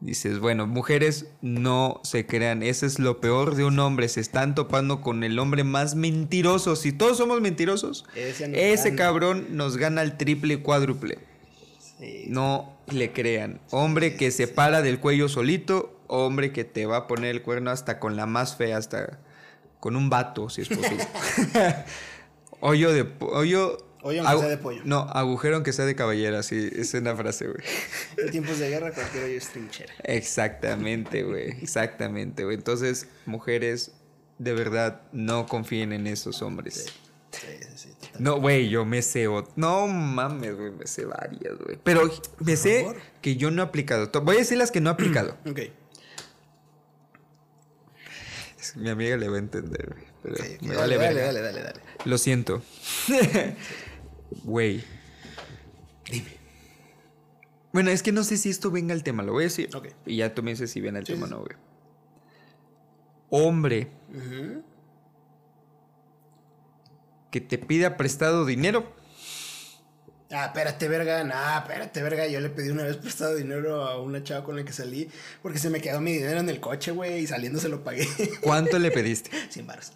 Dices, 0.00 0.38
bueno, 0.38 0.68
mujeres 0.68 1.26
no 1.42 2.00
se 2.04 2.24
crean. 2.24 2.62
Eso 2.62 2.86
es 2.86 3.00
lo 3.00 3.20
peor 3.20 3.56
de 3.56 3.64
un 3.64 3.80
hombre. 3.80 4.08
Se 4.08 4.20
están 4.20 4.54
topando 4.54 5.00
con 5.00 5.24
el 5.24 5.38
hombre 5.40 5.64
más 5.64 5.96
mentiroso. 5.96 6.76
Si 6.76 6.92
todos 6.92 7.18
somos 7.18 7.40
mentirosos, 7.40 8.04
Ese 8.14 8.72
ese 8.72 8.94
cabrón 8.94 9.56
nos 9.56 9.76
gana 9.76 10.02
el 10.02 10.16
triple 10.16 10.54
y 10.54 10.56
cuádruple. 10.58 11.18
Sí. 11.98 12.26
No 12.28 12.78
le 12.86 13.12
crean. 13.12 13.60
Hombre 13.70 14.16
que 14.16 14.30
se 14.30 14.46
para 14.46 14.82
del 14.82 15.00
cuello 15.00 15.28
solito, 15.28 16.00
hombre 16.06 16.52
que 16.52 16.62
te 16.62 16.86
va 16.86 16.98
a 16.98 17.06
poner 17.08 17.30
el 17.30 17.42
cuerno 17.42 17.70
hasta 17.70 17.98
con 17.98 18.14
la 18.14 18.26
más 18.26 18.56
fea, 18.56 18.76
hasta 18.76 19.18
con 19.80 19.96
un 19.96 20.10
vato, 20.10 20.48
si 20.48 20.60
es 20.60 20.68
posible. 20.68 21.06
hoyo 22.60 22.92
de 22.92 23.06
hoyo 23.20 23.87
Aunque 24.16 24.32
Agu- 24.34 24.40
sea 24.40 24.48
de 24.48 24.58
pollo. 24.58 24.80
No, 24.84 25.00
agujero 25.00 25.56
aunque 25.56 25.72
sea 25.72 25.84
de 25.84 25.94
caballera, 25.94 26.42
sí, 26.42 26.70
es 26.74 26.94
una 26.94 27.14
frase, 27.14 27.46
güey. 27.48 27.62
En 28.16 28.30
tiempos 28.30 28.58
de 28.58 28.68
guerra 28.70 28.92
cualquier 28.92 29.24
hoyo 29.24 29.36
es 29.38 29.48
trinchera. 29.48 29.92
Exactamente, 30.04 31.22
güey. 31.22 31.50
Exactamente, 31.62 32.44
güey. 32.44 32.56
Entonces, 32.56 33.06
mujeres, 33.26 33.92
de 34.38 34.52
verdad, 34.54 35.02
no 35.12 35.46
confíen 35.46 35.92
en 35.92 36.06
esos 36.06 36.42
hombres. 36.42 36.86
Sí, 37.30 37.46
sí, 37.76 37.88
sí. 38.00 38.08
No, 38.18 38.40
güey, 38.40 38.68
yo 38.68 38.84
me 38.84 39.02
sé. 39.02 39.28
No 39.56 39.86
mames, 39.86 40.56
güey, 40.56 40.70
me 40.72 40.86
sé 40.86 41.04
varias, 41.04 41.58
güey. 41.58 41.78
Pero 41.84 42.10
me 42.40 42.56
sé 42.56 42.86
que 43.20 43.36
yo 43.36 43.50
no 43.50 43.62
he 43.62 43.64
aplicado. 43.66 44.10
Voy 44.22 44.36
a 44.36 44.38
decir 44.40 44.58
las 44.58 44.70
que 44.70 44.80
no 44.80 44.90
he 44.90 44.92
aplicado. 44.94 45.36
Ok. 45.48 45.60
Mi 48.76 48.90
amiga 48.90 49.16
le 49.16 49.28
va 49.28 49.36
a 49.36 49.38
entender, 49.38 49.88
güey. 49.94 50.04
Pero 50.22 50.34
me 50.62 50.74
dale, 50.74 50.96
vale 50.98 51.20
dale, 51.20 51.20
dale, 51.20 51.40
dale, 51.40 51.62
dale. 51.62 51.80
Lo 52.04 52.18
siento. 52.18 52.62
Güey. 54.44 54.84
Dime. 56.10 56.38
Bueno, 57.72 57.90
es 57.90 58.02
que 58.02 58.12
no 58.12 58.24
sé 58.24 58.36
si 58.36 58.50
esto 58.50 58.70
venga 58.70 58.94
al 58.94 59.02
tema, 59.02 59.22
lo 59.22 59.32
voy 59.32 59.44
a 59.44 59.46
decir. 59.46 59.74
Ok. 59.74 59.88
Y 60.06 60.16
ya 60.16 60.34
tú 60.34 60.42
me 60.42 60.50
dices 60.50 60.70
si 60.70 60.80
viene 60.80 60.98
al 60.98 61.06
Sí, 61.06 61.12
tema 61.12 61.26
o 61.26 61.28
sí, 61.28 61.34
no, 61.34 61.40
güey. 61.40 61.56
Hombre 63.30 63.88
que 67.30 67.40
te 67.40 67.58
pida 67.58 67.96
prestado 67.96 68.44
dinero. 68.44 68.94
Ah, 70.30 70.46
espérate, 70.46 70.88
verga. 70.88 71.24
Nah, 71.24 71.58
espérate, 71.58 72.02
verga. 72.02 72.26
Yo 72.26 72.40
le 72.40 72.50
pedí 72.50 72.68
una 72.68 72.84
vez 72.84 72.96
prestado 72.96 73.34
dinero 73.34 73.84
a 73.84 74.00
una 74.00 74.22
chava 74.22 74.44
con 74.44 74.56
la 74.56 74.64
que 74.64 74.72
salí 74.72 75.08
porque 75.42 75.58
se 75.58 75.70
me 75.70 75.80
quedó 75.80 76.00
mi 76.00 76.12
dinero 76.12 76.40
en 76.40 76.48
el 76.48 76.60
coche, 76.60 76.90
güey, 76.90 77.20
y 77.20 77.26
saliendo 77.26 77.58
se 77.60 77.68
lo 77.68 77.82
pagué. 77.82 78.06
¿Cuánto 78.42 78.78
le 78.78 78.90
pediste? 78.90 79.30
Sin 79.48 79.66
baros. 79.66 79.92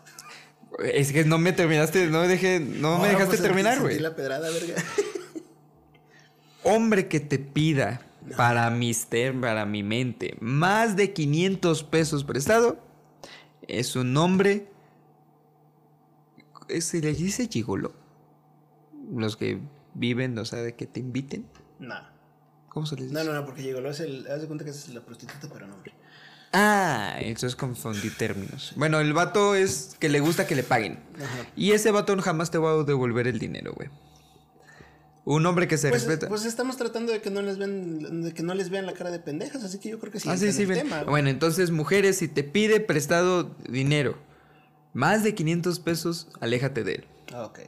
Es 0.83 1.13
que 1.13 1.25
no 1.25 1.39
me 1.39 1.53
terminaste, 1.53 2.07
no 2.07 2.21
me 2.21 2.29
dejé, 2.29 2.61
no 2.61 2.99
me 2.99 3.09
dejaste 3.09 3.27
pues, 3.29 3.43
terminar, 3.43 3.81
güey. 3.81 3.99
la 3.99 4.15
pedrada, 4.17 4.49
verga. 4.51 4.75
Hombre 6.65 7.09
que 7.09 7.21
te 7.21 7.39
pida 7.39 8.01
para 8.37 8.71
mi, 8.71 8.95
ter- 8.95 9.39
para 9.41 9.67
mi 9.67 9.83
mente 9.83 10.37
más 10.41 10.95
de 10.97 11.13
500 11.13 11.83
pesos 11.85 12.25
prestado 12.25 12.79
es 13.69 13.97
un 13.97 14.17
hombre. 14.17 14.69
¿Se 16.81 17.01
le 17.01 17.13
dice 17.13 17.49
gigolo? 17.49 17.93
Los 19.15 19.37
que 19.37 19.59
viven, 19.95 20.39
o 20.39 20.45
sea, 20.45 20.61
de 20.61 20.75
que 20.75 20.87
te 20.87 21.01
inviten. 21.01 21.47
No. 21.79 21.97
¿Cómo 22.69 22.87
se 22.87 22.97
les 22.97 23.11
dice? 23.11 23.15
No, 23.15 23.25
no, 23.31 23.39
no, 23.39 23.45
porque 23.45 23.63
llegó, 23.63 23.81
es 23.89 24.01
el. 24.01 24.27
Haz 24.29 24.41
de 24.41 24.47
cuenta 24.47 24.65
que 24.65 24.71
es 24.71 24.89
la 24.89 25.01
prostituta, 25.05 25.49
pero 25.53 25.67
no, 25.67 25.75
hombre. 25.75 25.93
Ah, 26.53 27.17
entonces 27.21 27.57
confundí 27.57 28.11
términos. 28.11 28.73
Bueno, 28.77 29.01
el 29.01 29.13
vato 29.15 29.55
es 29.55 29.97
que 29.99 30.09
le 30.09 30.21
gusta 30.21 30.47
que 30.47 30.55
le 30.55 30.63
paguen. 30.63 30.99
Ajá. 31.17 31.47
Y 31.57 31.73
ese 31.73 31.91
vato 31.91 32.17
jamás 32.21 32.51
te 32.51 32.59
va 32.59 32.73
a 32.73 32.85
devolver 32.85 33.27
el 33.27 33.39
dinero, 33.39 33.73
güey. 33.75 33.89
Un 35.25 35.47
hombre 35.47 35.69
que 35.69 35.79
se 35.79 35.89
Pues, 35.89 36.03
respeta. 36.05 36.29
pues 36.29 36.45
estamos 36.45 36.77
tratando 36.77 37.13
de 37.13 37.21
que 37.23 37.31
no 37.31 37.43
les 37.43 37.57
vean, 37.57 38.23
de 38.23 38.35
que 38.35 38.43
no 38.43 38.55
les 38.55 38.71
vean 38.71 38.87
la 38.87 38.93
cara 38.93 39.11
de 39.11 39.21
pendejas, 39.21 39.63
así 39.63 39.79
que 39.79 39.89
yo 39.91 40.01
creo 40.01 40.13
que 40.13 40.19
sí. 40.21 40.29
ah, 40.29 40.37
sí, 40.37 40.53
sí, 40.53 40.63
el 40.63 40.73
tema. 40.75 41.05
Bueno, 41.05 41.29
entonces, 41.31 41.71
mujeres, 41.71 42.19
si 42.19 42.27
te 42.29 42.43
pide 42.43 42.81
prestado 42.81 43.55
dinero, 43.69 44.19
más 44.95 45.23
de 45.23 45.35
500 45.35 45.79
pesos, 45.79 46.29
aléjate 46.41 46.83
de 46.85 46.95
él. 46.97 47.05
Ah, 47.33 47.45
Ok. 47.45 47.61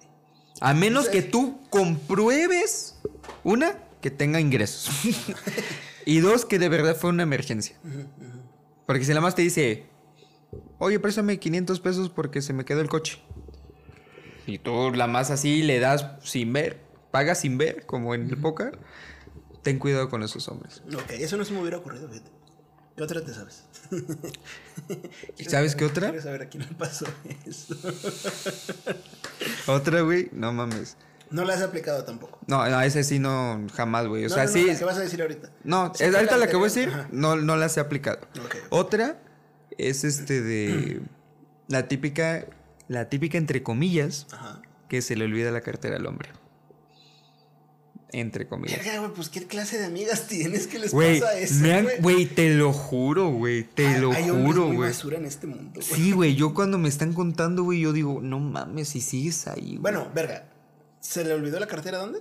A 0.61 0.73
menos 0.75 1.09
que 1.09 1.21
tú 1.23 1.61
compruebes, 1.69 2.97
una, 3.43 3.79
que 4.01 4.11
tenga 4.11 4.41
ingresos. 4.41 4.91
y 6.07 6.21
dos, 6.21 6.45
que 6.45 6.59
de 6.59 6.69
verdad 6.69 6.97
fue 6.97 7.11
una 7.11 7.23
emergencia. 7.25 7.77
Porque 8.87 9.05
si 9.05 9.11
nada 9.11 9.21
más 9.21 9.35
te 9.35 9.43
dice, 9.43 9.87
oye, 10.79 11.01
préstame 11.01 11.39
500 11.39 11.81
pesos 11.81 12.11
porque 12.11 12.43
se 12.43 12.53
me 12.53 12.65
quedó 12.65 12.81
el 12.81 12.89
coche. 12.89 13.21
Y 14.47 14.59
tú 14.59 14.93
la 14.93 15.07
más 15.07 15.31
así 15.31 15.63
le 15.63 15.81
das 15.81 16.07
sin 16.23 16.53
ver, 16.53 16.81
pagas 17.11 17.41
sin 17.41 17.57
ver, 17.57 17.87
como 17.87 18.15
en 18.15 18.29
el 18.29 18.37
póker. 18.37 18.79
Ten 19.63 19.79
cuidado 19.79 20.11
con 20.11 20.23
esos 20.23 20.47
hombres. 20.49 20.83
Ok, 20.95 21.13
eso 21.13 21.37
no 21.39 21.45
se 21.45 21.55
me 21.55 21.61
hubiera 21.61 21.79
ocurrido, 21.79 22.09
fíjate. 22.09 22.31
¿Qué 22.97 23.03
otra 23.03 23.25
te 23.25 23.35
sabes? 23.35 23.65
¿Y 25.39 25.45
sabes 25.45 25.75
qué 25.75 25.85
otra? 25.85 26.11
Quiero 26.11 26.23
saber 26.23 26.43
a 26.43 26.49
quién 26.49 26.65
le 26.65 26.75
pasó 26.75 27.07
eso. 27.45 27.75
Otra, 29.67 30.03
güey, 30.03 30.29
no 30.33 30.53
mames. 30.53 30.97
No 31.35 31.45
la 31.45 31.55
has 31.55 31.63
aplicado 31.63 32.05
tampoco. 32.05 32.39
No, 32.47 32.69
no, 32.69 32.81
ese 32.81 33.03
sí 33.05 33.19
no, 33.19 33.67
jamás, 33.75 34.07
güey. 34.07 34.25
O 34.27 34.29
No, 34.29 34.35
sea, 34.35 34.45
no, 34.45 34.51
sí. 34.53 34.65
la 34.67 34.79
que 34.79 34.85
vas 34.85 34.97
a 34.97 35.01
decir 35.01 35.21
ahorita. 35.21 35.51
No, 35.65 35.93
Sí, 35.95 36.05
es 36.05 36.15
ahorita 36.15 36.37
la 36.37 36.47
que 36.47 36.57
voy 36.57 36.67
a 36.67 36.73
decir, 36.73 36.89
Ajá. 36.91 37.09
no, 37.11 37.37
no 37.37 37.57
las 37.57 37.77
he 37.77 37.81
aplicado. 37.81 38.19
Ok, 38.39 38.45
ok. 38.45 38.57
Otra 38.71 39.19
es 39.77 40.05
este 40.05 40.41
de 40.43 41.01
la 41.69 41.89
típica, 41.89 42.47
la 42.89 43.09
típica 43.09 43.37
entre 43.39 43.63
comillas, 43.63 44.27
Ajá. 44.33 44.63
que 44.89 45.03
se 45.03 45.17
le 45.17 45.25
olvida 45.25 45.51
la 45.51 45.61
cartera 45.63 45.97
al 45.97 46.07
hombre. 46.07 46.31
Entre 48.13 48.47
comillas. 48.47 48.79
Güey, 48.85 49.13
pues 49.13 49.29
qué 49.29 49.45
clase 49.49 49.77
de 49.77 49.87
amigas 49.87 50.29
tienes 50.29 50.69
que 50.69 50.79
les 50.79 50.93
Güey, 50.93 51.19
pasa 51.19 51.37
eso, 51.37 51.65
güey. 52.01 52.27
te 52.27 52.55
lo 52.55 52.73
juro, 52.73 53.31
güey, 53.31 53.65
te 53.65 53.89
Hay- 53.89 54.01
lo 54.01 54.13
hay 54.13 54.29
juro, 54.29 54.67
güey. 54.67 54.89
basura 54.91 55.19
en 55.19 55.25
este 55.25 55.49
mundo, 55.49 55.81
güey. 55.81 55.83
Sí, 56.01 56.13
güey, 56.13 56.37
yo 56.37 56.55
cuando 56.55 56.79
me 56.79 56.89
están 56.89 57.13
contando, 57.13 57.65
güey, 57.65 57.81
yo 57.81 57.93
digo, 57.93 58.21
no 58.23 58.39
mames, 58.39 58.91
si 58.91 59.01
sigues 59.01 59.49
ahí. 59.49 59.79
Bueno, 59.81 60.07
verga. 60.15 60.45
¿Se 61.05 61.23
le 61.23 61.35
olvidó 61.35 61.61
la 61.61 61.67
cartera 61.67 61.99
dónde? 61.99 62.21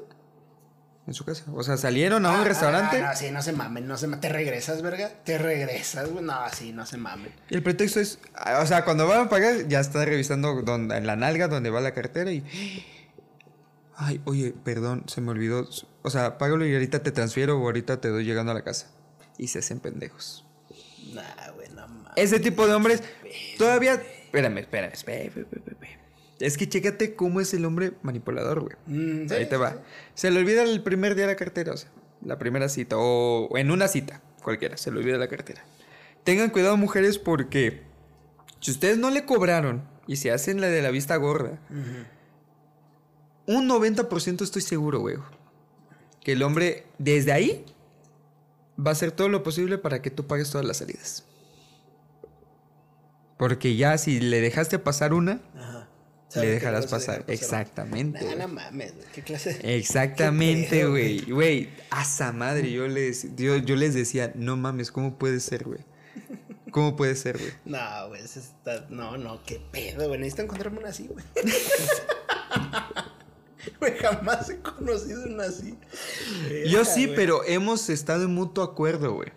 En 1.08 1.14
su 1.14 1.24
casa. 1.26 1.46
O 1.54 1.64
sea, 1.64 1.78
salieron 1.78 2.26
a 2.26 2.32
un 2.32 2.42
Ah, 2.42 2.44
restaurante. 2.44 3.02
Ah, 3.02 3.12
no, 3.12 3.16
sí, 3.18 3.32
no 3.32 3.42
se 3.42 3.54
mamen, 3.54 3.88
no 3.88 3.98
se 3.98 4.08
mamen. 4.08 4.20
¿Te 4.20 4.28
regresas, 4.30 4.82
verga? 4.82 5.10
¿Te 5.24 5.38
regresas, 5.38 6.10
güey? 6.10 6.24
No, 6.24 6.34
sí, 6.54 6.74
no 6.74 6.86
se 6.86 6.98
mamen. 6.98 7.34
Y 7.50 7.56
el 7.56 7.64
pretexto 7.64 8.02
es, 8.02 8.20
o 8.62 8.66
sea, 8.66 8.84
cuando 8.84 9.08
van 9.08 9.22
a 9.22 9.30
pagar, 9.30 9.68
ya 9.70 9.80
está 9.80 10.04
revisando 10.04 10.62
donde, 10.64 10.98
en 10.98 11.08
la 11.08 11.16
nalga 11.16 11.48
donde 11.48 11.70
va 11.70 11.80
la 11.82 11.94
cartera 11.94 12.32
y... 12.32 12.44
Ay, 13.96 14.22
oye, 14.26 14.54
perdón, 14.64 15.04
se 15.08 15.22
me 15.22 15.32
olvidó. 15.32 15.68
O 16.02 16.10
sea, 16.10 16.38
págalo 16.38 16.66
y 16.66 16.74
ahorita 16.74 17.04
te 17.04 17.12
transfiero 17.12 17.58
o 17.60 17.64
ahorita 17.64 18.02
te 18.02 18.10
doy 18.10 18.26
llegando 18.26 18.52
a 18.52 18.56
la 18.56 18.64
casa. 18.64 18.88
Y 19.38 19.48
se 19.48 19.60
hacen 19.60 19.80
pendejos. 19.80 20.46
Nah, 21.14 21.52
güey, 21.56 21.70
no 21.70 21.88
mames. 21.88 22.14
Ese 22.18 22.40
tipo 22.40 22.68
de 22.68 22.74
hombres 22.74 23.02
todavía... 23.58 23.94
Espérame, 23.96 24.58
espérame, 24.60 24.92
espérame, 24.94 25.28
espérame, 25.28 25.48
espérame. 25.70 26.03
Es 26.40 26.58
que 26.58 26.68
chécate 26.68 27.16
cómo 27.16 27.40
es 27.42 27.54
el 27.54 27.66
hombre 27.66 27.94
manipulador, 28.02 28.62
güey. 28.62 28.76
Mm, 28.88 29.30
sí, 29.30 29.36
Ahí 29.36 29.46
te 29.48 29.58
va. 29.58 29.78
Se 30.14 30.32
le 30.32 30.40
olvida 30.40 30.64
el 30.64 30.82
primer 30.82 31.16
día 31.16 31.28
la 31.28 31.36
cartera, 31.36 31.74
o 31.74 31.78
sea, 31.78 31.90
la 32.24 32.38
primera 32.40 32.70
cita, 32.70 32.96
o 32.98 33.58
en 33.58 33.72
una 33.72 33.88
cita, 33.88 34.22
cualquiera, 34.42 34.78
se 34.78 34.92
le 34.92 35.00
olvida 35.00 35.18
la 35.18 35.28
cartera. 35.28 35.64
Tengan 36.24 36.50
cuidado, 36.50 36.78
mujeres, 36.78 37.20
porque 37.20 37.82
si 38.60 38.72
ustedes 38.72 38.98
no 38.98 39.10
le 39.10 39.26
cobraron 39.26 39.84
y 40.08 40.16
se 40.18 40.32
hacen 40.32 40.62
la 40.62 40.68
de 40.68 40.82
la 40.82 40.90
vista 40.90 41.16
gorda, 41.18 41.60
un 43.46 43.70
90% 43.70 44.42
estoy 44.42 44.62
seguro, 44.62 45.00
güey, 45.00 45.18
que 46.22 46.32
el 46.32 46.44
hombre 46.44 46.86
desde 46.98 47.34
ahí 47.34 47.66
va 48.80 48.92
a 48.92 48.94
hacer 48.94 49.12
todo 49.12 49.30
lo 49.30 49.44
posible 49.44 49.78
para 49.78 50.02
que 50.02 50.10
tú 50.12 50.26
pagues 50.26 50.50
todas 50.50 50.66
las 50.66 50.78
salidas. 50.78 51.26
Porque 53.38 53.76
ya 53.76 53.98
si 53.98 54.20
le 54.20 54.40
dejaste 54.40 54.80
pasar 54.80 55.14
una, 55.14 55.42
Ajá. 55.58 55.73
Le 56.36 56.48
dejarás 56.48 56.88
pasar. 56.88 57.24
Exactamente. 57.28 58.24
Nah, 58.24 58.36
no 58.36 58.48
mames, 58.48 58.96
güey. 58.96 59.08
¿Qué 59.14 59.22
clase 59.22 59.54
de- 59.54 59.78
Exactamente, 59.78 60.70
¿Qué 60.70 60.78
pedo, 60.78 60.90
güey. 60.92 61.22
Güey, 61.22 61.70
a 61.90 62.02
esa 62.04 62.32
madre, 62.32 62.72
yo 62.72 62.88
les, 62.88 63.36
yo, 63.36 63.58
yo 63.58 63.76
les 63.76 63.94
decía, 63.94 64.32
no 64.36 64.58
mames, 64.58 64.92
¿cómo 64.92 65.18
puede 65.18 65.40
ser, 65.40 65.64
güey? 65.66 65.80
¿Cómo 66.72 66.96
puede 66.96 67.16
ser, 67.16 67.38
güey? 67.38 67.52
No, 67.66 68.08
güey, 68.10 68.22
está... 68.24 68.88
No, 68.90 69.18
no, 69.18 69.42
qué 69.46 69.62
pedo, 69.72 70.08
güey. 70.08 70.20
Necesito 70.20 70.44
encontrarme 70.44 70.80
una 70.80 70.90
así, 70.90 71.08
güey. 71.08 71.24
Güey, 73.80 73.98
jamás 73.98 74.50
he 74.50 74.60
conocido 74.60 75.24
una 75.26 75.46
así. 75.46 75.78
Yo 76.68 76.84
sí, 76.84 77.08
pero 77.16 77.46
hemos 77.46 77.90
estado 77.90 78.24
en 78.26 78.34
mutuo 78.34 78.62
acuerdo, 78.64 79.14
güey. 79.14 79.30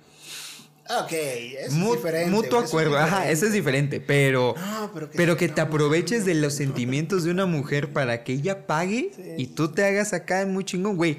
Ok, 0.89 1.13
eso 1.13 1.67
es 1.67 1.93
diferente. 1.97 2.31
mutuo 2.31 2.61
es 2.63 2.69
acuerdo, 2.69 2.97
ajá, 2.99 3.29
eso 3.29 3.47
es 3.47 3.53
diferente, 3.53 4.01
pero... 4.01 4.55
No, 4.57 4.91
pero 4.95 5.11
que, 5.11 5.17
Pero 5.17 5.37
que 5.37 5.49
no, 5.49 5.55
te 5.55 5.61
aproveches 5.61 6.21
no, 6.21 6.27
de 6.27 6.35
los 6.37 6.55
sentimientos 6.55 7.25
de 7.25 7.31
una 7.33 7.47
mujer 7.47 7.93
para 7.93 8.23
que 8.23 8.33
ella 8.35 8.67
pague 8.67 9.11
Sí. 9.15 9.23
y 9.37 9.47
tú 9.49 9.73
te 9.73 9.85
hagas 9.85 10.13
acá 10.13 10.47
muy 10.47 10.65
chingón, 10.65 10.97
güey. 10.97 11.19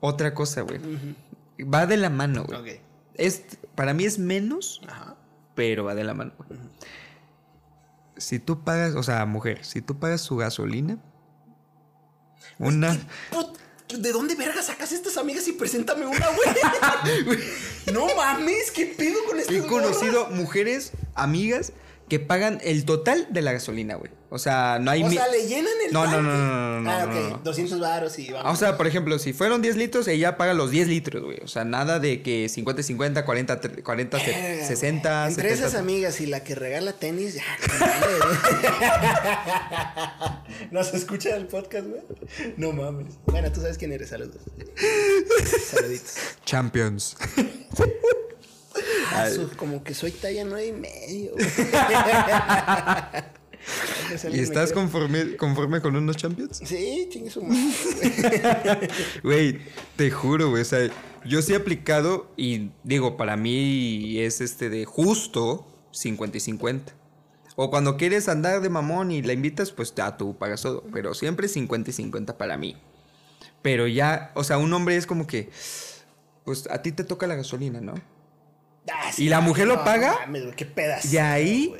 Otra 0.00 0.32
cosa, 0.32 0.62
güey. 0.62 0.80
Va 1.62 1.86
de 1.86 1.96
la 1.98 2.08
mano, 2.10 2.44
güey. 2.44 2.80
Es, 3.14 3.42
para 3.74 3.92
mí 3.92 4.04
es 4.04 4.18
menos, 4.18 4.80
Ajá. 4.88 5.16
pero 5.54 5.84
va 5.84 5.94
de 5.94 6.04
la 6.04 6.14
mano. 6.14 6.32
güey. 6.38 6.58
Si 8.16 8.38
tú 8.38 8.64
pagas, 8.64 8.94
o 8.94 9.02
sea, 9.02 9.24
mujer, 9.26 9.64
si 9.64 9.82
tú 9.82 9.98
pagas 9.98 10.20
su 10.22 10.36
gasolina, 10.36 10.98
una... 12.58 12.98
¿De 13.98 14.12
dónde 14.12 14.34
verga 14.34 14.62
sacas 14.62 14.92
estas 14.92 15.16
amigas 15.16 15.46
y 15.48 15.52
preséntame 15.52 16.06
una, 16.06 16.26
güey? 16.28 17.38
no 17.92 18.06
mames, 18.14 18.70
¿qué 18.70 18.86
pedo 18.86 19.24
con 19.26 19.38
este 19.38 19.58
He 19.58 19.66
conocido 19.66 20.28
mujeres, 20.28 20.92
amigas, 21.14 21.72
que 22.10 22.20
pagan 22.20 22.60
el 22.62 22.84
total 22.84 23.26
de 23.30 23.40
la 23.40 23.52
gasolina, 23.52 23.94
güey. 23.94 24.10
O 24.32 24.38
sea, 24.38 24.78
no 24.80 24.90
hay... 24.92 25.02
O 25.02 25.10
sea, 25.10 25.26
le 25.28 25.46
llenan 25.48 25.72
el 25.86 25.92
No, 25.92 26.06
no, 26.06 26.22
no, 26.22 26.32
no, 26.36 26.38
no, 26.38 26.80
no, 26.82 26.90
Ah, 26.90 27.06
no, 27.06 27.12
ok. 27.12 27.30
no. 27.30 27.38
200 27.42 27.80
varos 27.80 28.16
y 28.18 28.30
vamos. 28.30 28.52
O 28.52 28.56
sea, 28.56 28.76
por 28.76 28.86
ejemplo, 28.86 29.18
si 29.18 29.32
fueron 29.32 29.60
10 29.62 29.76
litros, 29.76 30.06
ella 30.06 30.36
paga 30.36 30.54
los 30.54 30.70
10 30.70 30.86
litros, 30.88 31.24
güey. 31.24 31.38
O 31.42 31.48
sea, 31.48 31.64
nada 31.64 31.98
de 31.98 32.22
que 32.22 32.48
50 32.48 32.82
50, 32.84 33.24
40 33.24 33.60
tre- 33.60 33.82
40 33.82 34.20
se- 34.20 34.30
Verga, 34.30 34.66
60, 34.66 35.18
güey. 35.22 35.28
Entre 35.30 35.48
70. 35.50 35.66
esas 35.66 35.80
amigas 35.80 36.20
y 36.20 36.26
la 36.26 36.44
que 36.44 36.54
regala 36.54 36.92
tenis, 36.92 37.34
ya. 37.34 37.42
¿No 40.70 40.84
se 40.84 40.96
escucha 40.96 41.34
el 41.36 41.46
podcast, 41.46 41.86
güey? 41.88 42.02
No 42.56 42.72
mames. 42.72 43.14
Bueno, 43.26 43.50
tú 43.50 43.60
sabes 43.60 43.78
quién 43.78 43.92
eres, 43.92 44.10
saludos. 44.10 44.42
Saluditos. 45.70 46.14
Champions. 46.44 47.16
Ah, 49.12 49.28
su- 49.30 49.50
como 49.56 49.82
que 49.84 49.94
soy 49.94 50.10
talla 50.12 50.44
nueve 50.44 50.66
y 50.68 50.72
medio. 50.72 51.32
¿Y 54.32 54.40
estás 54.40 54.72
conforme, 54.72 55.36
conforme 55.36 55.80
con 55.80 55.94
unos 55.94 56.16
Champions? 56.16 56.60
Sí, 56.64 57.08
chingue 57.10 57.30
su 57.30 57.42
madre. 57.42 58.88
Güey, 59.22 59.58
te 59.96 60.10
juro, 60.10 60.50
güey. 60.50 60.62
O 60.62 60.64
sea, 60.64 60.88
yo 61.24 61.42
sí 61.42 61.52
he 61.52 61.56
aplicado 61.56 62.32
y 62.36 62.70
digo, 62.82 63.16
para 63.16 63.36
mí 63.36 64.18
es 64.18 64.40
este 64.40 64.70
de 64.70 64.84
justo 64.86 65.66
50 65.92 66.38
y 66.38 66.40
50. 66.40 66.94
O 67.56 67.70
cuando 67.70 67.96
quieres 67.98 68.28
andar 68.28 68.62
de 68.62 68.70
mamón 68.70 69.10
y 69.10 69.22
la 69.22 69.34
invitas, 69.34 69.70
pues 69.72 69.94
ya 69.94 70.16
tú 70.16 70.36
pagas 70.38 70.62
todo. 70.62 70.82
Pero 70.92 71.12
siempre 71.14 71.46
50 71.46 71.90
y 71.90 71.92
50 71.92 72.38
para 72.38 72.56
mí. 72.56 72.76
Pero 73.62 73.86
ya, 73.86 74.32
o 74.34 74.42
sea, 74.42 74.56
un 74.56 74.72
hombre 74.72 74.96
es 74.96 75.06
como 75.06 75.26
que, 75.26 75.50
pues 76.44 76.66
a 76.70 76.80
ti 76.80 76.92
te 76.92 77.04
toca 77.04 77.26
la 77.26 77.34
gasolina, 77.34 77.82
¿no? 77.82 77.92
Ah, 78.88 79.10
¿Y 79.16 79.28
la 79.28 79.40
mujer 79.40 79.66
lo 79.68 79.76
no, 79.76 79.84
paga? 79.84 80.12
no 80.12 80.18
mames, 80.20 80.54
qué 80.56 80.64
pedazo. 80.66 81.08
Y 81.12 81.18
ahí-. 81.18 81.74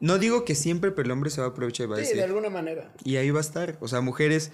No 0.00 0.18
digo 0.18 0.44
que 0.44 0.54
siempre, 0.54 0.90
pero 0.90 1.06
el 1.06 1.12
hombre 1.12 1.30
se 1.30 1.40
va 1.40 1.46
a 1.46 1.50
aprovechar 1.50 1.86
y 1.86 1.88
va 1.90 1.94
a 1.94 1.98
Sí, 1.98 2.02
decir. 2.02 2.16
de 2.18 2.24
alguna 2.24 2.50
manera. 2.50 2.92
Y 3.04 3.16
ahí 3.16 3.30
va 3.30 3.38
a 3.38 3.42
estar. 3.42 3.76
O 3.80 3.86
sea, 3.88 4.00
mujeres, 4.00 4.50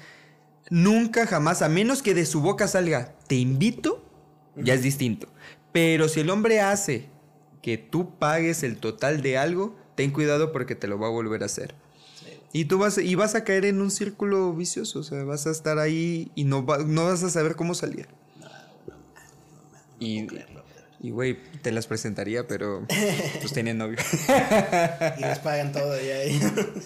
nunca 0.70 1.26
jamás, 1.26 1.62
a 1.62 1.68
menos 1.68 2.02
que 2.02 2.14
de 2.14 2.26
su 2.26 2.40
boca 2.42 2.68
salga, 2.68 3.14
te 3.26 3.36
invito, 3.36 4.04
ya 4.56 4.74
es 4.74 4.82
distinto. 4.82 5.28
Pero 5.72 6.08
si 6.08 6.20
el 6.20 6.30
hombre 6.30 6.60
hace 6.60 7.08
que 7.62 7.78
tú 7.78 8.18
pagues 8.18 8.62
el 8.62 8.76
total 8.76 9.22
de 9.22 9.38
algo, 9.38 9.74
ten 9.94 10.10
cuidado 10.12 10.52
porque 10.52 10.74
te 10.74 10.86
lo 10.86 10.98
va 10.98 11.06
a 11.06 11.10
volver 11.10 11.42
a 11.42 11.46
hacer. 11.46 11.74
Y 12.52 12.66
tú 12.66 12.78
vas, 12.78 12.98
y 12.98 13.14
vas 13.14 13.34
a 13.34 13.44
caer 13.44 13.64
en 13.66 13.80
un 13.82 13.90
círculo 13.90 14.52
vicioso, 14.54 15.00
o 15.00 15.02
sea, 15.02 15.22
vas 15.24 15.46
a 15.46 15.50
estar 15.50 15.78
ahí 15.78 16.30
y 16.34 16.44
no, 16.44 16.64
va- 16.64 16.78
no 16.78 17.04
vas 17.06 17.22
a 17.22 17.30
saber 17.30 17.56
cómo 17.56 17.74
salir. 17.74 18.08
Y, 20.00 20.26
y 21.00 21.10
güey, 21.10 21.38
te 21.62 21.70
las 21.72 21.86
presentaría, 21.86 22.46
pero 22.48 22.84
pues 23.40 23.52
tienen 23.52 23.78
novio. 23.78 23.96
Y 25.18 25.20
les 25.20 25.38
pagan 25.38 25.72
todo 25.72 25.96
ya. 26.00 26.24
y- 26.24 26.40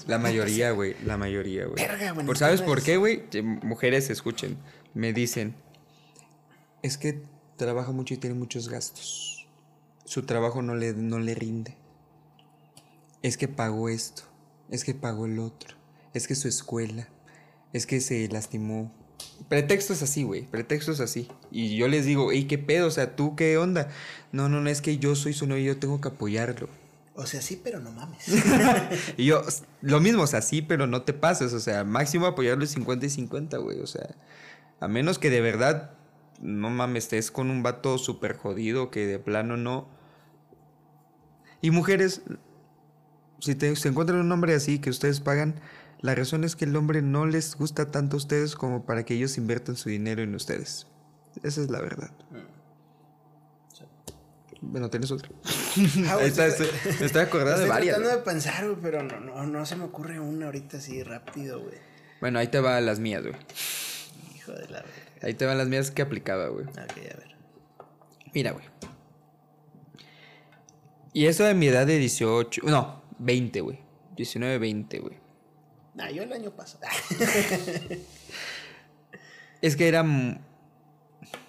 La 0.07 0.18
mayoría, 0.18 0.70
güey, 0.72 0.94
la 1.05 1.16
mayoría, 1.16 1.66
güey. 1.66 1.85
¿Por 2.27 2.37
sabes 2.38 2.62
por 2.62 2.83
qué, 2.83 2.96
güey? 2.96 3.25
Mujeres 3.62 4.11
escuchen, 4.11 4.59
me 4.94 5.12
dicen, 5.12 5.55
es 6.83 6.98
que 6.98 7.22
trabaja 7.57 7.92
mucho 7.92 8.14
y 8.14 8.16
tiene 8.18 8.35
muchos 8.37 8.68
gastos. 8.68 9.48
Su 10.05 10.25
trabajo 10.25 10.62
no 10.62 10.75
le, 10.75 10.92
no 10.92 11.18
le 11.18 11.35
rinde. 11.35 11.77
Es 13.22 13.37
que 13.37 13.48
pagó 13.48 13.88
esto, 13.88 14.22
es 14.70 14.85
que 14.85 14.94
pagó 14.94 15.27
el 15.27 15.38
otro, 15.38 15.77
es 16.12 16.27
que 16.27 16.35
su 16.35 16.48
escuela, 16.48 17.09
es 17.72 17.87
que 17.87 18.01
se 18.01 18.27
lastimó. 18.29 18.92
Pretextos 19.49 20.03
así, 20.03 20.23
güey, 20.23 20.43
pretextos 20.43 21.01
así. 21.01 21.29
Y 21.51 21.77
yo 21.77 21.89
les 21.89 22.07
digo, 22.07 22.33
ey, 22.33 22.45
¿qué 22.45 22.59
pedo? 22.59 22.87
O 22.87 22.91
sea, 22.91 23.17
¿tú 23.17 23.37
qué 23.37 23.59
onda? 23.59 23.89
No, 24.31 24.49
no, 24.49 24.61
no, 24.61 24.71
es 24.71 24.81
que 24.81 24.99
yo 24.99 25.15
soy 25.15 25.33
su 25.33 25.47
novio 25.47 25.63
y 25.63 25.67
yo 25.67 25.79
tengo 25.79 26.01
que 26.01 26.09
apoyarlo. 26.09 26.69
O 27.15 27.27
sea, 27.27 27.43
sí, 27.43 27.61
pero 27.63 27.81
no 27.81 27.91
mames. 27.91 28.25
Y 29.17 29.27
yo, 29.27 29.43
lo 29.83 30.01
mismo, 30.01 30.23
o 30.23 30.27
sea, 30.27 30.41
sí, 30.41 30.63
pero 30.63 30.87
no 30.87 31.03
te 31.03 31.13
pases, 31.13 31.53
o 31.53 31.61
sea, 31.61 31.85
máximo 31.85 32.27
apoyarlo 32.27 32.65
es 32.65 32.71
50 32.71 33.07
y 33.07 33.11
50, 33.11 33.59
güey, 33.59 33.81
o 33.81 33.87
sea, 33.87 34.15
a 34.81 34.89
menos 34.89 35.19
que 35.19 35.29
de 35.29 35.41
verdad, 35.41 35.91
no 36.41 36.71
mames, 36.71 37.05
estés 37.05 37.31
con 37.31 37.51
un 37.51 37.63
vato 37.63 37.99
súper 37.99 38.37
jodido 38.37 38.91
que 38.91 39.07
de 39.07 39.19
plano 39.19 39.57
no. 39.57 39.89
Y 41.61 41.71
mujeres, 41.71 42.23
si 43.41 43.55
te, 43.55 43.77
se 43.77 43.89
encuentran 43.89 44.21
un 44.21 44.33
hombre 44.33 44.55
así 44.55 44.79
que 44.79 44.91
ustedes 44.91 45.21
pagan, 45.21 45.61
la 46.03 46.15
razón 46.15 46.45
es 46.45 46.55
que 46.57 46.65
el 46.67 46.77
hombre 46.77 47.01
no 47.03 47.27
les 47.27 47.57
gusta 47.57 47.91
tanto 47.91 48.17
a 48.17 48.19
ustedes 48.19 48.55
como 48.57 48.85
para 48.85 49.05
que 49.05 49.15
ellos 49.15 49.38
inviertan 49.38 49.77
su 49.77 49.88
dinero 49.88 50.23
en 50.23 50.35
ustedes. 50.35 50.87
Esa 51.43 51.61
es 51.62 51.71
la 51.71 51.81
verdad. 51.81 52.11
Bueno, 54.61 54.91
tienes 54.91 55.11
otra. 55.11 55.29
Ah, 56.07 56.19
Esta- 56.23 56.47
estoy- 56.47 56.69
me 57.01 57.07
estoy 57.07 57.23
acordando 57.23 57.59
de 57.61 57.65
estoy 57.65 57.69
varias. 57.69 57.97
tratando 57.97 58.11
güey. 58.11 58.19
de 58.19 58.25
pensar, 58.31 58.65
güey, 58.69 58.77
pero 58.83 59.03
no, 59.03 59.19
no, 59.21 59.47
no 59.47 59.67
se 59.67 59.75
me 59.77 59.85
ocurre 59.85 60.21
una 60.21 60.47
ahorita 60.47 60.77
así 60.77 61.03
rápido, 61.03 61.61
güey. 61.62 61.77
Bueno, 62.21 62.38
ahí 62.38 62.47
te 62.49 62.61
van 62.61 62.85
las 62.87 63.01
mías, 63.01 63.23
güey. 63.23 63.35
Hijo 64.37 64.53
de 64.53 64.69
la 64.69 64.83
verga. 64.83 64.93
Ahí 65.23 65.35
te 65.35 65.47
van 65.47 65.57
las 65.59 65.67
mías 65.69 65.91
que 65.91 66.03
aplicaba, 66.03 66.49
güey. 66.49 66.67
Ok, 66.67 66.77
a 66.79 67.17
ver. 67.17 67.37
Mira, 68.35 68.53
güey. 68.53 68.65
Y 71.15 71.27
eso 71.27 71.45
de 71.45 71.55
mi 71.55 71.67
edad 71.69 71.87
de 71.87 71.99
18, 71.99 72.62
no, 72.67 73.03
20, 73.19 73.61
güey. 73.62 73.81
19, 74.17 74.59
20, 74.59 74.99
güey. 75.01 75.17
Nah, 75.95 76.11
yo 76.11 76.23
el 76.23 76.33
año 76.33 76.51
pasado. 76.51 76.81
Es 79.61 79.77
que 79.77 79.87
era... 79.87 80.03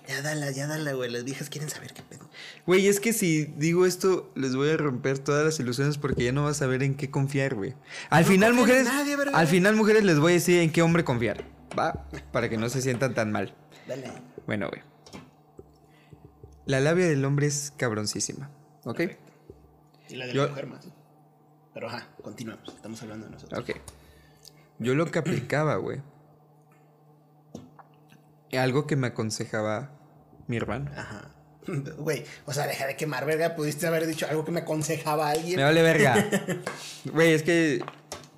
ya 0.07 0.21
dala, 0.21 0.51
ya 0.51 0.67
dala, 0.67 0.93
güey. 0.93 1.09
Las 1.09 1.23
viejas 1.23 1.49
quieren 1.49 1.69
saber 1.69 1.93
qué 1.93 2.03
pedo. 2.03 2.29
Güey, 2.67 2.87
es 2.87 2.99
que 2.99 3.11
si 3.11 3.45
digo 3.45 3.87
esto, 3.87 4.31
les 4.35 4.55
voy 4.55 4.69
a 4.69 4.77
romper 4.77 5.17
todas 5.17 5.43
las 5.43 5.59
ilusiones 5.59 5.97
porque 5.97 6.23
ya 6.23 6.31
no 6.31 6.43
vas 6.43 6.57
a 6.57 6.59
saber 6.59 6.83
en 6.83 6.95
qué 6.95 7.09
confiar, 7.09 7.55
güey. 7.55 7.73
Al 8.11 8.23
No 8.23 8.29
final, 8.29 8.53
mujeres... 8.53 8.85
nadie, 8.85 9.17
al 9.33 9.47
final, 9.47 9.75
mujeres, 9.75 10.03
les 10.03 10.19
voy 10.19 10.33
a 10.33 10.35
decir 10.35 10.61
en 10.61 10.71
qué 10.71 10.83
hombre 10.83 11.03
confiar. 11.03 11.43
¿Va? 11.77 12.05
Para 12.31 12.49
que 12.49 12.57
no 12.57 12.69
se 12.69 12.83
sientan 12.83 13.15
tan 13.15 13.31
mal. 13.31 13.55
Dale. 13.87 14.11
Bueno, 14.45 14.69
güey. 14.69 14.81
La 16.67 16.79
labia 16.81 17.07
del 17.07 17.25
hombre 17.25 17.47
es 17.47 17.73
cabroncísima. 17.77 18.51
¿Ok? 18.83 19.01
Y 20.09 20.15
la 20.17 20.27
de 20.27 20.33
Yo- 20.33 20.43
la 20.43 20.49
mujer 20.49 20.67
más. 20.67 20.85
Pero 21.73 21.87
ajá, 21.87 22.07
continuamos. 22.21 22.69
Estamos 22.69 23.01
hablando 23.01 23.25
de 23.25 23.31
nosotros. 23.31 23.59
Ok. 23.59 23.75
Yo 24.83 24.95
lo 24.95 25.09
que 25.09 25.19
aplicaba, 25.19 25.75
güey. 25.77 26.01
Algo 28.57 28.85
que 28.85 28.95
me 28.95 29.07
aconsejaba 29.07 29.89
mi 30.47 30.57
hermano. 30.57 30.91
Ajá. 30.95 31.29
Güey, 31.97 32.25
o 32.45 32.51
sea, 32.51 32.67
deja 32.67 32.85
de 32.85 32.97
quemar, 32.97 33.25
verga. 33.25 33.55
Pudiste 33.55 33.87
haber 33.87 34.05
dicho 34.05 34.27
algo 34.29 34.43
que 34.43 34.51
me 34.51 34.59
aconsejaba 34.59 35.29
a 35.29 35.31
alguien. 35.31 35.55
Me 35.55 35.63
vale 35.63 35.81
verga. 35.81 36.13
Güey, 37.05 37.33
es 37.33 37.43
que. 37.43 37.83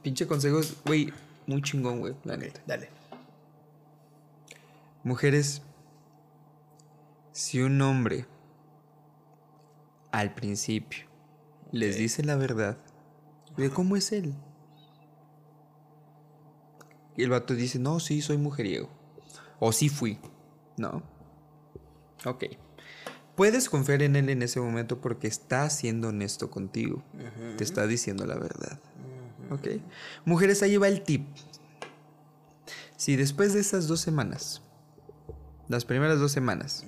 Pinche 0.03 0.27
consejos, 0.27 0.75
güey, 0.85 1.11
muy 1.47 1.63
chingón, 1.63 1.99
güey. 1.99 2.13
La 2.23 2.35
Ok, 2.35 2.39
neta. 2.41 2.61
dale. 2.67 2.89
Mujeres. 5.03 5.63
Si 7.31 7.59
un 7.61 7.81
hombre. 7.81 8.27
Al 10.11 10.33
principio. 10.35 11.05
Les 11.71 11.97
dice 11.97 12.23
la 12.23 12.35
verdad. 12.35 12.77
De 13.57 13.69
cómo 13.71 13.95
es 13.97 14.11
él. 14.11 14.35
Y 17.17 17.23
el 17.23 17.29
vato 17.29 17.53
dice, 17.53 17.79
no, 17.79 17.99
sí, 17.99 18.21
soy 18.21 18.37
mujeriego. 18.37 18.89
O 19.59 19.71
sí 19.71 19.89
fui. 19.89 20.19
No. 20.77 21.03
Ok. 22.25 22.45
Puedes 23.35 23.69
confiar 23.69 24.01
en 24.01 24.15
él 24.15 24.29
en 24.29 24.41
ese 24.41 24.59
momento 24.59 25.01
porque 25.01 25.27
está 25.27 25.69
siendo 25.69 26.09
honesto 26.09 26.49
contigo. 26.49 27.03
Te 27.57 27.63
está 27.63 27.85
diciendo 27.87 28.25
la 28.25 28.35
verdad. 28.35 28.79
Ok. 29.51 29.81
Mujeres, 30.25 30.63
ahí 30.63 30.77
va 30.77 30.87
el 30.87 31.03
tip. 31.03 31.27
Si 32.97 33.15
después 33.15 33.53
de 33.53 33.59
esas 33.59 33.87
dos 33.87 33.99
semanas, 33.99 34.61
las 35.67 35.83
primeras 35.83 36.19
dos 36.19 36.31
semanas, 36.31 36.85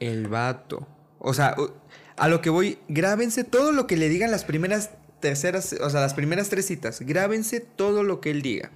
el 0.00 0.26
vato, 0.28 0.86
o 1.18 1.34
sea, 1.34 1.56
a 2.16 2.28
lo 2.28 2.40
que 2.40 2.50
voy, 2.50 2.78
grábense 2.88 3.44
todo 3.44 3.72
lo 3.72 3.86
que 3.86 3.96
le 3.96 4.08
digan 4.08 4.30
las 4.30 4.44
primeras 4.44 4.90
terceras, 5.22 5.74
o 5.80 5.88
sea, 5.88 6.02
las 6.02 6.12
primeras 6.12 6.50
tres 6.50 6.66
citas, 6.66 7.00
grábense 7.00 7.60
todo 7.60 8.02
lo 8.02 8.20
que 8.20 8.30
él 8.30 8.42
diga. 8.42 8.70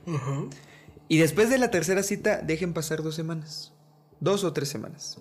Y 1.08 1.18
después 1.18 1.50
de 1.50 1.58
la 1.58 1.70
tercera 1.70 2.02
cita, 2.02 2.40
dejen 2.40 2.72
pasar 2.72 3.02
dos 3.02 3.14
semanas. 3.14 3.74
Dos 4.20 4.44
o 4.44 4.54
tres 4.54 4.70
semanas. 4.70 5.18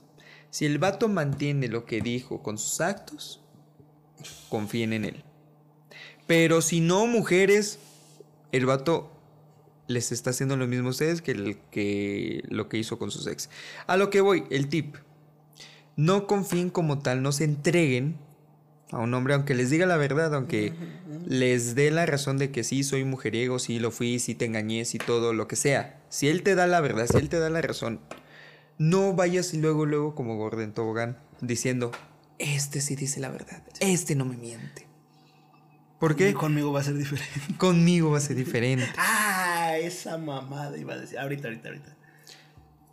Si 0.49 0.65
el 0.65 0.79
vato 0.79 1.09
mantiene 1.09 1.67
lo 1.67 1.83
que 1.83 1.99
dijo 1.99 2.41
con 2.41 2.57
sus 2.57 2.79
actos, 2.79 3.41
confíen 4.47 4.93
en 4.93 5.03
él. 5.03 5.23
Pero 6.27 6.61
si 6.61 6.79
no, 6.79 7.05
mujeres, 7.07 7.79
el 8.53 8.65
vato 8.65 9.11
les 9.88 10.11
está 10.11 10.29
haciendo 10.29 10.55
lo 10.55 10.65
mismo 10.67 10.88
a 10.88 10.91
ustedes 10.91 11.21
que, 11.21 11.31
el, 11.31 11.57
que 11.71 12.43
lo 12.47 12.69
que 12.69 12.77
hizo 12.77 12.97
con 12.97 13.11
sus 13.11 13.27
ex. 13.27 13.49
A 13.85 13.97
lo 13.97 14.09
que 14.09 14.21
voy, 14.21 14.45
el 14.49 14.69
tip. 14.69 14.95
No 15.97 16.25
confíen 16.25 16.69
como 16.69 16.99
tal, 16.99 17.21
no 17.21 17.31
se 17.31 17.43
entreguen 17.43 18.17
a 18.91 18.99
un 18.99 19.13
hombre, 19.13 19.33
aunque 19.33 19.55
les 19.55 19.69
diga 19.69 19.85
la 19.85 19.97
verdad, 19.97 20.33
aunque 20.35 20.73
les 21.25 21.75
dé 21.75 21.91
la 21.91 22.05
razón 22.05 22.37
de 22.37 22.51
que 22.51 22.63
sí, 22.63 22.83
soy 22.83 23.03
mujeriego, 23.03 23.59
sí 23.59 23.79
lo 23.79 23.91
fui, 23.91 24.19
sí 24.19 24.35
te 24.35 24.45
engañé, 24.45 24.85
sí 24.85 24.97
todo, 24.97 25.33
lo 25.33 25.47
que 25.47 25.55
sea. 25.55 26.01
Si 26.09 26.27
él 26.27 26.43
te 26.43 26.55
da 26.55 26.67
la 26.67 26.81
verdad, 26.81 27.07
si 27.09 27.17
él 27.17 27.29
te 27.29 27.39
da 27.39 27.49
la 27.49 27.61
razón, 27.61 27.99
no 28.77 29.13
vayas 29.13 29.53
luego, 29.53 29.85
luego 29.85 30.15
como 30.15 30.37
gordo 30.37 30.61
en 30.61 30.73
tobogán, 30.73 31.17
diciendo, 31.41 31.91
este 32.38 32.81
sí 32.81 32.95
dice 32.95 33.19
la 33.19 33.29
verdad, 33.29 33.63
este 33.79 34.15
no 34.15 34.25
me 34.25 34.38
miente. 34.38 34.86
¿Por 35.99 36.15
qué? 36.15 36.33
Conmigo 36.33 36.71
va 36.71 36.81
a 36.81 36.83
ser 36.83 36.95
diferente. 36.95 37.55
Conmigo 37.57 38.11
va 38.11 38.17
a 38.17 38.21
ser 38.21 38.36
diferente. 38.36 38.88
Ah, 38.97 39.77
esa 39.79 40.17
mamada 40.19 40.77
iba 40.77 40.93
a 40.93 40.97
decir. 40.97 41.17
Ahorita, 41.17 41.47
ahorita, 41.47 41.69
ahorita. 41.69 41.95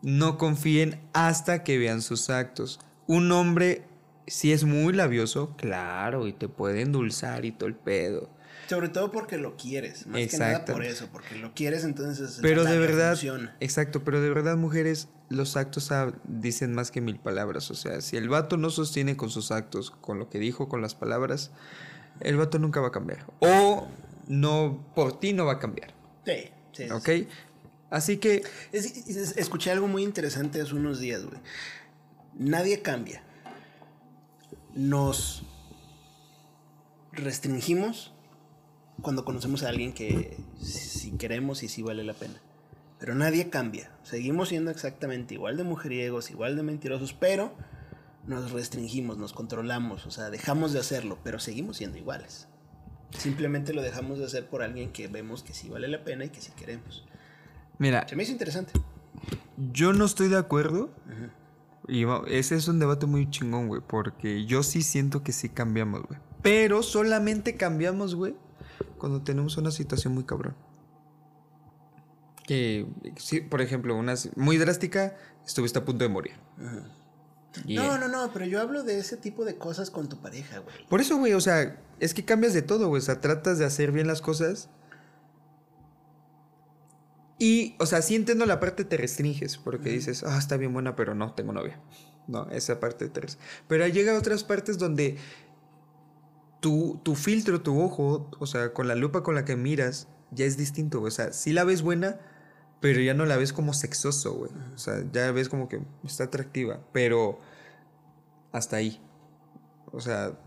No 0.01 0.39
confíen 0.39 0.99
hasta 1.13 1.63
que 1.63 1.77
vean 1.77 2.01
sus 2.01 2.31
actos. 2.31 2.81
Un 3.07 3.31
hombre, 3.31 3.85
si 4.27 4.53
es 4.53 4.65
muy 4.65 4.93
labioso, 4.93 5.55
claro, 5.57 6.27
y 6.27 6.33
te 6.33 6.49
puede 6.49 6.83
endulzar 6.83 7.45
y 7.45 7.53
todo 7.53 7.69
el 7.69 7.75
pedo. 7.75 8.31
Sobre 8.69 8.89
todo 8.89 9.11
porque 9.11 9.37
lo 9.39 9.57
quieres. 9.57 10.07
Más 10.07 10.21
que 10.29 10.39
nada 10.39 10.65
por 10.65 10.85
eso. 10.85 11.09
Porque 11.13 11.35
lo 11.37 11.53
quieres, 11.53 11.85
entonces. 11.85 12.39
Pero 12.41 12.65
de 12.65 12.79
verdad. 12.79 13.11
funciona. 13.11 13.57
Exacto, 13.61 14.03
pero 14.05 14.21
de 14.23 14.31
verdad, 14.31 14.57
mujeres, 14.57 15.09
los 15.29 15.57
actos 15.57 15.91
dicen 16.25 16.73
más 16.73 16.91
que 16.91 17.01
mil 17.01 17.19
palabras. 17.19 17.71
O 17.71 17.75
sea, 17.75 18.01
si 18.01 18.17
el 18.17 18.29
vato 18.29 18.57
no 18.57 18.71
sostiene 18.71 19.17
con 19.17 19.29
sus 19.31 19.51
actos, 19.51 19.91
con 19.91 20.19
lo 20.19 20.31
que 20.31 20.39
dijo, 20.39 20.69
con 20.69 20.81
las 20.81 20.95
palabras, 20.95 21.51
el 22.21 22.37
vato 22.37 22.59
nunca 22.59 22.81
va 22.81 22.89
a 22.89 22.93
cambiar. 22.93 23.27
O 23.41 23.89
no, 24.29 24.87
por 24.95 25.19
ti 25.21 25.33
no 25.33 25.45
va 25.45 25.55
a 25.55 25.59
cambiar. 25.59 25.93
Sí, 26.25 26.51
sí. 26.73 26.85
sí, 26.85 26.91
¿Ok? 26.91 27.29
Así 27.91 28.17
que, 28.19 28.43
Es- 28.71 29.07
es- 29.09 29.37
escuché 29.37 29.71
algo 29.71 29.87
muy 29.89 30.03
interesante 30.03 30.63
hace 30.63 30.75
unos 30.75 30.99
días, 31.01 31.25
güey. 31.27 31.39
Nadie 32.39 32.81
cambia. 32.81 33.23
Nos 34.75 35.43
restringimos 37.13 38.13
cuando 39.03 39.25
conocemos 39.25 39.63
a 39.63 39.69
alguien 39.69 39.93
que 39.93 40.39
si 40.61 41.13
queremos 41.13 41.63
y 41.63 41.69
si 41.69 41.83
vale 41.83 42.05
la 42.05 42.15
pena. 42.15 42.41
Pero 42.99 43.15
nadie 43.15 43.51
cambia. 43.51 43.91
Seguimos 44.03 44.51
siendo 44.51 44.71
exactamente 44.71 45.35
igual 45.35 45.57
de 45.57 45.65
mujeriegos, 45.65 46.31
igual 46.31 46.57
de 46.57 46.63
mentirosos, 46.63 47.13
pero 47.13 47.53
nos 48.27 48.53
restringimos, 48.53 49.19
nos 49.19 49.33
controlamos, 49.33 50.07
o 50.07 50.11
sea, 50.13 50.31
dejamos 50.31 50.73
de 50.73 50.79
hacerlo, 50.79 51.19
pero 51.25 51.41
seguimos 51.41 51.79
siendo 51.79 51.99
iguales. 51.99 52.47
Simplemente 53.19 53.75
lo 53.75 53.83
dejamos 53.83 54.19
de 54.21 54.27
hacer 54.27 54.47
por 54.47 54.63
alguien 54.63 54.93
que 54.93 55.09
vemos 55.09 55.43
que 55.43 55.53
sí 55.53 55.69
vale 55.69 55.89
la 55.89 56.05
pena 56.05 56.25
y 56.25 56.29
que 56.31 56.41
sí 56.41 56.53
queremos. 56.57 57.05
mira, 57.79 58.07
Se 58.09 58.15
me 58.17 58.23
hizo 58.23 58.33
interesante. 58.33 58.73
yo 59.73 59.93
no 59.93 60.05
estoy 60.05 60.29
de 60.29 60.39
acuerdo. 60.39 60.91
Y 61.89 62.05
ese 62.29 62.55
es 62.55 62.69
un 62.69 62.79
debate 62.79 63.07
muy 63.07 63.29
chingón, 63.29 63.69
güey. 63.69 63.83
Porque 63.87 64.47
yo 64.47 64.63
sí 64.63 64.83
siento 64.83 65.23
que 65.23 65.33
sí 65.33 65.49
cambiamos, 65.49 66.03
güey. 66.03 66.21
Pero 66.43 66.83
solamente 66.83 67.57
cambiamos, 67.57 68.15
güey, 68.15 68.35
cuando 68.99 69.23
tenemos 69.23 69.57
una 69.57 69.71
situación 69.71 70.15
muy 70.15 70.25
cabrón. 70.25 70.57
Que, 72.45 72.87
sí, 73.17 73.41
por 73.41 73.61
ejemplo, 73.61 73.97
una 73.97 74.15
muy 74.35 74.59
drástica, 74.59 75.17
estuviste 75.47 75.79
a 75.79 75.85
punto 75.85 76.05
de 76.05 76.09
morir. 76.09 76.35
Y, 77.65 77.77
No, 77.77 77.99
no, 77.99 78.09
no, 78.09 78.33
pero 78.33 78.45
yo 78.45 78.61
hablo 78.61 78.83
de 78.83 78.99
ese 78.99 79.17
tipo 79.17 79.45
de 79.45 79.57
cosas 79.57 79.91
con 79.91 80.09
tu 80.09 80.21
pareja, 80.21 80.59
güey. 80.59 80.75
Por 80.89 81.01
eso, 81.01 81.17
güey, 81.19 81.35
o 81.35 81.41
sea, 81.41 81.81
es 82.01 82.15
que 82.15 82.25
cambias 82.25 82.55
de 82.55 82.63
todo, 82.63 82.89
güey. 82.89 83.01
O 83.01 83.05
sea, 83.05 83.21
tratas 83.21 83.59
de 83.59 83.65
hacer 83.65 83.93
bien 83.93 84.09
las 84.09 84.21
cosas. 84.21 84.69
Y, 87.43 87.75
o 87.81 87.87
sea, 87.87 88.03
sí 88.03 88.15
entiendo 88.15 88.47
la 88.47 88.61
parte 88.61 88.85
te 88.85 88.97
restringes, 88.97 89.59
porque 89.59 89.91
dices, 89.91 90.23
ah, 90.23 90.39
está 90.39 90.57
bien 90.57 90.73
buena, 90.73 90.95
pero 90.95 91.17
no, 91.17 91.35
tengo 91.35 91.53
novia. 91.53 91.81
No, 92.29 92.49
esa 92.51 92.79
parte 92.79 93.09
te 93.09 93.21
Pero 93.67 93.85
llega 93.89 94.15
a 94.15 94.17
otras 94.17 94.45
partes 94.45 94.79
donde 94.79 95.17
tu, 96.61 97.01
tu 97.03 97.17
filtro, 97.17 97.61
tu 97.61 97.83
ojo, 97.83 98.31
o 98.39 98.47
sea, 98.47 98.73
con 98.73 98.87
la 98.87 98.95
lupa 98.95 99.25
con 99.25 99.35
la 99.35 99.45
que 99.45 99.57
miras, 99.57 100.07
ya 100.31 100.45
es 100.45 100.57
distinto. 100.57 101.03
O 101.03 101.11
sea, 101.11 101.33
sí 101.33 101.53
la 101.53 101.65
ves 101.65 101.83
buena, 101.83 102.21
pero 102.81 103.01
ya 103.01 103.13
no 103.13 103.27
la 103.27 103.37
ves 103.37 103.53
como 103.53 103.75
sexoso, 103.75 104.35
güey. 104.35 104.53
O 104.77 104.79
sea, 104.79 105.03
ya 105.13 105.33
ves 105.33 105.49
como 105.49 105.69
que 105.69 105.83
está 106.05 106.23
atractiva, 106.23 106.79
pero 106.93 107.41
hasta 108.53 108.77
ahí. 108.77 109.01
O 109.91 110.01
sea, 110.01 110.39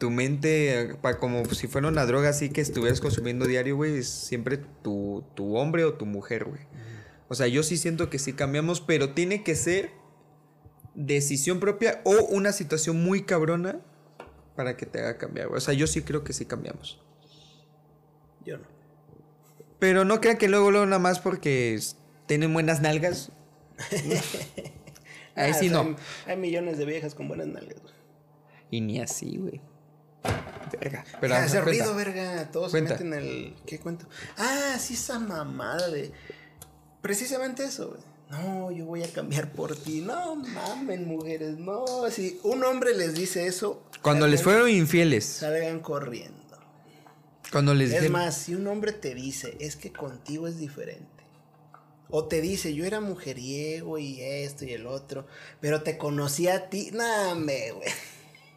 tu 0.00 0.10
mente, 0.10 0.96
pa- 1.02 1.18
como 1.18 1.44
si 1.44 1.68
fuera 1.68 1.86
una 1.86 2.06
droga 2.06 2.30
así 2.30 2.48
que 2.48 2.60
estuvieras 2.62 3.00
consumiendo 3.00 3.46
diario, 3.46 3.76
güey, 3.76 3.98
es 3.98 4.08
siempre 4.08 4.58
tu, 4.82 5.22
tu 5.34 5.56
hombre 5.56 5.84
o 5.84 5.94
tu 5.94 6.06
mujer, 6.06 6.46
güey. 6.46 6.62
O 7.28 7.34
sea, 7.34 7.46
yo 7.46 7.62
sí 7.62 7.76
siento 7.76 8.10
que 8.10 8.18
sí 8.18 8.32
cambiamos, 8.32 8.80
pero 8.80 9.12
tiene 9.12 9.44
que 9.44 9.54
ser 9.54 9.90
decisión 10.94 11.60
propia 11.60 12.00
o 12.04 12.24
una 12.30 12.50
situación 12.52 13.04
muy 13.04 13.22
cabrona 13.22 13.80
para 14.56 14.76
que 14.76 14.86
te 14.86 14.98
haga 15.00 15.18
cambiar, 15.18 15.48
güey. 15.48 15.58
O 15.58 15.60
sea, 15.60 15.74
yo 15.74 15.86
sí 15.86 16.02
creo 16.02 16.24
que 16.24 16.32
sí 16.32 16.46
cambiamos. 16.46 17.00
Yo 18.44 18.56
no. 18.58 18.64
Pero 19.78 20.04
no 20.06 20.20
crean 20.20 20.38
que 20.38 20.48
luego, 20.48 20.70
luego 20.70 20.86
nada 20.86 20.98
más 20.98 21.20
porque 21.20 21.78
tienen 22.26 22.52
buenas 22.54 22.80
nalgas. 22.80 23.30
Ahí 25.36 25.52
Ah, 25.52 25.54
sí 25.54 25.68
o 25.68 25.70
sea, 25.72 25.82
no. 25.82 25.88
Hay, 25.90 25.96
hay 26.32 26.36
millones 26.36 26.78
de 26.78 26.84
viejas 26.86 27.14
con 27.14 27.28
buenas 27.28 27.46
nalgas, 27.46 27.80
güey. 27.80 27.94
Y 28.70 28.80
ni 28.80 29.00
así, 29.00 29.36
güey. 29.36 29.60
Verga. 30.80 31.04
Pero 31.20 31.34
Ah, 31.34 31.44
ese 31.44 31.60
cuenta. 31.60 31.84
ruido, 31.84 31.94
verga. 31.94 32.50
Todos 32.50 32.70
Cuenta. 32.70 32.96
se 32.96 33.04
meten 33.04 33.18
el. 33.22 33.54
¿Qué 33.66 33.78
cuento? 33.80 34.06
Ah, 34.36 34.76
sí, 34.78 34.94
esa 34.94 35.18
mamada 35.18 35.88
de. 35.88 36.12
Precisamente 37.02 37.64
eso, 37.64 37.88
güey. 37.90 38.00
No, 38.30 38.70
yo 38.70 38.84
voy 38.86 39.02
a 39.02 39.12
cambiar 39.12 39.50
por 39.52 39.74
ti. 39.76 40.00
No 40.02 40.36
mamen, 40.36 41.06
mujeres. 41.08 41.58
No, 41.58 41.84
si 42.10 42.38
un 42.44 42.62
hombre 42.64 42.96
les 42.96 43.14
dice 43.14 43.46
eso. 43.46 43.82
Cuando 44.02 44.28
les 44.28 44.42
fueron 44.42 44.68
infieles. 44.70 45.24
Salgan 45.24 45.80
corriendo. 45.80 46.38
Cuando 47.50 47.74
les 47.74 47.92
Es 47.92 48.08
más, 48.08 48.36
si 48.36 48.54
un 48.54 48.68
hombre 48.68 48.92
te 48.92 49.12
dice, 49.14 49.56
es 49.58 49.74
que 49.74 49.92
contigo 49.92 50.46
es 50.46 50.58
diferente. 50.58 51.08
O 52.08 52.26
te 52.26 52.40
dice, 52.40 52.72
yo 52.74 52.84
era 52.84 53.00
mujeriego 53.00 53.98
y 53.98 54.20
esto 54.20 54.64
y 54.64 54.72
el 54.72 54.86
otro, 54.86 55.26
pero 55.60 55.82
te 55.82 55.98
conocí 55.98 56.46
a 56.46 56.68
ti. 56.70 56.90
No, 56.92 57.34
me, 57.34 57.72
güey. 57.72 57.88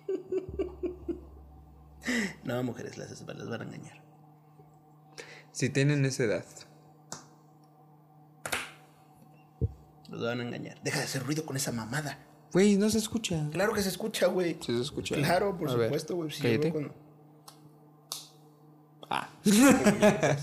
No, 2.44 2.62
mujeres, 2.64 2.98
las, 2.98 3.10
las 3.22 3.50
van 3.50 3.62
a 3.62 3.64
engañar. 3.64 4.02
Si 5.52 5.70
tienen 5.70 6.04
esa 6.06 6.24
edad. 6.24 6.46
Los 10.10 10.22
van 10.22 10.40
a 10.42 10.44
engañar. 10.44 10.82
Deja 10.84 11.00
de 11.00 11.06
hacer 11.06 11.24
ruido 11.24 11.46
con 11.46 11.56
esa 11.58 11.72
mamada. 11.72 12.20
Güey, 12.52 12.78
no 12.78 12.90
se 12.90 13.00
escucha. 13.00 13.48
Claro 13.52 13.74
que 13.74 13.82
se 13.82 13.90
escucha, 13.90 14.28
güey. 14.28 14.58
Sí 14.62 14.76
se 14.76 14.82
escucha. 14.82 15.16
Claro, 15.16 15.58
por 15.58 15.70
A 15.70 15.72
supuesto, 15.72 16.16
güey. 16.16 16.30
Cuando- 16.72 16.94
Ah. 19.10 19.30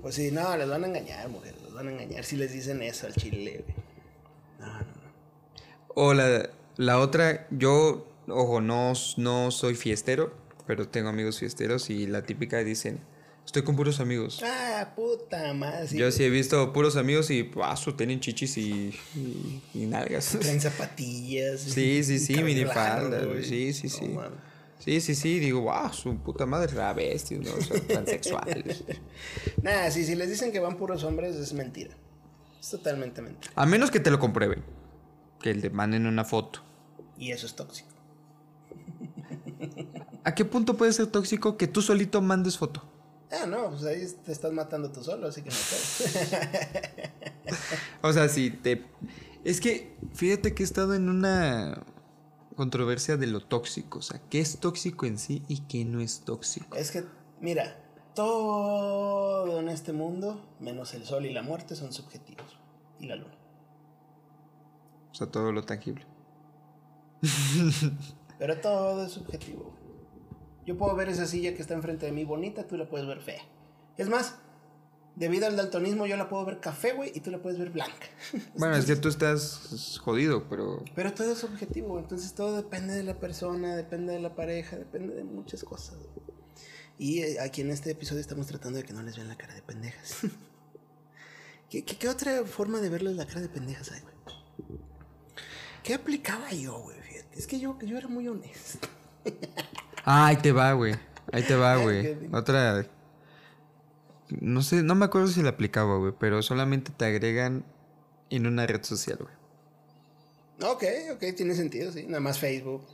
Pues 0.00 0.14
sí, 0.14 0.30
no, 0.30 0.56
les 0.56 0.66
van 0.66 0.84
a 0.84 0.86
engañar, 0.86 1.28
mujeres. 1.28 1.60
Los 1.62 1.74
van 1.74 1.88
a 1.88 1.92
engañar 1.92 2.24
si 2.24 2.36
les 2.36 2.52
dicen 2.52 2.80
eso 2.82 3.06
al 3.06 3.12
chile, 3.14 3.62
güey. 3.66 3.76
No, 4.58 4.66
no, 4.66 4.78
no. 4.80 5.12
O 5.94 6.14
la, 6.14 6.48
la 6.78 6.98
otra, 6.98 7.46
yo, 7.50 8.06
ojo, 8.28 8.62
no, 8.62 8.94
no 9.18 9.50
soy 9.50 9.74
fiestero, 9.74 10.32
pero 10.70 10.86
tengo 10.86 11.08
amigos 11.08 11.40
fiesteros 11.40 11.90
y 11.90 12.06
la 12.06 12.22
típica 12.22 12.58
dicen, 12.58 13.00
estoy 13.44 13.62
con 13.62 13.74
puros 13.74 13.98
amigos. 13.98 14.40
Ah, 14.44 14.92
puta 14.94 15.52
madre. 15.52 15.88
sí, 15.88 15.98
Yo 15.98 16.12
sí 16.12 16.22
he 16.22 16.30
visto 16.30 16.72
puros 16.72 16.94
amigos 16.94 17.28
y, 17.32 17.42
paso, 17.42 17.96
tienen 17.96 18.20
chichis 18.20 18.56
y, 18.56 18.94
y, 19.16 19.60
y 19.74 19.86
nalgas. 19.86 20.26
Traen 20.40 20.60
zapatillas. 20.60 21.60
Sí, 21.60 22.04
sí, 22.04 22.20
sí, 22.20 22.34
cabello 22.34 22.54
minifalda, 22.54 23.18
largo, 23.18 23.32
güey. 23.32 23.44
Sí, 23.44 23.72
sí, 23.72 23.88
No 23.88 24.22
sí. 24.22 24.34
Sí, 24.78 25.00
sí, 25.00 25.14
sí, 25.16 25.40
digo, 25.40 25.62
wow, 25.62 25.92
su 25.92 26.16
puta 26.18 26.46
madre, 26.46 26.72
la 26.76 26.92
bestia, 26.92 27.36
¿no? 27.38 27.52
O 27.52 27.60
sea, 27.60 27.80
transexuales. 27.80 28.84
Nah, 29.64 29.90
sí, 29.90 30.04
si 30.04 30.14
les 30.14 30.30
dicen 30.30 30.52
que 30.52 30.60
van 30.60 30.76
puros 30.76 31.02
hombres, 31.02 31.34
es 31.34 31.52
mentira. 31.52 31.96
Es 32.60 32.70
totalmente 32.70 33.22
mentira. 33.22 33.52
A 33.56 33.66
menos 33.66 33.90
que 33.90 33.98
te 33.98 34.12
lo 34.12 34.20
comprueben. 34.20 34.62
Que 35.42 35.52
le 35.52 35.68
manden 35.70 36.06
una 36.06 36.24
foto. 36.24 36.62
Y 37.18 37.32
eso 37.32 37.46
es 37.46 37.56
tóxico. 37.56 37.90
¿A 40.24 40.34
qué 40.34 40.44
punto 40.44 40.76
puede 40.76 40.92
ser 40.92 41.06
tóxico 41.06 41.56
que 41.56 41.66
tú 41.66 41.82
solito 41.82 42.20
mandes 42.20 42.58
foto? 42.58 42.82
Ah, 43.30 43.46
no, 43.46 43.70
pues 43.70 43.84
ahí 43.84 44.04
te 44.24 44.32
estás 44.32 44.52
matando 44.52 44.90
tú 44.90 45.02
solo, 45.04 45.28
así 45.28 45.42
que 45.42 45.50
no 45.50 45.56
puedes. 45.56 47.10
O 48.02 48.12
sea, 48.12 48.28
si 48.28 48.50
te... 48.50 48.84
Es 49.44 49.60
que, 49.60 49.96
fíjate 50.12 50.54
que 50.54 50.62
he 50.62 50.66
estado 50.66 50.94
en 50.94 51.08
una 51.08 51.82
controversia 52.56 53.16
de 53.16 53.26
lo 53.26 53.40
tóxico. 53.40 54.00
O 54.00 54.02
sea, 54.02 54.20
qué 54.28 54.40
es 54.40 54.58
tóxico 54.58 55.06
en 55.06 55.18
sí 55.18 55.42
y 55.48 55.60
qué 55.60 55.84
no 55.84 56.00
es 56.00 56.20
tóxico. 56.20 56.76
es 56.76 56.90
que, 56.90 57.04
mira, 57.40 57.76
todo 58.14 59.60
en 59.60 59.68
este 59.68 59.92
mundo, 59.92 60.40
menos 60.60 60.94
el 60.94 61.04
sol 61.04 61.26
y 61.26 61.32
la 61.32 61.42
muerte, 61.42 61.74
son 61.74 61.92
subjetivos. 61.92 62.58
Y 62.98 63.06
la 63.06 63.16
luna. 63.16 63.34
O 65.10 65.14
sea, 65.14 65.26
todo 65.28 65.52
lo 65.52 65.64
tangible. 65.64 66.04
Pero 68.38 68.60
todo 68.60 69.04
es 69.04 69.12
subjetivo. 69.12 69.79
Yo 70.70 70.78
puedo 70.78 70.94
ver 70.94 71.08
esa 71.08 71.26
silla 71.26 71.52
que 71.52 71.62
está 71.62 71.74
enfrente 71.74 72.06
de 72.06 72.12
mí 72.12 72.24
bonita, 72.24 72.64
tú 72.64 72.76
la 72.76 72.88
puedes 72.88 73.04
ver 73.04 73.20
fea. 73.20 73.42
Es 73.96 74.08
más, 74.08 74.36
debido 75.16 75.48
al 75.48 75.56
daltonismo 75.56 76.06
yo 76.06 76.16
la 76.16 76.28
puedo 76.28 76.44
ver 76.44 76.60
café, 76.60 76.92
güey, 76.92 77.10
y 77.12 77.18
tú 77.18 77.32
la 77.32 77.42
puedes 77.42 77.58
ver 77.58 77.70
blanca. 77.70 78.06
Bueno, 78.56 78.76
es 78.76 78.84
que 78.84 78.94
tú 78.94 79.08
estás 79.08 79.98
jodido, 80.00 80.48
pero... 80.48 80.84
Pero 80.94 81.12
todo 81.12 81.32
es 81.32 81.38
subjetivo, 81.38 81.98
entonces 81.98 82.34
todo 82.34 82.56
depende 82.56 82.94
de 82.94 83.02
la 83.02 83.18
persona, 83.18 83.74
depende 83.74 84.12
de 84.12 84.20
la 84.20 84.36
pareja, 84.36 84.76
depende 84.76 85.16
de 85.16 85.24
muchas 85.24 85.64
cosas. 85.64 85.96
güey. 85.96 86.38
Y 86.98 87.22
eh, 87.22 87.40
aquí 87.40 87.62
en 87.62 87.70
este 87.70 87.90
episodio 87.90 88.20
estamos 88.20 88.46
tratando 88.46 88.78
de 88.78 88.84
que 88.84 88.92
no 88.92 89.02
les 89.02 89.16
vean 89.16 89.26
la 89.26 89.36
cara 89.36 89.54
de 89.54 89.62
pendejas. 89.62 90.18
¿Qué, 91.68 91.84
qué, 91.84 91.96
qué 91.96 92.08
otra 92.08 92.44
forma 92.44 92.80
de 92.80 92.90
verles 92.90 93.16
la 93.16 93.26
cara 93.26 93.40
de 93.40 93.48
pendejas 93.48 93.90
hay, 93.90 94.02
güey? 94.02 94.14
¿Qué 95.82 95.94
aplicaba 95.94 96.52
yo, 96.52 96.78
güey? 96.78 96.96
Es 97.32 97.48
que 97.48 97.58
yo, 97.58 97.76
yo 97.80 97.98
era 97.98 98.06
muy 98.06 98.28
honesto. 98.28 98.86
Ay, 100.04 100.36
te 100.36 100.52
va, 100.52 100.72
güey. 100.72 100.94
Ahí 101.32 101.42
te 101.42 101.54
va, 101.54 101.74
Ah, 101.74 101.76
güey. 101.82 102.16
Otra. 102.32 102.86
No 104.40 104.62
sé, 104.62 104.82
no 104.82 104.94
me 104.94 105.04
acuerdo 105.06 105.28
si 105.28 105.42
la 105.42 105.50
aplicaba, 105.50 105.96
güey, 105.98 106.12
pero 106.18 106.40
solamente 106.42 106.92
te 106.96 107.04
agregan 107.04 107.64
en 108.30 108.46
una 108.46 108.66
red 108.66 108.82
social, 108.84 109.18
güey. 109.20 109.34
Ok, 110.72 110.84
ok, 111.14 111.34
tiene 111.36 111.54
sentido, 111.54 111.90
sí. 111.90 112.04
Nada 112.06 112.20
más 112.20 112.38
Facebook. 112.38 112.84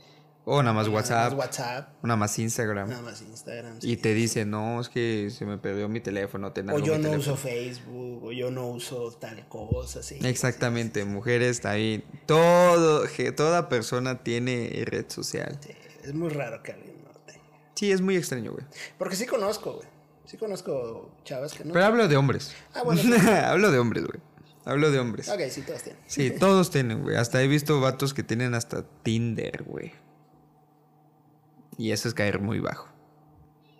O 0.49 0.63
nada 0.63 0.73
más 0.73 0.85
Nada 0.87 0.95
WhatsApp, 0.95 1.31
más 1.33 1.39
WhatsApp. 1.39 1.89
nada 2.03 2.15
más 2.15 2.39
Instagram. 2.39 2.87
Nada 2.89 3.01
más 3.01 3.21
Instagram. 3.21 3.81
sí. 3.81 3.91
Y 3.91 3.97
te 3.97 4.13
dicen, 4.13 4.49
no, 4.49 4.79
es 4.79 4.87
que 4.87 5.29
se 5.29 5.45
me 5.45 5.57
perdió 5.57 5.89
mi 5.89 5.99
teléfono, 5.99 6.53
ten 6.53 6.69
O 6.69 6.79
yo 6.79 6.93
no 6.97 7.09
teléfono". 7.09 7.17
uso 7.19 7.35
Facebook, 7.35 8.23
o 8.23 8.31
yo 8.31 8.49
no 8.49 8.67
uso 8.69 9.11
tal 9.11 9.45
cosa, 9.49 10.01
sí. 10.01 10.17
Exactamente, 10.23 11.03
mujeres 11.03 11.65
ahí. 11.65 12.01
Todo, 12.25 13.03
toda 13.35 13.67
persona 13.67 14.23
tiene 14.23 14.71
red 14.85 15.05
social. 15.09 15.59
Sí, 15.61 15.71
es 16.05 16.13
muy 16.13 16.29
raro 16.29 16.63
que 16.63 16.71
alguien. 16.71 16.96
Sí, 17.77 17.91
es 17.91 18.01
muy 18.01 18.15
extraño, 18.15 18.53
güey. 18.53 18.65
Porque 18.97 19.15
sí 19.15 19.27
conozco, 19.27 19.73
güey. 19.73 19.87
Sí 20.25 20.35
conozco 20.35 21.11
chavas 21.23 21.53
que 21.53 21.63
no. 21.63 21.73
Pero 21.73 21.85
hablo 21.85 22.07
de 22.07 22.17
hombres. 22.17 22.55
Ah, 22.73 22.81
bueno, 22.83 23.01
hablo 23.45 23.69
de 23.69 23.77
hombres, 23.77 24.03
güey. 24.03 24.19
Hablo 24.65 24.89
de 24.89 24.99
hombres. 24.99 25.29
Ok, 25.29 25.41
sí, 25.51 25.61
todos 25.61 25.83
tienen. 25.83 26.01
Sí, 26.07 26.31
todos 26.31 26.71
tienen, 26.71 27.03
güey. 27.03 27.15
Hasta 27.17 27.41
he 27.43 27.47
visto 27.47 27.79
vatos 27.79 28.15
que 28.15 28.23
tienen 28.23 28.55
hasta 28.55 28.83
Tinder, 29.03 29.63
güey. 29.63 29.93
Y 31.77 31.91
eso 31.91 32.07
es 32.07 32.15
caer 32.15 32.39
muy 32.39 32.59
bajo. 32.59 32.89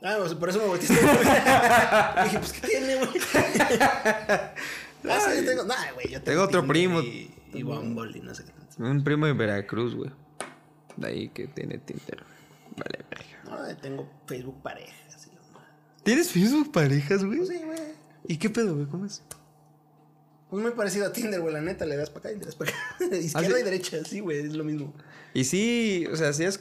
Ah, 0.04 0.18
pues, 0.20 0.36
por 0.36 0.50
eso 0.50 0.60
me 0.60 0.68
volteaste. 0.68 0.94
Dije, 2.24 2.40
pues, 2.40 2.54
¿qué 2.54 2.68
tiene, 2.68 2.96
güey? 2.98 3.10
ah, 3.82 5.20
sí, 5.20 5.38
yo 5.38 5.46
tengo. 5.46 5.64
Nah, 5.64 5.92
güey, 5.96 6.06
yo 6.06 6.22
tengo. 6.22 6.24
Tengo 6.24 6.44
otro 6.44 6.68
primo. 6.68 7.02
Y, 7.02 7.34
y 7.52 7.64
Bumble 7.64 8.16
y 8.16 8.22
no 8.22 8.36
sé 8.36 8.44
qué 8.44 8.52
tanto. 8.52 8.76
Un 8.78 9.04
primo 9.04 9.26
de 9.26 9.34
Veracruz, 9.34 9.96
güey. 9.96 10.12
De 10.98 11.08
ahí 11.08 11.30
que 11.30 11.48
tiene 11.48 11.80
Tinder. 11.80 12.24
Vale, 12.78 13.04
verga. 13.10 13.37
No, 13.50 13.78
tengo 13.78 14.10
Facebook 14.28 14.62
pareja, 14.62 14.94
así, 15.16 15.30
güey. 15.30 15.66
¿Tienes 16.04 16.32
Facebook 16.32 16.72
parejas, 16.72 17.24
güey? 17.24 17.38
Pues 17.38 17.50
sí, 17.50 17.62
güey. 17.64 17.80
¿Y 18.28 18.38
qué 18.38 18.50
pedo, 18.50 18.76
güey? 18.76 18.88
¿Cómo 18.88 19.06
es? 19.06 19.22
Pues 20.50 20.64
muy 20.64 20.72
parecido 20.72 21.08
a 21.08 21.12
Tinder, 21.12 21.42
güey, 21.42 21.54
la 21.54 21.62
neta, 21.62 21.86
le 21.86 21.98
das 21.98 22.10
para 22.10 22.30
acá 22.30 22.32
y 22.32 22.40
le 22.40 22.46
das 22.46 22.56
para 22.56 22.72
acá. 22.72 23.16
Izquierda 23.16 23.56
sí? 23.56 23.62
y 23.62 23.64
derecha, 23.64 24.06
sí, 24.06 24.20
güey, 24.22 24.40
es 24.40 24.54
lo 24.54 24.64
mismo. 24.64 24.94
Y 25.34 25.44
sí, 25.44 26.06
o 26.12 26.16
sea, 26.16 26.32
sí 26.32 26.46
has 26.46 26.60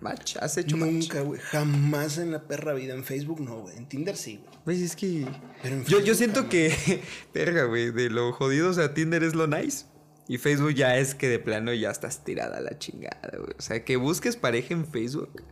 match, 0.00 0.36
has 0.40 0.56
hecho. 0.58 0.76
Nunca, 0.76 1.22
güey, 1.22 1.40
jamás 1.40 2.18
en 2.18 2.32
la 2.32 2.42
perra 2.42 2.74
vida. 2.74 2.94
En 2.94 3.04
Facebook 3.04 3.40
no, 3.40 3.62
güey. 3.62 3.76
En 3.76 3.86
Tinder 3.88 4.16
sí, 4.16 4.40
güey. 4.42 4.58
Güey, 4.64 4.84
es 4.84 4.96
que. 4.96 5.26
Pero 5.62 5.76
en 5.76 5.84
Yo, 5.84 6.00
yo 6.00 6.14
siento 6.14 6.40
jamás. 6.40 6.50
que. 6.50 7.02
Verga, 7.34 7.64
güey. 7.64 7.90
De 7.90 8.10
lo 8.10 8.32
jodido, 8.32 8.70
o 8.70 8.72
sea, 8.72 8.94
Tinder 8.94 9.22
es 9.22 9.34
lo 9.34 9.46
nice. 9.46 9.86
Y 10.28 10.38
Facebook 10.38 10.74
ya 10.74 10.96
es 10.98 11.14
que 11.14 11.28
de 11.28 11.38
plano 11.38 11.72
ya 11.74 11.90
estás 11.90 12.24
tirada 12.24 12.58
a 12.58 12.60
la 12.60 12.78
chingada, 12.78 13.30
güey. 13.38 13.54
O 13.58 13.62
sea, 13.62 13.84
que 13.84 13.96
busques 13.96 14.36
pareja 14.36 14.72
en 14.74 14.86
Facebook. 14.86 15.42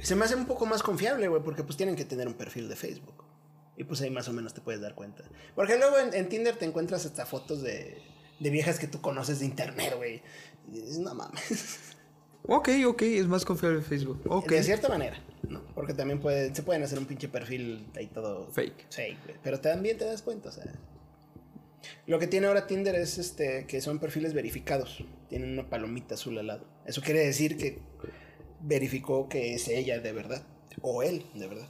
Se 0.00 0.14
me 0.16 0.24
hace 0.24 0.34
un 0.34 0.46
poco 0.46 0.66
más 0.66 0.82
confiable, 0.82 1.28
güey, 1.28 1.42
porque 1.42 1.62
pues 1.62 1.76
tienen 1.76 1.96
que 1.96 2.04
tener 2.04 2.26
un 2.26 2.34
perfil 2.34 2.68
de 2.68 2.76
Facebook. 2.76 3.24
Y 3.76 3.84
pues 3.84 4.00
ahí 4.00 4.10
más 4.10 4.28
o 4.28 4.32
menos 4.32 4.54
te 4.54 4.60
puedes 4.60 4.80
dar 4.80 4.94
cuenta. 4.94 5.24
Porque 5.54 5.76
luego 5.76 5.98
en, 5.98 6.14
en 6.14 6.28
Tinder 6.28 6.56
te 6.56 6.64
encuentras 6.64 7.04
hasta 7.06 7.26
fotos 7.26 7.62
de, 7.62 8.02
de 8.40 8.50
viejas 8.50 8.78
que 8.78 8.86
tú 8.88 9.00
conoces 9.00 9.40
de 9.40 9.46
internet, 9.46 9.94
güey. 9.96 10.22
No 10.98 11.14
mames. 11.14 11.94
Ok, 12.48 12.68
ok, 12.86 13.02
es 13.02 13.26
más 13.26 13.44
confiable 13.44 13.82
Facebook. 13.82 14.20
Ok. 14.28 14.50
De 14.50 14.62
cierta 14.62 14.88
manera, 14.88 15.18
¿no? 15.48 15.62
Porque 15.74 15.94
también 15.94 16.20
puede, 16.20 16.54
se 16.54 16.62
pueden 16.62 16.82
hacer 16.82 16.98
un 16.98 17.06
pinche 17.06 17.28
perfil 17.28 17.88
ahí 17.96 18.06
todo 18.06 18.50
Fake. 18.52 18.86
fake, 18.90 19.24
güey. 19.24 19.36
Pero 19.42 19.60
también 19.60 19.98
te 19.98 20.04
das 20.04 20.22
cuenta, 20.22 20.50
o 20.50 20.52
sea. 20.52 20.72
Lo 22.06 22.18
que 22.18 22.26
tiene 22.26 22.46
ahora 22.46 22.66
Tinder 22.66 22.94
es 22.94 23.18
este 23.18 23.66
que 23.66 23.80
son 23.80 23.98
perfiles 23.98 24.34
verificados. 24.34 25.04
Tienen 25.28 25.52
una 25.52 25.68
palomita 25.68 26.14
azul 26.14 26.38
al 26.38 26.46
lado. 26.46 26.66
Eso 26.86 27.02
quiere 27.02 27.20
decir 27.20 27.56
que 27.56 27.80
verificó 28.60 29.28
que 29.28 29.54
es 29.54 29.68
ella 29.68 30.00
de 30.00 30.12
verdad. 30.12 30.46
O 30.82 31.02
él, 31.02 31.26
de 31.34 31.46
verdad. 31.46 31.68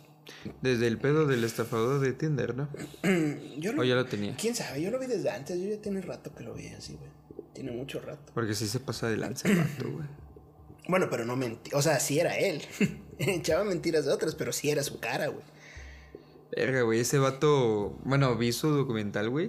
Desde 0.61 0.87
el 0.89 0.99
pedo 0.99 1.27
del 1.27 1.45
estafador 1.45 2.01
de 2.01 2.13
Tinder, 2.13 2.55
¿no? 2.55 2.69
Yo 3.59 3.73
O 3.79 3.85
ya 3.85 3.95
lo 3.95 4.07
tenía. 4.07 4.35
¿Quién 4.37 4.55
sabe? 4.55 4.83
Yo 4.83 4.91
lo 4.91 4.99
vi 4.99 5.07
desde 5.07 5.31
antes. 5.31 5.59
Yo 5.59 5.69
ya 5.69 5.81
tiene 5.81 6.01
rato 6.01 6.35
que 6.35 6.43
lo 6.43 6.55
vi 6.55 6.69
así, 6.69 6.95
güey. 6.95 7.11
Tiene 7.53 7.71
mucho 7.73 8.01
rato. 8.01 8.33
Porque 8.35 8.55
sí 8.55 8.67
se 8.67 8.81
pasa 8.81 9.09
de 9.09 9.17
lanza 9.17 9.49
el 9.49 9.57
vato, 9.59 9.91
güey. 9.91 10.07
Bueno, 10.89 11.09
pero 11.11 11.25
no 11.25 11.37
mentí. 11.37 11.71
O 11.75 11.83
sea, 11.83 11.99
sí 12.01 12.19
era 12.19 12.37
él. 12.37 12.63
Echaba 13.19 13.65
mentiras 13.65 14.05
de 14.05 14.13
otras, 14.13 14.35
pero 14.35 14.53
sí 14.53 14.71
era 14.71 14.83
su 14.83 15.01
cara, 15.01 15.29
güey. 15.29 15.45
Verga, 16.55 16.83
güey, 16.83 17.01
ese 17.01 17.19
vato. 17.19 17.99
Bueno, 18.05 18.37
vi 18.37 18.53
su 18.53 18.69
documental, 18.69 19.31
güey. 19.31 19.49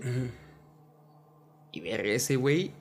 Y 1.72 1.82
verga, 1.82 2.09
ese 2.09 2.36
güey. 2.36 2.72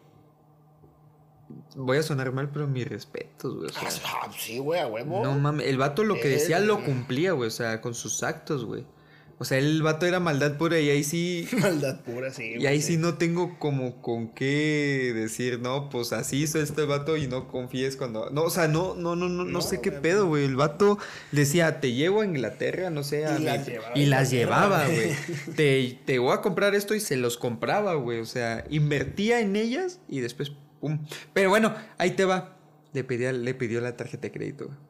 Voy 1.77 1.99
a 1.99 2.03
sonar 2.03 2.33
mal, 2.33 2.51
pero 2.51 2.67
mis 2.67 2.89
respetos, 2.89 3.55
güey. 3.57 3.69
O 3.69 3.73
sea, 3.73 3.89
Ah, 4.23 4.31
sí, 4.37 4.59
güey, 4.59 4.81
a 4.81 4.87
huevo. 4.87 5.23
no 5.23 5.39
mames, 5.39 5.67
el 5.69 5.77
vato 5.79 6.03
lo 6.05 6.15
que 6.15 6.29
decía 6.29 6.59
lo 6.59 6.85
cumplía, 6.85 7.33
güey. 7.33 7.49
O 7.49 7.53
sea, 7.53 7.81
con 7.81 7.95
sus 7.95 8.23
actos, 8.23 8.65
güey. 8.65 8.85
O 9.39 9.45
sea, 9.45 9.59
el 9.59 9.83
vato 9.83 10.07
era 10.07 10.19
maldad 10.19 10.57
pura 10.57 10.81
y 10.81 10.89
ahí 10.89 11.05
sí. 11.05 11.47
Maldad 11.61 12.01
pura, 12.01 12.31
sí. 12.31 12.55
Y 12.59 12.67
ahí 12.67 12.81
sí 12.81 12.97
no 12.97 13.15
tengo 13.15 13.59
como 13.59 14.01
con 14.01 14.29
qué 14.29 15.13
decir, 15.15 15.61
no, 15.61 15.91
pues 15.91 16.15
así 16.15 16.43
hizo 16.43 16.59
este 16.59 16.87
vato 16.87 17.19
y 17.19 17.27
no 17.27 17.47
confíes 17.49 17.97
cuando. 17.97 18.31
No, 18.31 18.45
o 18.45 18.51
sea, 18.51 18.67
no, 18.67 18.95
no, 18.95 19.15
no, 19.15 19.29
no, 19.29 19.45
no, 19.45 19.61
sé 19.61 19.83
qué 19.83 19.93
pedo, 19.93 20.27
güey. 20.27 20.45
El 20.45 20.57
vato 20.57 20.99
decía, 21.33 21.81
te 21.81 21.93
llevo 21.93 22.23
a 22.23 22.25
Inglaterra, 22.25 22.89
no 22.89 23.03
sé, 23.03 23.27
a 23.27 23.39
Y 23.39 23.43
las 23.43 23.67
llevaba 23.67 23.93
y 23.95 24.07
las 24.07 24.31
llevaba, 24.31 24.87
güey. 24.87 24.97
güey. 25.47 25.55
Te, 25.55 25.99
te 26.07 26.19
voy 26.19 26.33
a 26.33 26.41
comprar 26.41 26.75
esto 26.75 26.95
y 26.95 27.01
se 27.01 27.17
los 27.17 27.37
compraba, 27.37 27.95
güey. 27.95 28.21
O 28.21 28.27
sea, 28.27 28.65
invertía 28.71 29.41
en 29.41 29.57
ellas 29.57 30.01
y 30.09 30.21
después, 30.21 30.53
pum. 30.81 31.05
Pero 31.35 31.51
bueno, 31.51 31.75
ahí 31.99 32.13
te 32.13 32.25
va. 32.25 32.57
Le 32.95 33.05
pidió, 33.05 33.31
le 33.33 33.53
pidió 33.53 33.83
la 33.83 33.99
tarjeta 33.99 34.23
de 34.23 34.33
crédito, 34.33 34.67
güey. 34.67 34.86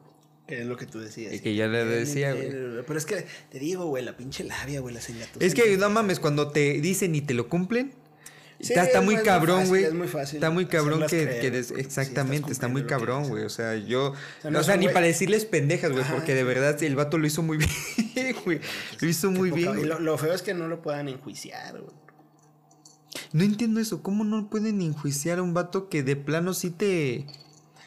Es 0.48 0.64
lo 0.66 0.76
que 0.76 0.86
tú 0.86 1.00
decías. 1.00 1.34
Y 1.34 1.40
que 1.40 1.54
ya 1.56 1.66
le 1.66 1.84
decía, 1.84 2.32
güey. 2.32 2.50
Pero 2.86 2.96
es 2.98 3.04
que 3.06 3.26
te 3.50 3.58
digo, 3.58 3.86
güey, 3.86 4.04
la 4.04 4.16
pinche 4.16 4.44
labia, 4.44 4.80
güey, 4.80 4.94
las 4.94 5.08
engatusas. 5.10 5.42
Es 5.42 5.54
que 5.54 5.76
no 5.76 5.90
mames, 5.90 6.20
cuando 6.20 6.50
te 6.52 6.80
dicen 6.80 7.14
y 7.14 7.20
te 7.20 7.34
lo 7.34 7.48
cumplen. 7.48 7.92
Sí, 8.60 8.72
está, 8.72 8.84
está 8.84 9.00
es 9.00 9.04
muy 9.04 9.16
cabrón, 9.16 9.66
güey. 9.66 9.84
es 9.84 9.92
muy 9.92 10.08
fácil 10.08 10.36
Está 10.36 10.48
muy 10.48 10.64
cabrón 10.64 11.00
que, 11.10 11.40
que 11.42 11.50
des- 11.50 11.72
exactamente, 11.72 12.52
está 12.52 12.68
muy 12.68 12.84
cabrón, 12.84 13.28
güey. 13.28 13.44
O 13.44 13.50
sea, 13.50 13.74
yo. 13.76 14.14
sea, 14.40 14.50
no 14.50 14.60
o 14.60 14.62
sea, 14.62 14.78
ni 14.78 14.88
para 14.88 15.04
decirles 15.06 15.44
pendejas, 15.44 15.92
güey, 15.92 16.04
porque 16.10 16.34
de 16.34 16.42
verdad 16.42 16.82
el 16.82 16.96
vato 16.96 17.18
lo 17.18 17.26
hizo 17.26 17.42
muy 17.42 17.58
bien, 18.14 18.34
güey. 18.46 18.60
Lo 19.00 19.08
hizo 19.08 19.30
muy 19.30 19.50
poca- 19.50 19.60
bien. 19.60 19.72
y 19.72 19.76
güey. 19.78 19.88
Lo, 19.88 19.98
lo 20.00 20.16
feo 20.16 20.32
es 20.32 20.40
que 20.40 20.54
no 20.54 20.68
lo 20.68 20.80
puedan 20.80 21.08
enjuiciar, 21.08 21.72
güey. 21.80 21.92
No 23.32 23.44
entiendo 23.44 23.80
eso. 23.80 24.02
¿Cómo 24.02 24.24
no 24.24 24.48
pueden 24.48 24.80
enjuiciar 24.80 25.38
a 25.38 25.42
un 25.42 25.52
vato 25.52 25.88
que 25.88 26.02
de 26.02 26.16
plano 26.16 26.54
sí 26.54 26.70
te. 26.70 27.26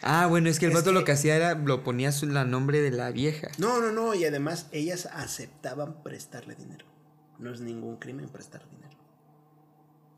Ah, 0.02 0.28
bueno, 0.28 0.50
es 0.50 0.60
que 0.60 0.66
el 0.68 0.74
vato 0.74 0.92
lo 0.92 1.00
que- 1.02 1.06
que 1.08 1.12
hacía 1.14 1.36
era 1.36 1.56
lo 1.56 1.84
ponía 1.84 2.12
su 2.12 2.26
la 2.28 2.46
nombre 2.46 2.82
de 2.82 2.92
la 2.92 3.12
vieja. 3.12 3.50
No, 3.58 3.82
no, 3.82 3.92
no, 3.92 4.14
y 4.16 4.24
además 4.26 4.68
ellas 4.72 5.08
aceptaban 5.12 6.02
prestarle 6.04 6.56
dinero. 6.56 6.86
No 7.38 7.52
es 7.54 7.60
ningún 7.62 7.98
crimen 7.98 8.30
prestar 8.30 8.62
dinero. 8.70 8.98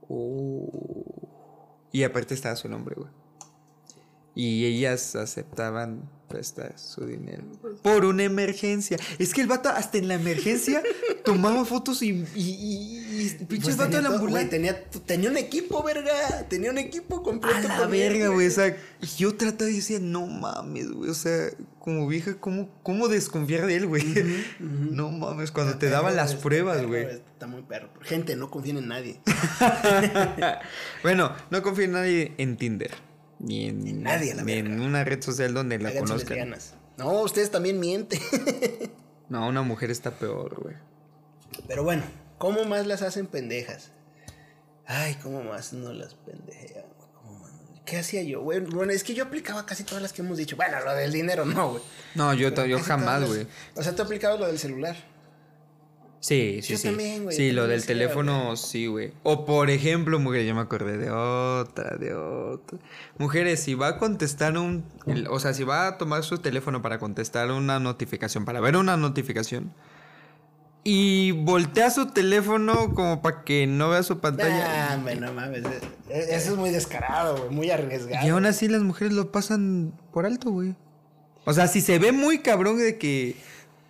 Oh. 0.07 1.29
Y 1.91 2.03
aparte 2.03 2.33
estaba 2.33 2.55
su 2.55 2.69
nombre, 2.69 2.95
güey. 2.95 3.09
Y 4.35 4.65
ellas 4.65 5.15
aceptaban 5.15 6.09
prestar 6.31 6.73
su 6.79 7.05
dinero. 7.05 7.43
Por 7.83 8.05
una 8.05 8.23
emergencia. 8.23 8.97
Es 9.19 9.33
que 9.33 9.41
el 9.41 9.47
vato 9.47 9.69
hasta 9.69 9.97
en 9.97 10.07
la 10.07 10.15
emergencia 10.15 10.81
tomaba 11.25 11.65
fotos 11.65 12.01
y... 12.01 12.25
y, 12.35 12.41
y, 12.41 13.21
y 13.21 13.45
pinches 13.45 13.75
Pues 13.75 13.77
vato 13.77 13.97
de 13.97 14.01
la 14.03 14.09
ambulancia. 14.09 14.49
tenía, 14.49 14.83
tenía 15.05 15.29
un 15.29 15.37
equipo, 15.37 15.83
verga. 15.83 16.45
Tenía 16.49 16.71
un 16.71 16.77
equipo 16.77 17.21
completo. 17.21 17.67
A 17.69 17.79
la 17.79 17.87
verga, 17.87 18.29
güey. 18.29 18.47
O 18.47 18.51
sea, 18.51 18.75
yo 19.17 19.35
trataba 19.35 19.69
y 19.69 19.75
decía, 19.75 19.99
no 19.99 20.25
mames, 20.25 20.89
güey. 20.91 21.09
O 21.09 21.13
sea, 21.13 21.49
como 21.79 22.07
vieja, 22.07 22.37
¿cómo, 22.39 22.69
cómo 22.83 23.07
desconfiar 23.07 23.65
de 23.67 23.75
él, 23.75 23.87
güey? 23.87 24.03
No 24.59 25.09
mames, 25.11 25.51
cuando 25.51 25.77
te 25.77 25.89
daban 25.89 26.15
las 26.15 26.31
Está 26.31 26.43
pruebas, 26.43 26.85
güey. 26.85 27.03
Está 27.03 27.47
muy 27.47 27.61
perro. 27.63 27.89
Gente, 28.01 28.35
no 28.35 28.49
confíen 28.49 28.77
en 28.77 28.87
nadie. 28.87 29.19
bueno, 31.03 31.35
no 31.49 31.61
confío 31.61 31.85
en 31.85 31.91
nadie 31.93 32.33
en 32.37 32.57
Tinder. 32.57 32.91
Ni 33.43 33.65
en, 33.67 33.87
En 33.87 34.03
nadie, 34.03 34.33
la 34.35 34.43
ni 34.43 34.53
en 34.53 34.79
una 34.81 35.03
red 35.03 35.21
social 35.21 35.53
donde 35.53 35.79
la 35.79 35.89
Háganse 35.89 36.07
conozcan. 36.07 36.37
lesbianas. 36.37 36.73
No, 36.97 37.21
ustedes 37.21 37.51
también 37.51 37.79
mienten. 37.79 38.19
No, 39.29 39.47
una 39.47 39.61
mujer 39.61 39.89
está 39.91 40.11
peor, 40.11 40.61
güey. 40.61 40.75
Pero 41.65 41.85
bueno, 41.85 42.03
¿cómo 42.37 42.65
más 42.65 42.85
las 42.85 43.01
hacen 43.01 43.27
pendejas? 43.27 43.91
Ay, 44.85 45.15
¿cómo 45.23 45.41
más 45.41 45.71
no 45.71 45.93
las 45.93 46.15
pendejean? 46.15 46.83
¿Qué 47.85 47.97
hacía 47.97 48.23
yo? 48.23 48.41
güey? 48.41 48.59
Bueno, 48.59 48.91
es 48.91 49.05
que 49.05 49.13
yo 49.13 49.23
aplicaba 49.23 49.65
casi 49.65 49.85
todas 49.85 50.01
las 50.01 50.11
que 50.11 50.21
hemos 50.21 50.37
dicho. 50.37 50.57
Bueno, 50.57 50.81
lo 50.83 50.93
del 50.95 51.13
dinero 51.13 51.45
no, 51.45 51.71
güey. 51.71 51.83
No, 52.13 52.33
yo, 52.33 52.49
yo 52.65 52.79
jamás, 52.79 53.25
güey. 53.25 53.47
O 53.75 53.81
sea, 53.81 53.95
tú 53.95 54.01
aplicabas 54.03 54.37
lo 54.37 54.47
del 54.47 54.59
celular. 54.59 54.97
Sí, 56.21 56.59
sí, 56.61 56.73
Yo 56.73 56.77
sí. 56.77 56.87
también, 56.87 57.23
güey, 57.23 57.35
Sí, 57.35 57.51
lo 57.51 57.65
del 57.67 57.83
teléfono, 57.83 58.55
sí, 58.55 58.85
güey. 58.85 59.11
O 59.23 59.43
por 59.43 59.71
ejemplo, 59.71 60.19
mujer, 60.19 60.45
yo 60.45 60.53
me 60.53 60.61
acordé 60.61 60.97
de 60.99 61.09
otra, 61.09 61.97
de 61.97 62.13
otra. 62.13 62.77
Mujeres, 63.17 63.59
si 63.61 63.73
va 63.73 63.87
a 63.87 63.97
contestar 63.97 64.55
un. 64.55 64.85
el- 65.07 65.27
o 65.27 65.39
sea, 65.39 65.53
si 65.55 65.63
va 65.63 65.87
a 65.87 65.97
tomar 65.97 66.23
su 66.23 66.37
teléfono 66.37 66.81
para 66.83 66.99
contestar 66.99 67.49
una 67.51 67.79
notificación, 67.79 68.45
para 68.45 68.59
ver 68.61 68.77
una 68.77 68.97
notificación. 68.97 69.73
Y 70.83 71.31
voltea 71.31 71.91
su 71.91 72.07
teléfono 72.07 72.93
como 72.95 73.21
para 73.21 73.43
que 73.43 73.67
no 73.67 73.89
vea 73.89 74.01
su 74.03 74.19
pantalla. 74.19 74.93
Ah, 74.93 74.97
no 74.97 75.33
mames. 75.33 75.63
eh, 75.63 75.79
eh, 76.09 76.25
Eso 76.31 76.51
es 76.53 76.57
muy 76.57 76.71
descarado, 76.71 77.37
güey. 77.37 77.49
Muy 77.49 77.69
arriesgado. 77.71 78.25
y 78.25 78.29
aún 78.29 78.45
así 78.45 78.67
las 78.67 78.81
mujeres 78.81 79.13
lo 79.13 79.31
pasan 79.31 79.93
por 80.11 80.25
alto, 80.25 80.49
güey. 80.51 80.75
O 81.45 81.53
sea, 81.53 81.67
si 81.67 81.81
se 81.81 81.97
ve 81.99 82.11
muy 82.11 82.39
cabrón 82.39 82.77
de 82.77 82.97
que. 82.97 83.35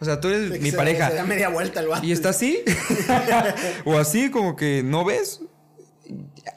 O 0.01 0.05
sea, 0.05 0.19
tú 0.19 0.29
eres 0.29 0.59
mi 0.59 0.71
pareja. 0.71 1.09
Se 1.09 1.15
da 1.15 1.23
media 1.25 1.49
vuelta 1.49 1.79
el 1.79 1.87
vato. 1.87 2.03
Y 2.03 2.11
está 2.11 2.29
así. 2.29 2.63
o 3.85 3.99
así, 3.99 4.31
como 4.31 4.55
que 4.55 4.81
no 4.83 5.05
ves. 5.05 5.41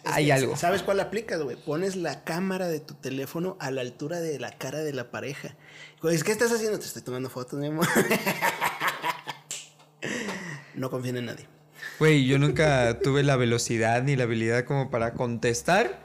Hay 0.06 0.30
algo. 0.30 0.56
¿Sabes 0.56 0.82
cuál 0.82 0.98
aplicas, 0.98 1.42
güey? 1.42 1.56
Pones 1.56 1.94
la 1.94 2.24
cámara 2.24 2.68
de 2.68 2.80
tu 2.80 2.94
teléfono 2.94 3.58
a 3.60 3.70
la 3.70 3.82
altura 3.82 4.20
de 4.20 4.40
la 4.40 4.50
cara 4.52 4.78
de 4.78 4.94
la 4.94 5.10
pareja. 5.10 5.56
¿qué 6.00 6.32
estás 6.32 6.52
haciendo? 6.52 6.78
Te 6.78 6.86
estoy 6.86 7.02
tomando 7.02 7.28
fotos, 7.28 7.58
mi 7.58 7.66
amor. 7.66 7.86
no 10.74 10.88
confíen 10.90 11.18
en 11.18 11.26
nadie. 11.26 11.46
Güey, 11.98 12.26
yo 12.26 12.38
nunca 12.38 12.98
tuve 13.00 13.22
la 13.22 13.36
velocidad 13.36 14.02
ni 14.02 14.16
la 14.16 14.24
habilidad 14.24 14.64
como 14.64 14.90
para 14.90 15.12
contestar. 15.12 16.00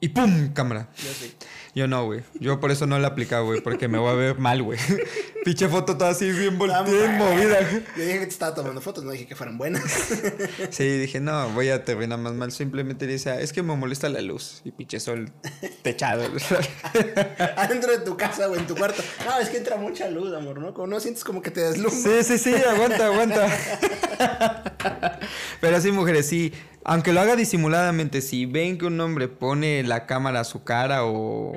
Y 0.00 0.10
¡pum! 0.10 0.52
Cámara. 0.52 0.88
Yo 0.96 1.12
sí. 1.12 1.34
Yo 1.74 1.88
no, 1.88 2.04
güey. 2.06 2.22
Yo 2.40 2.60
por 2.60 2.70
eso 2.70 2.86
no 2.86 2.98
la 2.98 3.08
aplicaba, 3.08 3.42
güey. 3.42 3.60
Porque 3.60 3.88
me 3.88 3.98
voy 3.98 4.10
a 4.10 4.14
ver 4.14 4.38
mal, 4.38 4.62
güey. 4.62 4.78
Pinche 5.44 5.68
foto 5.68 5.96
toda 5.96 6.10
así 6.10 6.30
bien 6.30 6.56
volteada, 6.56 6.84
bien 6.88 7.16
movida. 7.16 7.60
Yo 7.96 8.04
dije 8.04 8.18
que 8.20 8.26
te 8.26 8.28
estaba 8.28 8.54
tomando 8.54 8.80
fotos, 8.80 9.02
no 9.04 9.10
dije 9.10 9.26
que 9.26 9.34
fueran 9.34 9.58
buenas. 9.58 9.82
Sí, 10.70 10.86
dije, 10.98 11.20
no, 11.20 11.48
voy 11.50 11.70
a 11.70 11.84
terminar 11.84 12.18
más 12.18 12.32
mal. 12.34 12.52
Simplemente 12.52 13.06
decía, 13.06 13.40
es 13.40 13.52
que 13.52 13.62
me 13.62 13.74
molesta 13.74 14.08
la 14.08 14.20
luz. 14.20 14.60
Y 14.64 14.70
pinche 14.72 15.00
sol 15.00 15.32
techado. 15.82 16.24
Adentro 17.56 17.92
de 17.92 17.98
tu 18.04 18.16
casa 18.16 18.48
o 18.48 18.54
en 18.54 18.66
tu 18.66 18.76
cuarto. 18.76 19.02
No, 19.24 19.38
es 19.38 19.48
que 19.48 19.58
entra 19.58 19.76
mucha 19.76 20.08
luz, 20.10 20.32
amor, 20.34 20.60
¿no? 20.60 20.74
Como 20.74 20.86
no 20.86 21.00
sientes 21.00 21.24
como 21.24 21.42
que 21.42 21.50
te 21.50 21.60
deslumbra. 21.60 22.22
Sí, 22.22 22.22
sí, 22.24 22.38
sí, 22.38 22.54
aguanta, 22.54 23.06
aguanta. 23.06 23.48
Pero 25.60 25.80
sí, 25.80 25.90
mujeres, 25.90 26.26
sí. 26.26 26.52
Aunque 26.84 27.12
lo 27.12 27.20
haga 27.20 27.36
disimuladamente, 27.36 28.20
si 28.22 28.46
ven 28.46 28.78
que 28.78 28.86
un 28.86 29.00
hombre 29.00 29.28
pone 29.28 29.82
la 29.82 30.06
cámara 30.06 30.40
a 30.40 30.44
su 30.44 30.64
cara 30.64 31.04
o. 31.04 31.52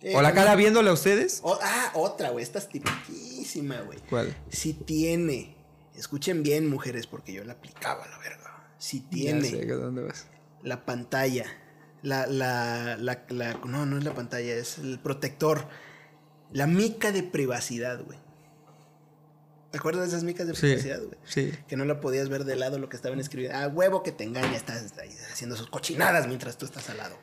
Eh, 0.00 0.14
o 0.14 0.22
la 0.22 0.32
cara 0.32 0.48
también- 0.50 0.66
viéndole 0.68 0.90
a 0.90 0.92
ustedes. 0.92 1.40
O- 1.42 1.58
ah, 1.62 1.90
otra, 1.94 2.30
güey. 2.30 2.42
Esta 2.42 2.58
es 2.58 2.68
tipiquísima, 2.68 3.80
güey. 3.80 3.98
¿Cuál? 4.08 4.36
Si 4.48 4.72
tiene, 4.74 5.56
escuchen 5.96 6.42
bien, 6.42 6.68
mujeres, 6.68 7.06
porque 7.06 7.32
yo 7.32 7.44
la 7.44 7.54
aplicaba, 7.54 8.06
la 8.06 8.18
verga. 8.18 8.68
Si 8.78 9.00
Ya 9.10 9.40
sé, 9.40 9.48
tiene 9.50 9.72
¿a 9.72 9.76
dónde 9.76 10.02
vas? 10.02 10.26
la 10.62 10.84
pantalla, 10.84 11.46
la, 12.02 12.26
la, 12.26 12.96
la, 12.96 13.24
la- 13.28 13.54
no, 13.64 13.86
no 13.86 13.98
es 13.98 14.04
la 14.04 14.14
pantalla, 14.14 14.54
es 14.54 14.78
el 14.78 15.00
protector, 15.00 15.66
la 16.52 16.66
mica 16.68 17.10
de 17.10 17.22
privacidad, 17.24 18.00
güey. 18.04 18.18
¿Te 19.70 19.78
acuerdas 19.78 20.02
de 20.04 20.08
esas 20.08 20.24
micas 20.24 20.46
de 20.46 20.54
privacidad, 20.54 20.98
güey? 20.98 21.18
sí. 21.24 21.52
Que 21.68 21.76
no 21.76 21.84
la 21.84 22.00
podías 22.00 22.28
ver 22.30 22.44
de 22.44 22.56
lado 22.56 22.78
lo 22.78 22.88
que 22.88 22.96
estaban 22.96 23.20
escribiendo. 23.20 23.58
Ah, 23.58 23.68
huevo 23.68 24.02
que 24.02 24.12
te 24.12 24.24
engaña, 24.24 24.56
estás 24.56 24.96
ahí 24.98 25.10
haciendo 25.30 25.56
sus 25.56 25.68
cochinadas 25.68 26.26
mientras 26.26 26.56
tú 26.56 26.64
estás 26.64 26.88
al 26.88 26.96
lado. 26.96 27.16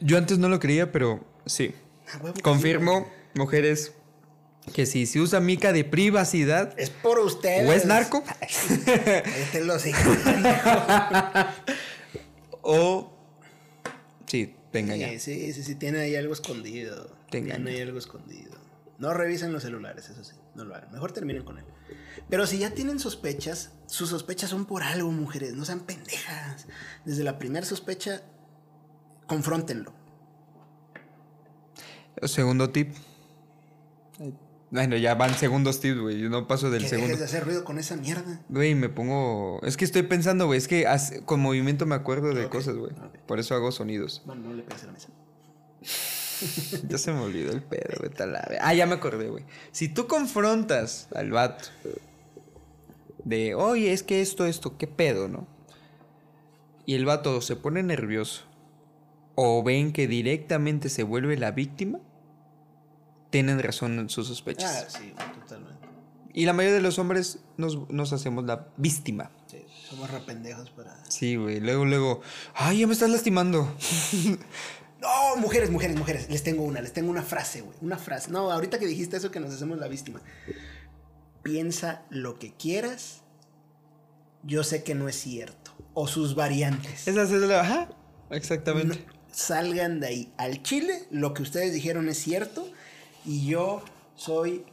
Yo 0.00 0.16
antes 0.16 0.38
no 0.38 0.48
lo 0.48 0.58
creía, 0.58 0.90
pero 0.90 1.24
sí. 1.46 1.74
Ah, 2.12 2.18
huevo 2.22 2.34
sí, 2.36 2.42
Confirmo, 2.42 3.10
mujeres, 3.34 3.92
que 4.72 4.86
si 4.86 5.04
se 5.06 5.20
usa 5.20 5.40
mica 5.40 5.72
de 5.72 5.84
privacidad 5.84 6.72
Es 6.78 6.88
por 6.90 7.18
ustedes. 7.18 7.68
o 7.68 7.72
es 7.72 7.84
narco 7.84 8.24
los 9.64 9.86
hijos. 9.86 10.18
o. 12.62 13.12
Sí, 14.26 14.54
te 14.70 14.78
engaña. 14.80 15.08
Sí, 15.10 15.18
sí, 15.20 15.52
sí, 15.52 15.62
sí, 15.62 15.74
tiene 15.74 16.00
ahí 16.00 16.16
algo 16.16 16.32
escondido. 16.32 17.04
Te 17.30 17.40
Tiene 17.40 17.54
engaña. 17.54 17.70
ahí 17.76 17.80
algo 17.82 17.98
escondido. 17.98 18.52
No 18.98 19.12
revisen 19.12 19.52
los 19.52 19.62
celulares, 19.62 20.08
eso 20.08 20.22
sí, 20.24 20.34
no 20.54 20.64
lo 20.64 20.74
hagan. 20.74 20.90
Mejor 20.92 21.12
terminen 21.12 21.44
con 21.44 21.58
él. 21.58 21.64
Pero 22.28 22.46
si 22.46 22.58
ya 22.58 22.70
tienen 22.70 22.98
sospechas, 22.98 23.72
sus 23.86 24.08
sospechas 24.10 24.50
son 24.50 24.64
por 24.66 24.82
algo, 24.82 25.10
mujeres, 25.10 25.54
no 25.54 25.64
sean 25.64 25.80
pendejas. 25.80 26.66
Desde 27.04 27.24
la 27.24 27.38
primera 27.38 27.64
sospecha, 27.66 28.22
confróntenlo. 29.26 29.92
Segundo 32.22 32.70
tip. 32.70 32.94
Bueno, 34.70 34.96
ya 34.96 35.14
van 35.14 35.34
segundos 35.34 35.80
tips, 35.80 36.00
güey. 36.00 36.18
Yo 36.18 36.30
no 36.30 36.46
paso 36.46 36.70
del 36.70 36.82
que 36.82 36.88
segundo. 36.88 37.08
dejes 37.08 37.18
de 37.20 37.24
hacer 37.26 37.44
ruido 37.44 37.62
con 37.64 37.78
esa 37.78 37.94
mierda. 37.96 38.40
Güey, 38.48 38.74
me 38.74 38.88
pongo. 38.88 39.60
Es 39.64 39.76
que 39.76 39.84
estoy 39.84 40.02
pensando, 40.02 40.46
güey. 40.46 40.56
Es 40.58 40.66
que 40.68 40.86
con 41.26 41.40
movimiento 41.40 41.84
me 41.84 41.94
acuerdo 41.94 42.32
de 42.32 42.46
Ok, 42.46 42.52
cosas, 42.52 42.76
güey. 42.76 42.92
ok. 42.92 43.18
Por 43.26 43.38
eso 43.38 43.54
hago 43.54 43.70
sonidos. 43.70 44.22
Bueno, 44.24 44.48
no 44.48 44.54
le 44.54 44.62
pegues 44.62 44.84
a 44.84 44.86
la 44.86 44.92
mesa. 44.92 45.08
ya 46.88 46.98
se 46.98 47.12
me 47.12 47.20
olvidó 47.20 47.52
el 47.52 47.62
pedo, 47.62 47.94
güey. 47.98 48.10
tal 48.10 48.32
la 48.32 48.48
Ah, 48.60 48.74
ya 48.74 48.86
me 48.86 48.94
acordé, 48.94 49.28
güey. 49.28 49.44
Si 49.70 49.88
tú 49.88 50.06
confrontas 50.06 51.08
al 51.14 51.30
vato 51.30 51.68
de, 53.24 53.54
oye, 53.54 53.92
es 53.92 54.02
que 54.02 54.20
esto, 54.20 54.46
esto, 54.46 54.76
qué 54.78 54.86
pedo, 54.86 55.28
¿no? 55.28 55.46
Y 56.86 56.94
el 56.94 57.04
vato 57.04 57.40
se 57.40 57.54
pone 57.56 57.82
nervioso 57.82 58.42
o 59.34 59.62
ven 59.62 59.92
que 59.92 60.06
directamente 60.08 60.88
se 60.88 61.04
vuelve 61.04 61.36
la 61.36 61.52
víctima, 61.52 62.00
tienen 63.30 63.60
razón 63.62 63.98
en 63.98 64.08
sus 64.10 64.26
Ah, 64.26 64.28
sospechas. 64.28 64.92
sí, 64.92 65.12
totalmente. 65.40 65.72
Y 66.34 66.46
la 66.46 66.52
mayoría 66.54 66.76
de 66.76 66.82
los 66.82 66.98
hombres 66.98 67.38
nos, 67.56 67.88
nos 67.90 68.12
hacemos 68.12 68.44
la 68.44 68.68
víctima. 68.78 69.30
Sí, 69.46 69.58
somos 69.88 70.10
rependejos 70.10 70.70
para. 70.70 70.96
Sí, 71.08 71.36
güey. 71.36 71.60
Luego, 71.60 71.84
luego, 71.84 72.20
ay, 72.54 72.80
ya 72.80 72.86
me 72.86 72.94
estás 72.94 73.10
lastimando. 73.10 73.70
No, 75.02 75.34
mujeres, 75.36 75.68
mujeres, 75.68 75.96
mujeres. 75.96 76.30
Les 76.30 76.44
tengo 76.44 76.62
una, 76.62 76.80
les 76.80 76.92
tengo 76.92 77.10
una 77.10 77.22
frase, 77.22 77.60
güey. 77.60 77.76
Una 77.80 77.98
frase. 77.98 78.30
No, 78.30 78.52
ahorita 78.52 78.78
que 78.78 78.86
dijiste 78.86 79.16
eso 79.16 79.32
que 79.32 79.40
nos 79.40 79.52
hacemos 79.52 79.78
la 79.78 79.88
víctima. 79.88 80.20
Piensa 81.42 82.02
lo 82.08 82.38
que 82.38 82.52
quieras. 82.54 83.22
Yo 84.44 84.62
sé 84.62 84.84
que 84.84 84.94
no 84.94 85.08
es 85.08 85.16
cierto. 85.16 85.72
O 85.92 86.06
sus 86.06 86.36
variantes. 86.36 87.08
Esa 87.08 87.22
es 87.24 87.30
la. 87.32 87.62
Ajá, 87.62 87.88
exactamente. 88.30 89.04
No, 89.04 89.12
salgan 89.32 89.98
de 89.98 90.06
ahí. 90.06 90.32
Al 90.36 90.62
chile, 90.62 91.02
lo 91.10 91.34
que 91.34 91.42
ustedes 91.42 91.72
dijeron 91.72 92.08
es 92.08 92.18
cierto. 92.18 92.68
Y 93.24 93.44
yo 93.46 93.82
soy. 94.14 94.64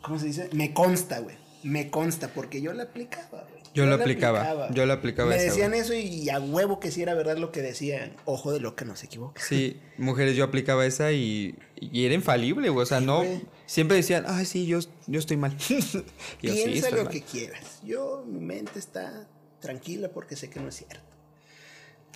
¿Cómo 0.00 0.18
se 0.18 0.26
dice? 0.26 0.48
Me 0.54 0.72
consta, 0.72 1.18
güey. 1.18 1.36
Me 1.62 1.90
consta, 1.90 2.28
porque 2.34 2.60
yo 2.62 2.72
la 2.72 2.84
aplicaba, 2.84 3.46
güey. 3.50 3.58
Yo 3.74 3.84
la 3.84 3.96
la 3.96 4.02
aplicaba, 4.02 4.70
yo 4.72 4.86
la 4.86 4.94
aplicaba 4.94 5.28
Me 5.28 5.36
esa, 5.36 5.44
decían 5.46 5.70
güey. 5.70 5.80
eso 5.80 5.92
y 5.94 6.30
a 6.30 6.40
huevo 6.40 6.80
que 6.80 6.90
sí 6.90 7.02
era 7.02 7.14
verdad 7.14 7.36
lo 7.36 7.52
que 7.52 7.60
decían. 7.62 8.14
Ojo 8.24 8.50
de 8.52 8.60
lo 8.60 8.74
que 8.74 8.84
no 8.84 8.96
se 8.96 9.06
equivoca. 9.06 9.42
Sí, 9.42 9.78
mujeres, 9.98 10.36
yo 10.36 10.44
aplicaba 10.44 10.86
esa 10.86 11.12
y, 11.12 11.54
y 11.76 12.06
era 12.06 12.14
infalible, 12.14 12.70
güey. 12.70 12.82
O 12.82 12.86
sea, 12.86 13.00
Sí, 13.00 13.04
no. 13.06 13.18
güey. 13.18 13.42
Siempre 13.66 13.98
decían, 13.98 14.24
ay, 14.26 14.46
sí, 14.46 14.66
yo, 14.66 14.78
yo 15.06 15.18
estoy 15.20 15.36
mal. 15.36 15.56
Yo, 15.68 15.80
sí, 15.80 16.02
Piensa 16.40 16.70
estoy 16.70 16.92
lo 16.98 17.04
mal. 17.04 17.12
que 17.12 17.22
quieras. 17.22 17.80
Yo, 17.84 18.24
mi 18.26 18.40
mente 18.40 18.78
está 18.78 19.28
tranquila 19.60 20.08
porque 20.08 20.34
sé 20.36 20.48
que 20.48 20.60
no 20.60 20.68
es 20.68 20.76
cierto. 20.76 21.00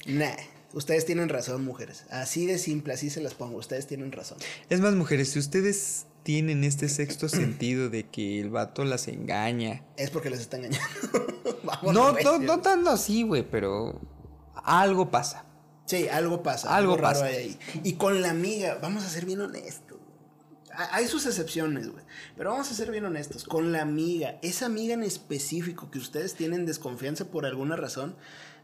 Nah, 0.07 0.34
ustedes 0.72 1.05
tienen 1.05 1.28
razón, 1.28 1.64
mujeres. 1.64 2.05
Así 2.11 2.47
de 2.47 2.59
simple, 2.59 2.95
así 2.95 3.11
se 3.11 3.20
las 3.20 3.34
pongo. 3.34 3.59
Ustedes 3.59 3.86
tienen 3.86 4.11
razón. 4.12 4.38
Es 4.70 4.80
más, 4.80 4.95
mujeres, 4.95 5.28
si 5.30 5.38
ustedes 5.38 6.07
tienen 6.22 6.64
este 6.64 6.88
sexto 6.88 7.28
sentido 7.28 7.90
de 7.90 8.08
que 8.08 8.40
el 8.40 8.50
vato 8.50 8.84
las 8.84 9.08
engaña. 9.08 9.84
Es 9.96 10.10
porque 10.10 10.30
les 10.30 10.40
está 10.40 10.56
engañando. 10.58 10.86
Vamos, 11.64 11.94
No, 11.94 12.12
recio. 12.12 12.32
no, 12.32 12.38
no 12.38 12.60
tanto 12.60 12.90
así, 12.90 13.22
güey, 13.22 13.42
pero 13.48 14.00
algo 14.54 15.10
pasa. 15.10 15.44
Sí, 15.86 16.08
algo 16.08 16.42
pasa. 16.42 16.74
Algo 16.76 16.92
Algo, 16.92 17.02
raro 17.02 17.20
pasa. 17.20 17.26
hay 17.26 17.36
ahí. 17.36 17.58
Y 17.84 17.94
con 17.94 18.22
la 18.22 18.30
amiga, 18.30 18.78
vamos 18.80 19.04
a 19.04 19.08
ser 19.08 19.26
bien 19.26 19.40
honestos. 19.40 19.98
Ha- 20.72 20.94
Hay 20.96 21.06
sus 21.06 21.26
excepciones, 21.26 21.90
güey. 21.90 22.04
Pero 22.36 22.50
vamos 22.50 22.70
a 22.70 22.74
ser 22.74 22.90
bien 22.90 23.04
honestos. 23.04 23.44
Con 23.44 23.72
la 23.72 23.82
amiga, 23.82 24.38
esa 24.42 24.66
amiga 24.66 24.94
en 24.94 25.02
específico 25.02 25.90
que 25.90 25.98
ustedes 25.98 26.34
tienen 26.34 26.66
desconfianza 26.66 27.26
por 27.26 27.44
alguna 27.46 27.76
razón, 27.76 28.16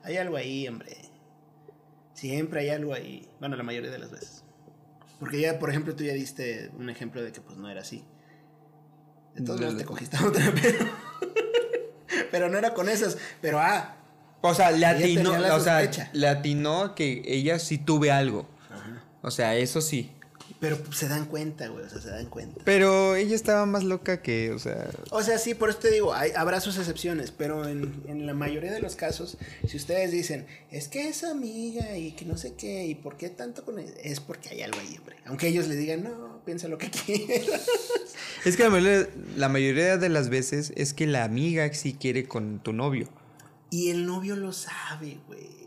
hay 0.04 0.16
algo 0.16 0.36
ahí, 0.36 0.66
hombre. 0.68 0.96
Siempre 2.14 2.61
hay 2.61 2.70
algo 2.70 2.94
ahí. 2.94 3.28
Bueno, 3.40 3.56
la 3.56 3.62
mayoría 3.62 3.90
de 3.90 3.98
las 3.98 4.11
veces. 4.11 4.44
Porque 5.19 5.41
ya, 5.41 5.59
por 5.59 5.71
ejemplo, 5.71 5.95
tú 5.95 6.05
ya 6.05 6.12
diste 6.12 6.71
un 6.79 6.91
ejemplo 6.91 7.23
de 7.23 7.33
que 7.33 7.41
pues 7.41 7.57
no 7.59 7.69
era 7.69 7.81
así. 7.81 8.05
De 9.35 9.45
todos 9.45 9.61
No, 9.61 9.77
te 9.77 9.85
cogiste 9.85 10.16
a 10.16 10.27
otra, 10.27 10.53
pero... 10.62 10.79
pero 12.31 12.49
no 12.49 12.59
era 12.59 12.75
con 12.75 12.89
esas. 12.89 13.19
Pero 13.41 13.59
ah, 13.59 13.97
O 14.41 14.55
sea, 14.55 14.71
le 14.71 14.87
atinó, 14.87 15.33
o 15.33 15.61
sea, 15.61 15.91
le 16.12 16.29
atinó 16.29 16.95
que 16.95 17.23
ella 17.27 17.59
sí 17.59 17.79
tuve 17.79 18.11
algo. 18.11 18.49
Ajá. 18.71 19.03
O 19.23 19.31
sea, 19.31 19.57
eso 19.57 19.81
sí. 19.81 20.12
Pero 20.61 20.76
pues, 20.78 20.99
se 20.99 21.09
dan 21.09 21.26
cuenta, 21.26 21.68
güey. 21.68 21.84
O 21.84 21.88
sea, 21.88 22.01
se 22.01 22.11
dan 22.11 22.26
cuenta. 22.26 22.61
Pero 22.64 23.16
ella 23.16 23.34
estaba 23.34 23.66
más 23.66 23.84
loca 23.84 24.22
que, 24.22 24.51
o 24.51 24.59
sea, 24.59 24.90
O 25.11 25.22
sea, 25.22 25.38
sí, 25.38 25.55
por 25.55 25.70
eso 25.70 25.78
te 25.78 25.90
digo, 25.90 26.14
hay, 26.14 26.32
habrá 26.36 26.61
sus 26.61 26.78
excepciones, 26.78 27.30
pero 27.30 27.68
en, 27.68 28.03
en 28.07 28.26
la 28.26 28.34
mayoría 28.34 28.72
de 28.72 28.80
los 28.80 28.96
casos, 28.96 29.38
si 29.66 29.76
ustedes 29.76 30.11
dicen, 30.11 30.46
es 30.70 30.88
que 30.88 31.09
es 31.09 31.24
amiga 31.24 31.96
y 31.96 32.12
que 32.12 32.24
no 32.24 32.36
sé 32.36 32.55
qué, 32.55 32.86
y 32.86 32.94
por 32.94 33.16
qué 33.16 33.28
tanto 33.28 33.64
con 33.64 33.78
él, 33.78 33.94
es 34.03 34.20
porque 34.20 34.49
hay 34.51 34.62
algo 34.62 34.78
ahí, 34.80 34.96
hombre. 34.99 35.16
Aunque 35.26 35.49
ellos 35.49 35.68
le 35.68 35.76
digan, 35.76 36.03
no, 36.05 36.42
piensa 36.44 36.68
lo 36.68 36.78
que 36.78 36.90
quieras. 37.07 37.66
Es 38.44 38.57
que 38.57 38.64
la 38.64 38.70
mayoría, 38.70 39.09
la 39.36 39.49
mayoría 39.49 39.96
de 39.96 40.09
las 40.09 40.28
veces 40.28 40.72
es 40.76 40.94
que 40.94 41.07
la 41.07 41.24
amiga 41.24 41.72
sí 41.72 41.94
quiere 41.94 42.26
con 42.26 42.61
tu 42.61 42.72
novio. 42.72 43.09
Y 43.70 43.90
el 43.90 44.07
novio 44.07 44.34
lo 44.36 44.53
sabe, 44.53 45.18
güey. 45.26 45.59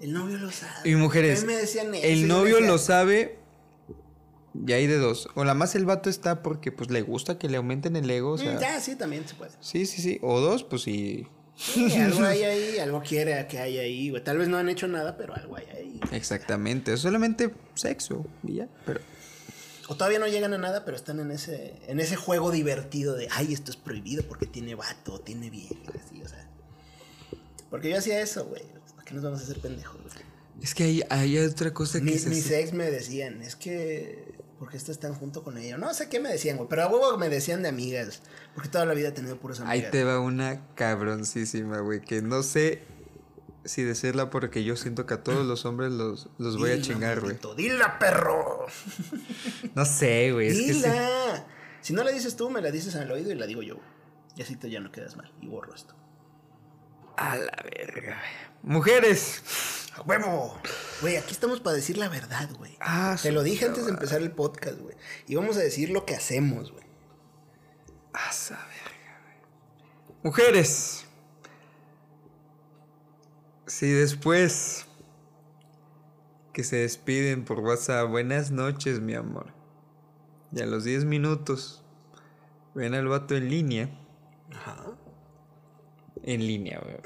El 0.00 0.14
novio 0.14 0.38
lo 0.38 0.50
sabe. 0.50 0.88
Y 0.88 0.94
mujeres, 0.94 1.40
A 1.40 1.40
mí 1.42 1.52
me 1.52 1.58
decían 1.58 1.94
eso, 1.94 2.06
el 2.06 2.26
novio 2.26 2.54
decía, 2.56 2.70
lo 2.70 2.78
sabe 2.78 3.39
y 4.66 4.72
hay 4.72 4.86
de 4.86 4.98
dos. 4.98 5.28
O 5.34 5.44
la 5.44 5.54
más 5.54 5.74
el 5.74 5.84
vato 5.86 6.10
está 6.10 6.42
porque 6.42 6.72
pues 6.72 6.90
le 6.90 7.02
gusta 7.02 7.38
que 7.38 7.48
le 7.48 7.56
aumenten 7.56 7.96
el 7.96 8.10
ego. 8.10 8.32
O 8.32 8.38
sea, 8.38 8.56
"Mm, 8.56 8.60
Ya, 8.60 8.80
sí, 8.80 8.96
también 8.96 9.26
se 9.28 9.34
puede. 9.34 9.52
sí, 9.60 9.86
sí, 9.86 10.02
sí. 10.02 10.18
O 10.22 10.40
dos, 10.40 10.64
pues 10.64 10.82
sí. 10.82 11.26
Sí, 11.56 11.92
algo 12.00 12.24
hay 12.24 12.42
ahí, 12.42 12.78
algo 12.78 13.02
quiere 13.02 13.46
que 13.46 13.58
haya 13.58 13.82
ahí, 13.82 14.10
güey. 14.10 14.24
Tal 14.24 14.38
vez 14.38 14.48
no 14.48 14.56
han 14.56 14.68
hecho 14.68 14.88
nada, 14.88 15.16
pero 15.16 15.34
algo 15.34 15.56
hay 15.56 15.66
ahí. 15.76 16.00
Exactamente. 16.12 16.92
Es 16.94 17.00
solamente 17.00 17.52
sexo 17.74 18.24
y 18.42 18.54
ya. 18.56 18.68
Pero 18.86 19.00
O 19.88 19.94
todavía 19.96 20.18
no 20.20 20.26
llegan 20.28 20.54
a 20.54 20.58
nada, 20.58 20.84
pero 20.84 20.96
están 20.96 21.20
en 21.20 21.30
ese, 21.32 21.74
en 21.88 21.98
ese 22.00 22.16
juego 22.16 22.50
divertido 22.50 23.14
de, 23.16 23.28
ay, 23.32 23.52
esto 23.52 23.70
es 23.70 23.76
prohibido 23.76 24.22
porque 24.24 24.46
tiene 24.46 24.74
vato, 24.74 25.20
tiene 25.20 25.50
vieja, 25.50 25.74
así, 26.02 26.22
o 26.22 26.28
sea. 26.28 26.48
Porque 27.70 27.90
yo 27.90 27.98
hacía 27.98 28.20
eso, 28.20 28.46
güey. 28.46 28.62
¿Para 28.96 29.04
qué 29.04 29.14
nos 29.14 29.22
vamos 29.24 29.40
a 29.40 29.42
hacer 29.44 29.60
pendejos? 29.60 30.00
Es 30.62 30.74
que 30.74 30.84
hay, 30.84 31.02
hay 31.10 31.38
otra 31.38 31.72
cosa 31.72 31.98
que 31.98 32.04
Mis, 32.04 32.22
se 32.22 32.28
mis 32.30 32.44
hace- 32.46 32.60
ex 32.60 32.72
me 32.72 32.90
decían, 32.90 33.42
es 33.42 33.56
que, 33.56 34.29
¿por 34.60 34.68
qué 34.68 34.76
estás 34.76 35.00
tan 35.00 35.14
junto 35.14 35.42
con 35.42 35.56
ella? 35.56 35.78
No 35.78 35.94
sé 35.94 36.10
qué 36.10 36.20
me 36.20 36.28
decían, 36.28 36.58
güey, 36.58 36.68
pero 36.68 36.82
a 36.82 36.86
huevo 36.88 37.16
me 37.16 37.30
decían 37.30 37.62
de 37.62 37.70
amigas, 37.70 38.20
porque 38.54 38.68
toda 38.68 38.84
la 38.84 38.92
vida 38.92 39.08
he 39.08 39.12
tenido 39.12 39.38
puras 39.38 39.58
amigas. 39.60 39.86
Ahí 39.86 39.90
te 39.90 40.04
va 40.04 40.20
una 40.20 40.66
cabroncísima, 40.74 41.80
güey, 41.80 42.02
que 42.02 42.20
no 42.20 42.42
sé 42.42 42.82
si 43.64 43.82
decirla 43.82 44.28
porque 44.28 44.62
yo 44.62 44.76
siento 44.76 45.06
que 45.06 45.14
a 45.14 45.22
todos 45.22 45.46
los 45.46 45.64
hombres 45.64 45.92
los, 45.92 46.28
los 46.36 46.58
voy 46.58 46.72
a 46.72 46.82
chingar, 46.82 47.20
güey. 47.20 47.38
Dila, 47.56 47.98
perro. 47.98 48.66
No 49.74 49.86
sé, 49.86 50.30
güey, 50.32 50.48
es 50.48 50.58
que 50.58 50.74
sí. 50.74 50.82
Dila. 50.82 51.46
Si 51.80 51.94
no 51.94 52.04
la 52.04 52.10
dices 52.10 52.36
tú, 52.36 52.50
me 52.50 52.60
la 52.60 52.70
dices 52.70 52.94
al 52.96 53.10
oído 53.10 53.32
y 53.32 53.36
la 53.36 53.46
digo 53.46 53.62
yo, 53.62 53.76
güey. 53.76 53.88
Y 54.36 54.42
así 54.42 54.56
tú 54.56 54.66
ya 54.68 54.80
no 54.80 54.92
quedas 54.92 55.16
mal. 55.16 55.32
Y 55.40 55.48
borro 55.48 55.74
esto. 55.74 55.94
A 57.16 57.36
la 57.36 57.64
verga, 57.64 58.18
güey. 58.18 58.74
Mujeres. 58.74 59.42
¡A 60.00 60.02
huevo! 60.04 60.58
Güey, 61.02 61.16
aquí 61.18 61.32
estamos 61.32 61.60
para 61.60 61.76
decir 61.76 61.98
la 61.98 62.08
verdad, 62.08 62.48
güey. 62.56 62.74
Ah, 62.80 63.18
Te 63.22 63.32
lo 63.32 63.42
dije 63.42 63.66
antes 63.66 63.84
de 63.84 63.90
empezar 63.90 64.22
el 64.22 64.30
podcast, 64.32 64.78
güey. 64.78 64.96
Y 65.26 65.34
vamos 65.34 65.58
a 65.58 65.60
decir 65.60 65.90
lo 65.90 66.06
que 66.06 66.14
hacemos, 66.14 66.72
güey. 66.72 66.84
A 68.14 68.30
esa 68.30 68.54
verga, 68.56 69.20
güey. 69.24 70.16
Mujeres. 70.22 71.04
Si 73.66 73.90
después 73.90 74.86
que 76.54 76.64
se 76.64 76.76
despiden 76.76 77.44
por 77.44 77.60
WhatsApp, 77.60 78.08
buenas 78.08 78.50
noches, 78.50 79.00
mi 79.00 79.14
amor. 79.14 79.52
Y 80.50 80.62
a 80.62 80.66
los 80.66 80.84
10 80.84 81.04
minutos 81.04 81.84
ven 82.74 82.94
al 82.94 83.06
vato 83.06 83.36
en 83.36 83.50
línea. 83.50 83.90
Ajá. 84.54 84.96
En 86.22 86.46
línea, 86.46 86.80
güey. 86.82 86.96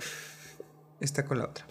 Está 1.01 1.25
con 1.25 1.39
la 1.39 1.47
otra. 1.47 1.67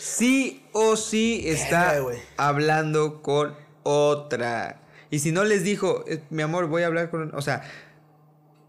Sí 0.00 0.64
o 0.72 0.96
sí 0.96 1.42
está 1.46 1.92
Verga, 2.00 2.18
hablando 2.36 3.22
con 3.22 3.54
otra. 3.82 4.80
Y 5.10 5.18
si 5.18 5.32
no 5.32 5.44
les 5.44 5.62
dijo, 5.64 6.04
"Eh, 6.08 6.22
mi 6.30 6.42
amor, 6.42 6.66
voy 6.68 6.82
a 6.82 6.86
hablar 6.86 7.10
con... 7.10 7.34
O 7.34 7.42
sea, 7.42 7.62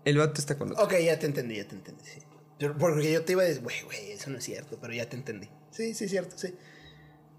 el 0.05 0.17
vato 0.17 0.39
está 0.41 0.57
con 0.57 0.71
otra. 0.71 0.83
Ok, 0.83 0.93
ya 1.03 1.17
te 1.19 1.25
entendí, 1.27 1.55
ya 1.57 1.67
te 1.67 1.75
entendí, 1.75 2.03
sí. 2.03 2.19
Yo- 2.59 2.77
porque 2.77 3.11
yo 3.11 3.23
te 3.23 3.31
iba 3.33 3.43
a 3.43 3.45
decir, 3.45 3.63
güey, 3.63 3.81
güey, 3.83 4.11
eso 4.11 4.29
no 4.29 4.37
es 4.37 4.43
cierto, 4.43 4.77
pero 4.81 4.93
ya 4.93 5.07
te 5.09 5.15
entendí. 5.15 5.49
Sí, 5.71 5.93
sí, 5.93 6.05
es 6.05 6.11
cierto, 6.11 6.37
sí. 6.37 6.53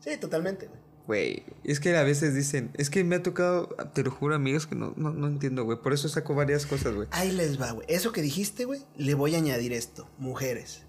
Sí, 0.00 0.16
totalmente, 0.18 0.66
güey. 0.66 0.80
Güey, 1.06 1.42
es 1.64 1.80
que 1.80 1.96
a 1.96 2.04
veces 2.04 2.34
dicen, 2.34 2.70
es 2.74 2.88
que 2.88 3.02
me 3.02 3.16
ha 3.16 3.22
tocado, 3.22 3.68
te 3.92 4.04
lo 4.04 4.10
juro, 4.12 4.36
amigos, 4.36 4.66
que 4.68 4.76
no, 4.76 4.94
no, 4.96 5.10
no 5.10 5.26
entiendo, 5.26 5.64
güey. 5.64 5.78
Por 5.82 5.92
eso 5.92 6.08
saco 6.08 6.34
varias 6.34 6.64
cosas, 6.64 6.94
güey. 6.94 7.08
Ahí 7.10 7.32
les 7.32 7.60
va, 7.60 7.72
güey. 7.72 7.86
Eso 7.90 8.12
que 8.12 8.22
dijiste, 8.22 8.64
güey, 8.64 8.80
le 8.96 9.14
voy 9.14 9.34
a 9.34 9.38
añadir 9.38 9.72
esto. 9.72 10.08
Mujeres. 10.18 10.84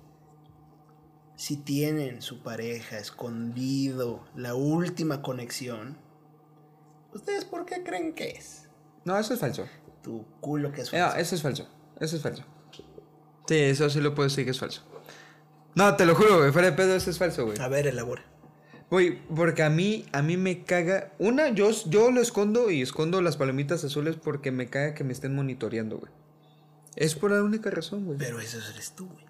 Si 1.35 1.57
tienen 1.57 2.21
su 2.21 2.41
pareja 2.43 2.97
escondido 2.99 4.23
la 4.35 4.55
última 4.55 5.21
conexión, 5.21 5.97
¿ustedes 7.13 7.45
por 7.45 7.65
qué 7.65 7.83
creen 7.83 8.13
que 8.13 8.31
es? 8.31 8.69
No, 9.05 9.17
eso 9.17 9.33
es 9.33 9.39
falso. 9.39 9.65
Tu 10.01 10.25
culo 10.41 10.71
que 10.71 10.81
es 10.81 10.93
No, 10.93 10.99
falso. 10.99 11.17
eso 11.17 11.35
es 11.35 11.41
falso. 11.41 11.67
Eso 11.99 12.15
es 12.15 12.21
falso. 12.21 12.43
Sí, 13.47 13.55
eso 13.55 13.89
sí 13.89 13.99
lo 13.99 14.13
puedo 14.15 14.29
decir 14.29 14.45
que 14.45 14.51
es 14.51 14.59
falso. 14.59 14.83
No, 15.75 15.95
te 15.95 16.05
lo 16.05 16.15
juro, 16.15 16.37
güey. 16.39 16.51
Fuera 16.51 16.69
de 16.69 16.77
pedo, 16.77 16.95
eso 16.95 17.09
es 17.09 17.17
falso, 17.17 17.45
güey. 17.45 17.59
A 17.59 17.67
ver, 17.67 17.87
elabora. 17.87 18.23
Güey, 18.89 19.19
porque 19.35 19.63
a 19.63 19.69
mí, 19.71 20.05
a 20.11 20.21
mí 20.21 20.37
me 20.37 20.63
caga. 20.63 21.13
Una, 21.17 21.49
yo, 21.49 21.71
yo 21.87 22.11
lo 22.11 22.21
escondo 22.21 22.69
y 22.69 22.81
escondo 22.83 23.21
las 23.21 23.37
palomitas 23.37 23.83
azules 23.83 24.15
porque 24.15 24.51
me 24.51 24.69
caga 24.69 24.93
que 24.93 25.03
me 25.03 25.13
estén 25.13 25.35
monitoreando, 25.35 25.97
güey. 25.97 26.11
Es 26.95 27.15
por 27.15 27.31
la 27.31 27.41
única 27.41 27.71
razón, 27.71 28.05
güey. 28.05 28.19
Pero 28.19 28.39
eso 28.39 28.59
eres 28.71 28.91
tú, 28.95 29.07
güey. 29.07 29.22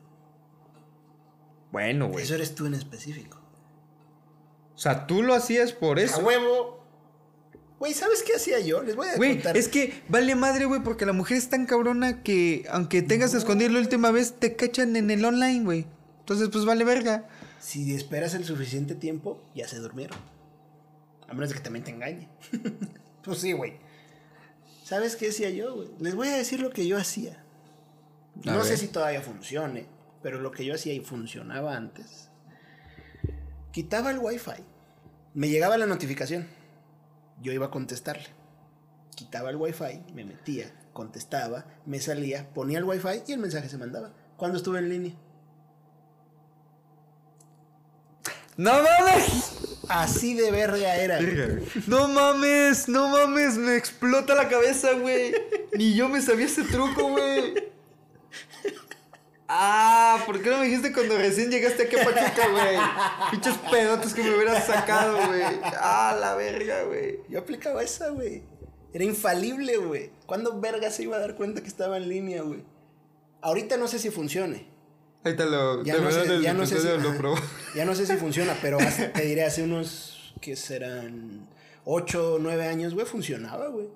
Bueno, 1.73 2.07
güey. 2.07 2.23
Eso 2.23 2.35
eres 2.35 2.53
tú 2.53 2.67
en 2.67 2.75
específico. 2.75 3.39
O 4.75 4.77
sea, 4.77 5.07
tú 5.07 5.23
lo 5.23 5.33
hacías 5.33 5.73
por 5.73 5.97
¡A 5.97 6.03
eso. 6.03 6.19
huevo! 6.19 6.81
Güey, 7.79 7.93
¿sabes 7.95 8.21
qué 8.23 8.35
hacía 8.35 8.59
yo? 8.59 8.81
Les 8.83 8.95
voy 8.95 9.07
a 9.07 9.15
Güey, 9.17 9.33
contar. 9.37 9.57
es 9.57 9.67
que 9.67 10.03
vale 10.07 10.35
madre, 10.35 10.65
güey, 10.65 10.81
porque 10.83 11.05
la 11.05 11.13
mujer 11.13 11.35
es 11.37 11.49
tan 11.49 11.65
cabrona 11.65 12.21
que 12.23 12.65
aunque 12.69 13.01
tengas 13.01 13.33
a 13.33 13.39
escondido 13.39 13.71
la 13.71 13.79
última 13.79 14.11
vez, 14.11 14.35
te 14.39 14.55
cachan 14.55 14.95
en 14.95 15.09
el 15.11 15.25
online, 15.25 15.63
güey. 15.65 15.87
Entonces, 16.19 16.49
pues 16.49 16.63
vale 16.63 16.85
verga. 16.85 17.27
Si 17.59 17.93
esperas 17.95 18.35
el 18.35 18.45
suficiente 18.45 18.93
tiempo, 18.95 19.41
ya 19.55 19.67
se 19.67 19.79
durmieron. 19.79 20.17
A 21.27 21.33
menos 21.33 21.49
de 21.49 21.55
que 21.55 21.61
también 21.61 21.83
te 21.83 21.91
engañe. 21.91 22.29
pues 23.23 23.39
sí, 23.39 23.51
güey. 23.51 23.79
¿Sabes 24.83 25.15
qué 25.15 25.29
hacía 25.29 25.49
yo, 25.49 25.75
güey? 25.75 25.89
Les 25.99 26.13
voy 26.13 26.27
a 26.27 26.37
decir 26.37 26.59
lo 26.59 26.69
que 26.69 26.85
yo 26.85 26.97
hacía. 26.97 27.43
A 28.45 28.51
no 28.51 28.63
sé 28.63 28.77
si 28.77 28.87
todavía 28.89 29.21
funcione, 29.21 29.87
pero 30.23 30.39
lo 30.39 30.51
que 30.51 30.65
yo 30.65 30.73
hacía 30.73 30.93
y 30.93 31.01
funcionaba 31.01 31.75
antes. 31.75 32.29
Quitaba 33.71 34.09
el 34.09 34.19
wifi. 34.19 34.63
Me 35.33 35.49
llegaba 35.49 35.77
la 35.77 35.85
notificación. 35.85 36.47
Yo 37.41 37.51
iba 37.51 37.67
a 37.67 37.71
contestarle. 37.71 38.27
Quitaba 39.15 39.49
el 39.49 39.57
wifi, 39.57 40.01
me 40.13 40.25
metía, 40.25 40.71
contestaba, 40.93 41.65
me 41.85 41.99
salía, 41.99 42.49
ponía 42.53 42.79
el 42.79 42.83
wifi 42.83 43.21
y 43.27 43.33
el 43.33 43.39
mensaje 43.39 43.69
se 43.69 43.77
mandaba. 43.77 44.11
Cuando 44.37 44.57
estuve 44.57 44.79
en 44.79 44.89
línea. 44.89 45.13
¡No 48.57 48.71
mames! 48.71 49.79
Así 49.89 50.35
de 50.35 50.51
verga 50.51 50.95
era. 50.95 51.17
güey. 51.17 51.63
No 51.87 52.07
mames, 52.07 52.87
no 52.87 53.09
mames, 53.09 53.57
me 53.57 53.75
explota 53.75 54.35
la 54.35 54.47
cabeza, 54.47 54.93
güey. 54.93 55.33
Ni 55.73 55.93
yo 55.95 56.07
me 56.07 56.21
sabía 56.21 56.45
ese 56.45 56.63
truco, 56.63 57.09
güey. 57.09 57.71
Ah, 59.55 60.23
¿por 60.25 60.41
qué 60.41 60.49
no 60.49 60.57
me 60.57 60.65
dijiste 60.65 60.91
cuando 60.91 61.15
recién 61.15 61.51
llegaste 61.51 61.83
aquí 61.83 61.95
a 61.95 62.03
Pachuca, 62.03 62.47
güey? 62.49 62.75
Pinches 63.29 63.55
pedotes 63.69 64.15
que 64.15 64.23
me 64.23 64.35
hubieras 64.35 64.65
sacado, 64.65 65.27
güey. 65.27 65.43
Ah, 65.79 66.17
la 66.19 66.33
verga, 66.33 66.81
güey. 66.85 67.19
Yo 67.29 67.37
aplicaba 67.37 67.83
esa, 67.83 68.09
güey. 68.09 68.41
Era 68.93 69.03
infalible, 69.03 69.77
güey. 69.77 70.09
¿Cuándo 70.25 70.59
verga 70.59 70.89
se 70.89 71.03
iba 71.03 71.17
a 71.17 71.19
dar 71.19 71.35
cuenta 71.35 71.61
que 71.61 71.67
estaba 71.67 71.97
en 71.97 72.09
línea, 72.09 72.41
güey? 72.41 72.63
Ahorita 73.41 73.77
no 73.77 73.87
sé 73.87 73.99
si 73.99 74.09
funcione. 74.09 74.65
Ahí 75.23 75.35
te 75.35 75.45
lo. 75.45 75.83
Ya 75.83 75.97
te 75.97 76.01
no, 76.01 76.11
sé, 76.11 76.41
ya 76.41 76.53
no 76.53 76.65
sé 76.65 76.79
si, 76.79 76.87
lo 76.87 77.15
probó. 77.15 77.35
ya 77.75 77.85
no 77.85 77.93
sé 77.93 78.07
si 78.07 78.15
funciona, 78.17 78.57
pero 78.59 78.79
te 79.13 79.21
diré 79.21 79.43
hace 79.43 79.61
unos 79.61 80.33
que 80.41 80.55
serán 80.55 81.47
8 81.85 82.33
o 82.33 82.39
9 82.39 82.67
años, 82.67 82.95
güey, 82.95 83.05
funcionaba, 83.05 83.67
güey. 83.67 83.87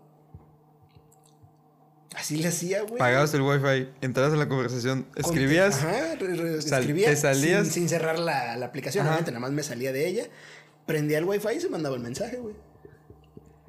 Así 2.17 2.37
le 2.37 2.47
hacía, 2.47 2.81
güey. 2.81 2.97
Pagabas 2.97 3.33
el 3.35 3.41
wifi, 3.41 3.89
entrabas 4.01 4.33
en 4.33 4.39
la 4.39 4.49
conversación, 4.49 5.05
escribías. 5.15 5.75
Ajá, 5.75 6.15
re- 6.19 6.35
re- 6.35 6.61
sal- 6.61 6.79
escribía 6.81 7.09
te 7.09 7.15
salías. 7.15 7.63
Sin, 7.65 7.73
sin 7.73 7.89
cerrar 7.89 8.17
la, 8.19 8.57
la 8.57 8.65
aplicación, 8.65 9.03
Ajá. 9.03 9.11
obviamente, 9.11 9.31
nada 9.31 9.41
más 9.41 9.51
me 9.51 9.61
salía 9.63 9.91
de 9.93 10.07
ella. 10.07 10.25
Prendía 10.87 11.19
el 11.19 11.25
wifi 11.25 11.49
y 11.57 11.61
se 11.61 11.69
mandaba 11.69 11.95
el 11.95 12.01
mensaje, 12.01 12.37
güey. 12.37 12.55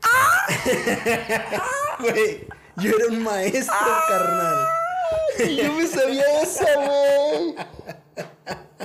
Güey, 2.01 2.47
yo 2.77 2.91
era 2.97 3.07
un 3.09 3.23
maestro, 3.23 3.75
carnal. 4.09 4.67
Yo 5.57 5.73
me 5.73 5.87
sabía 5.87 6.43
esa, 6.43 6.65
güey. 6.77 7.55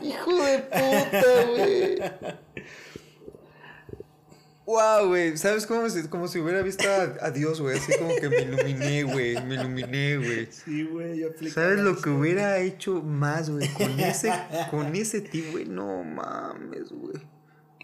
Hijo 0.09 0.43
de 0.43 0.57
puta, 0.59 1.43
güey. 1.51 1.95
Wow, 4.65 5.07
güey. 5.07 5.37
¿Sabes 5.37 5.65
cómo 5.65 5.89
si, 5.89 6.07
como 6.07 6.27
si 6.27 6.39
hubiera 6.39 6.61
visto 6.61 6.87
a, 6.89 7.25
a 7.25 7.31
Dios, 7.31 7.59
güey? 7.59 7.77
Así 7.77 7.91
como 7.97 8.15
que 8.15 8.29
me 8.29 8.41
iluminé, 8.41 9.03
güey. 9.03 9.41
Me 9.43 9.55
iluminé, 9.55 10.17
güey. 10.17 10.47
Sí, 10.51 10.83
güey, 10.83 11.19
yo 11.19 11.29
¿Sabes 11.53 11.79
lo 11.79 12.01
que 12.01 12.09
hubiera 12.09 12.59
hecho 12.59 13.01
más, 13.01 13.49
güey? 13.49 13.67
Con 13.73 13.99
ese, 13.99 14.31
con 14.71 14.95
ese 14.95 15.21
tipo, 15.21 15.51
güey. 15.51 15.65
No 15.65 16.03
mames, 16.03 16.91
güey. 16.91 17.21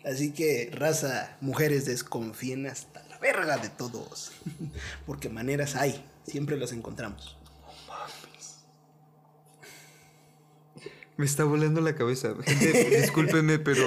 Así 0.06 0.32
que, 0.32 0.72
raza, 0.74 1.36
mujeres, 1.42 1.86
desconfíen 1.86 2.66
hasta 2.68 3.04
la 3.10 3.18
verga 3.20 3.58
de 3.58 3.70
todos. 3.70 4.32
Porque 5.06 5.28
maneras 5.28 5.76
hay, 5.76 6.06
siempre 6.26 6.58
las 6.58 6.72
encontramos. 6.72 7.39
Me 11.20 11.26
está 11.26 11.44
volando 11.44 11.82
la 11.82 11.94
cabeza. 11.96 12.34
Gente, 12.46 13.02
discúlpeme, 13.02 13.60
pero 13.60 13.84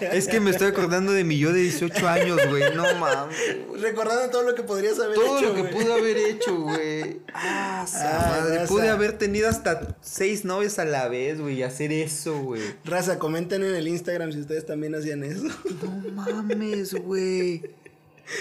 es 0.00 0.26
que 0.28 0.40
me 0.40 0.50
estoy 0.50 0.68
acordando 0.68 1.12
de 1.12 1.24
mi 1.24 1.38
yo 1.38 1.52
de 1.52 1.60
18 1.60 2.08
años, 2.08 2.40
güey. 2.48 2.74
No 2.74 2.84
mames. 2.98 3.36
Recordando 3.82 4.30
todo 4.30 4.44
lo 4.44 4.54
que 4.54 4.62
podrías 4.62 4.98
haber 4.98 5.14
Todo 5.14 5.36
hecho. 5.38 5.48
lo 5.48 5.54
que 5.56 5.60
güey. 5.60 5.72
pude 5.74 5.92
haber 5.92 6.16
hecho, 6.16 6.56
güey. 6.58 7.20
Ah, 7.34 7.84
Ah, 7.94 8.36
madre. 8.40 8.56
raza. 8.60 8.68
Pude 8.68 8.88
haber 8.88 9.18
tenido 9.18 9.50
hasta 9.50 9.94
seis 10.00 10.46
novias 10.46 10.78
a 10.78 10.86
la 10.86 11.06
vez, 11.08 11.38
güey, 11.38 11.56
y 11.58 11.62
hacer 11.64 11.92
eso, 11.92 12.38
güey. 12.40 12.62
Raza, 12.86 13.18
comenten 13.18 13.62
en 13.62 13.74
el 13.74 13.86
Instagram 13.86 14.32
si 14.32 14.40
ustedes 14.40 14.64
también 14.64 14.94
hacían 14.94 15.22
eso. 15.22 15.44
No 15.82 16.10
mames, 16.14 16.94
güey. 16.94 17.60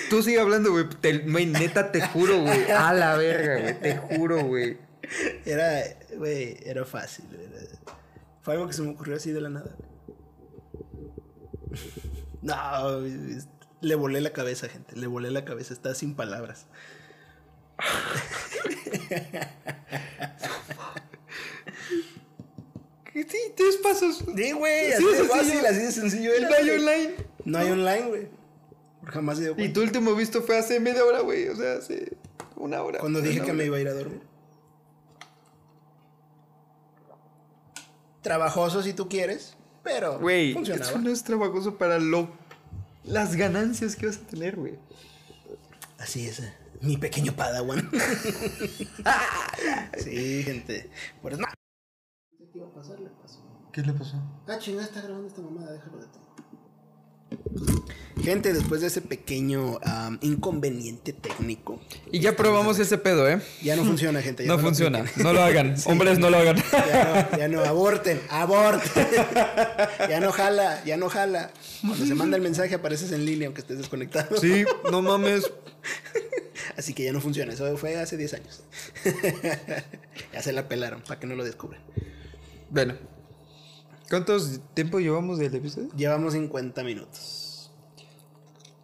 Tú 0.10 0.24
sigue 0.24 0.40
hablando, 0.40 0.72
güey. 0.72 0.86
Güey, 1.28 1.46
neta, 1.46 1.92
te 1.92 2.00
juro, 2.00 2.40
güey. 2.44 2.72
A 2.72 2.94
la 2.94 3.18
verga, 3.18 3.60
güey. 3.64 3.80
Te 3.82 3.98
juro, 3.98 4.46
güey. 4.46 4.78
Era, 5.46 5.84
güey, 6.16 6.56
era 6.64 6.86
fácil. 6.86 7.26
era- 7.34 7.99
Fue 8.42 8.54
algo 8.54 8.68
que 8.68 8.74
se 8.74 8.82
me 8.82 8.90
ocurrió 8.90 9.16
así 9.16 9.32
de 9.32 9.42
la 9.42 9.50
nada. 9.50 9.76
No, 12.42 13.02
Le 13.82 13.96
volé 13.96 14.22
la 14.22 14.32
cabeza, 14.32 14.68
gente. 14.70 14.96
Le 14.96 15.08
volé 15.08 15.30
la 15.32 15.46
cabeza. 15.46 15.74
Está 15.74 15.94
sin 15.96 16.16
palabras. 16.16 16.68
Sí, 23.14 23.38
tres 23.56 23.78
pasos. 23.78 24.24
Sí, 24.36 24.52
güey. 24.54 24.94
Así 24.94 25.04
Así 25.06 25.16
de 25.18 25.24
fácil, 25.28 25.46
sencillo. 25.52 25.68
así 25.70 25.80
de 25.82 25.92
sencillo. 25.92 26.32
Y 26.34 26.38
era, 26.38 26.50
no 26.50 26.56
hay 26.56 26.70
online. 26.70 27.16
No 27.46 27.58
hay 27.58 27.72
online, 27.72 28.08
güey. 28.08 28.28
Jamás 29.06 29.38
se 29.38 29.44
dio 29.44 29.52
Y 29.54 29.56
cuenta. 29.56 29.74
tu 29.74 29.82
último 29.82 30.16
visto 30.16 30.42
fue 30.42 30.58
hace 30.58 30.80
media 30.80 31.04
hora, 31.04 31.20
güey. 31.22 31.48
O 31.50 31.56
sea, 31.56 31.74
hace 31.74 32.16
una 32.56 32.82
hora. 32.82 33.00
Cuando 33.00 33.22
dije 33.22 33.38
que 33.40 33.46
hora. 33.46 33.54
me 33.54 33.66
iba 33.66 33.78
a 33.78 33.80
ir 33.82 33.88
a 33.90 33.94
dormir. 33.94 34.22
Trabajoso 38.22 38.84
si 38.84 38.93
tú 38.93 39.07
quieres, 39.07 39.55
pero 39.84 40.20
Güey, 40.20 40.53
funcionaba. 40.53 40.89
eso 40.89 40.99
no 40.99 41.09
es 41.09 41.24
trabajoso 41.24 41.78
para 41.78 41.99
lo... 41.99 42.30
las 43.03 43.36
ganancias 43.36 43.95
que 43.95 44.07
vas 44.07 44.17
a 44.17 44.28
tener, 44.28 44.55
güey. 44.57 44.78
Así 45.97 46.28
es, 46.28 46.39
eh, 46.39 46.53
mi 46.82 46.97
pequeño 46.97 47.34
padawan. 47.34 47.89
sí, 49.97 50.43
gente. 50.43 50.89
Por 51.22 51.34
eso... 51.34 51.41
¿Qué 52.38 52.57
iba 52.57 52.67
a 52.67 52.74
pasar? 52.74 52.99
Le 52.99 53.09
pasó. 53.09 53.39
¿Qué 53.72 53.82
le 53.82 53.93
pasó? 53.93 54.17
Ah, 54.47 54.57
chingada, 54.57 54.86
está 54.86 55.01
grabando 55.01 55.28
esta 55.28 55.41
mamada, 55.41 55.72
déjalo 55.74 55.97
de 55.99 56.07
ti. 56.07 56.20
Gente, 58.24 58.53
después 58.53 58.82
de 58.82 58.88
ese 58.88 59.01
pequeño 59.01 59.80
inconveniente 60.22 61.13
técnico, 61.13 61.80
Y 62.11 62.20
ya 62.20 62.36
probamos 62.36 62.80
ese 62.80 62.97
pedo, 62.97 63.30
¿eh? 63.30 63.41
ya 63.61 63.76
no 63.76 63.86
funciona, 63.86 64.22
gente. 64.22 64.43
ya 64.43 64.49
No 64.49 64.59
funciona. 64.59 65.05
No 65.17 65.34
lo 65.34 65.41
hagan. 65.41 65.76
Hombres, 65.86 66.20
no 66.20 66.30
lo 66.30 66.38
hagan. 66.38 66.57
Ya 66.57 67.28
no, 67.32 67.38
ya 67.38 67.47
no, 67.47 67.59
aborten, 67.61 68.22
aborten. 68.30 69.07
ya 70.09 70.20
no 70.20 70.32
jala, 70.32 70.84
ya 70.86 70.97
no 70.97 71.09
jala. 71.09 71.51
Cuando 71.82 72.05
se 72.05 72.15
manda 72.15 72.38
el 72.38 72.43
mensaje 72.43 72.76
apareces 72.76 73.11
en 73.11 73.26
línea 73.26 73.47
aunque 73.47 73.61
estés 73.61 73.78
desconectado. 73.78 74.38
Sí, 74.38 74.65
no 74.91 75.01
mames. 75.01 75.49
Así 76.78 76.93
que 76.93 77.03
ya 77.03 77.13
no 77.13 77.22
funciona. 77.22 77.53
Eso 77.53 77.78
fue 77.78 77.97
hace 77.97 78.17
10 78.17 78.34
años. 78.34 78.63
ya 80.34 80.41
se 80.41 80.51
la 80.51 80.67
pelaron 80.67 81.01
para 81.01 81.20
que 81.20 81.28
no 81.28 81.36
lo 81.36 81.43
descubran. 81.43 81.82
Bueno. 82.70 82.95
¿Cuántos 84.09 84.59
tiempo 84.74 84.99
llevamos 84.99 85.38
del 85.38 85.53
episodio? 85.53 85.89
Llevamos 85.95 86.34
50 86.34 86.84
minutos. 86.84 87.39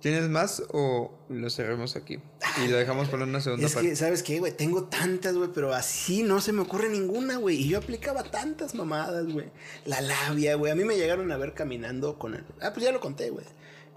¿Tienes 0.06 0.30
más 0.30 0.62
o 0.72 1.12
lo 1.30 1.50
cerramos 1.50 1.96
aquí? 1.96 2.20
Y 2.64 2.68
lo 2.68 2.78
dejamos 2.78 3.10
para 3.10 3.24
una 3.24 3.42
segunda 3.42 3.66
Es 3.66 3.74
parte. 3.74 3.90
que, 3.90 3.96
¿sabes 3.96 4.22
qué, 4.22 4.38
güey? 4.38 4.56
Tengo 4.56 4.84
tantas, 4.84 5.36
güey, 5.36 5.50
pero 5.52 5.74
así 5.74 6.22
no 6.22 6.42
se 6.42 6.54
me 6.54 6.62
ocurre 6.62 6.90
ninguna, 6.90 7.38
güey. 7.38 7.56
Y 7.56 7.70
yo 7.70 7.80
aplicaba 7.80 8.22
tantas 8.22 8.76
mamadas, 8.76 9.26
güey. 9.26 9.48
La 9.84 10.02
labia, 10.02 10.58
güey. 10.58 10.72
A 10.72 10.76
mí 10.76 10.84
me 10.84 10.96
llegaron 10.96 11.32
a 11.32 11.38
ver 11.38 11.56
caminando 11.56 12.20
con 12.20 12.36
el... 12.36 12.44
Ah, 12.62 12.72
pues 12.72 12.86
ya 12.86 12.92
lo 12.92 13.00
conté, 13.00 13.32
güey. 13.32 13.48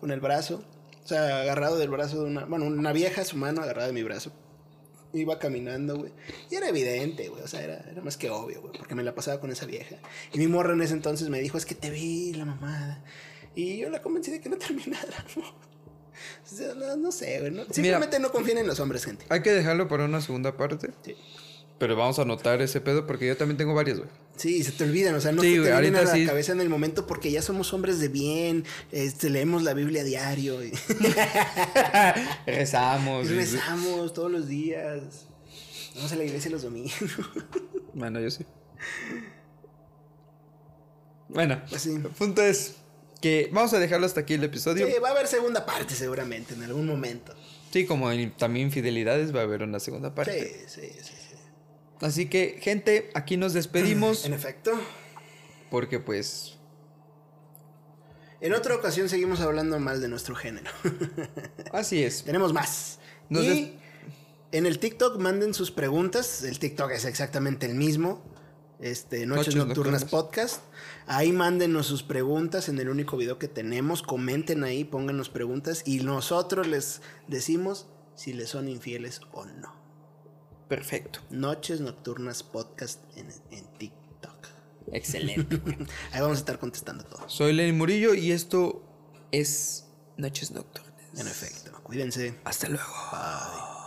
Con 0.01 0.11
el 0.11 0.21
brazo. 0.21 0.65
O 1.05 1.07
sea, 1.07 1.43
agarrado 1.43 1.77
del 1.77 1.91
brazo 1.91 2.23
de 2.23 2.31
una... 2.31 2.47
Bueno, 2.47 2.65
una 2.65 2.95
vieja, 2.95 3.23
su 3.27 3.37
mano 3.37 3.61
agarrada 3.61 3.89
de 3.89 3.93
mi 3.93 4.03
brazo. 4.03 4.33
Iba 5.13 5.39
caminando, 5.39 5.99
güey. 5.99 6.13
Y 6.51 6.55
era 6.55 6.71
evidente, 6.71 7.29
güey. 7.29 7.43
O 7.43 7.49
sea, 7.49 7.61
era, 7.61 7.85
era 7.87 8.01
más 8.01 8.17
que 8.17 8.31
obvio, 8.31 8.63
güey. 8.63 8.73
Porque 8.79 8.95
me 8.95 9.03
la 9.03 9.15
pasaba 9.15 9.41
con 9.41 9.51
esa 9.51 9.67
vieja. 9.67 9.97
Y 10.33 10.39
mi 10.39 10.47
morra 10.47 10.73
en 10.73 10.81
ese 10.81 10.95
entonces 10.95 11.29
me 11.29 11.39
dijo, 11.39 11.59
es 11.59 11.67
que 11.67 11.75
te 11.75 11.91
vi 11.91 12.33
la 12.33 12.47
mamada. 12.47 13.05
Y 13.55 13.77
yo 13.77 13.91
la 13.91 14.01
convencí 14.01 14.31
de 14.31 14.41
que 14.41 14.49
no 14.49 14.57
terminara, 14.59 15.27
¿no? 16.99 17.13
Sé, 17.13 17.41
güey. 17.41 17.51
no- 17.53 17.65
simplemente 17.71 18.19
no 18.19 18.31
confíen 18.33 18.59
en 18.59 18.67
los 18.67 18.81
hombres, 18.81 19.05
gente. 19.05 19.25
Hay 19.29 19.43
que 19.43 19.53
dejarlo 19.53 19.89
para 19.89 20.05
una 20.05 20.21
segunda 20.21 20.57
parte. 20.57 20.91
Sí. 21.05 21.15
Pero 21.79 21.95
vamos 21.95 22.19
a 22.19 22.23
anotar 22.23 22.61
ese 22.61 22.81
pedo 22.81 23.07
porque 23.07 23.27
yo 23.29 23.37
también 23.37 23.57
tengo 23.57 23.73
varias, 23.73 23.99
güey. 23.99 24.11
Sí, 24.37 24.65
se 24.65 24.73
te 24.73 24.83
olvidan, 24.85 25.15
o 25.15 25.21
sea, 25.21 25.31
no 25.33 25.43
Sí, 25.43 25.49
se 25.51 25.55
te 25.55 25.61
güey, 25.71 25.81
vienen 25.81 25.97
a 25.97 26.03
la 26.03 26.13
sí. 26.13 26.27
cabeza 26.27 26.53
en 26.53 26.61
el 26.61 26.69
momento 26.69 27.07
porque 27.07 27.31
ya 27.31 27.41
somos 27.43 27.73
hombres 27.73 28.01
de 28.01 28.09
bien, 28.09 28.65
este, 28.91 29.31
leemos 29.31 29.63
la 29.63 29.75
Biblia 29.75 30.03
a 30.03 30.05
diario 30.05 30.65
y, 30.65 30.73
Rezamos. 32.47 33.29
y- 33.31 33.35
rezamos 33.35 34.13
todos 34.13 34.31
los 34.31 34.49
días. 34.49 35.27
Vamos 35.95 36.13
a 36.13 36.17
la 36.17 36.25
iglesia 36.25 36.51
los 36.51 36.63
domingos. 36.63 36.93
Bueno, 37.95 38.21
yo 38.21 38.31
sí. 38.31 38.45
Bueno, 41.29 41.61
Así. 41.75 41.91
el 41.95 42.03
punto 42.03 42.43
es 42.43 42.75
que 43.21 43.51
vamos 43.53 43.73
a 43.75 43.79
dejarlo 43.79 44.07
hasta 44.07 44.21
aquí 44.21 44.35
el 44.35 44.45
episodio. 44.45 44.87
Sí, 44.87 44.93
va 45.03 45.09
a 45.09 45.13
haber 45.13 45.27
segunda 45.27 45.67
parte 45.67 45.95
seguramente 45.95 46.55
en 46.55 46.63
algún 46.63 46.87
momento. 46.87 47.35
Sí, 47.73 47.85
como 47.87 48.11
en- 48.13 48.31
también 48.37 48.67
infidelidades 48.67 49.35
va 49.35 49.41
a 49.41 49.43
haber 49.43 49.63
una 49.63 49.81
segunda 49.81 50.15
parte. 50.15 50.67
Sí, 50.69 50.81
sí, 50.83 50.89
sí, 51.03 51.13
sí. 51.31 51.37
Así 52.01 52.27
que, 52.27 52.59
gente, 52.61 53.11
aquí 53.15 53.37
nos 53.37 53.53
despedimos 53.55 54.25
En 54.25 54.33
efecto. 54.35 54.73
porque 55.71 55.99
pues 55.99 56.57
En 58.41 58.55
otra 58.55 58.75
ocasión 58.77 59.09
seguimos 59.09 59.41
hablando 59.41 59.79
mal 59.81 60.01
de 60.01 60.09
nuestro 60.09 60.35
género. 60.37 60.71
así 61.73 62.03
es. 62.05 62.23
Tenemos 62.25 62.53
más. 62.53 63.01
Nos 63.29 63.45
y 63.45 63.77
en 64.53 64.65
el 64.65 64.79
TikTok 64.79 65.19
manden 65.19 65.53
sus 65.55 65.71
preguntas. 65.73 66.45
El 66.45 66.59
TikTok 66.61 66.93
es 66.93 67.05
exactamente 67.05 67.67
el 67.67 67.75
mismo. 67.75 68.23
Este, 68.81 69.27
Noches, 69.27 69.55
Noches 69.55 69.57
Nocturnas, 69.57 70.03
Nocturnas. 70.03 70.05
Podcast. 70.05 70.63
Ahí 71.07 71.33
mándenos 71.33 71.87
sus 71.87 72.03
preguntas 72.03 72.69
en 72.69 72.79
el 72.79 72.89
único 72.89 73.17
video 73.17 73.39
que 73.39 73.49
tenemos. 73.49 74.03
Comenten 74.03 74.63
ahí, 74.65 74.85
pónganos 74.85 75.29
preguntas. 75.29 75.83
Y 75.85 76.01
nosotros 76.01 76.67
les 76.67 77.01
decimos 77.27 77.87
si 78.15 78.33
les 78.33 78.51
son 78.51 78.69
infieles 78.69 79.21
o 79.33 79.45
no. 79.45 79.75
Perfecto. 80.69 81.21
Noches 81.31 81.81
Nocturnas 81.81 82.43
Podcast 82.43 83.01
en, 83.17 83.29
en 83.51 83.67
TikTok. 83.79 84.47
Excelente. 84.93 85.61
Ahí 86.13 86.21
vamos 86.21 86.37
a 86.37 86.41
estar 86.41 86.59
contestando 86.59 87.05
todo. 87.05 87.29
Soy 87.29 87.53
Lenny 87.55 87.73
Murillo 87.73 88.15
y 88.15 88.33
esto 88.33 88.83
es 89.33 89.87
Noches 90.17 90.51
Nocturnas. 90.51 90.89
En 91.17 91.27
efecto. 91.27 91.73
Cuídense. 91.83 92.35
Hasta 92.45 92.69
luego. 92.69 92.85
Bye. 93.11 93.78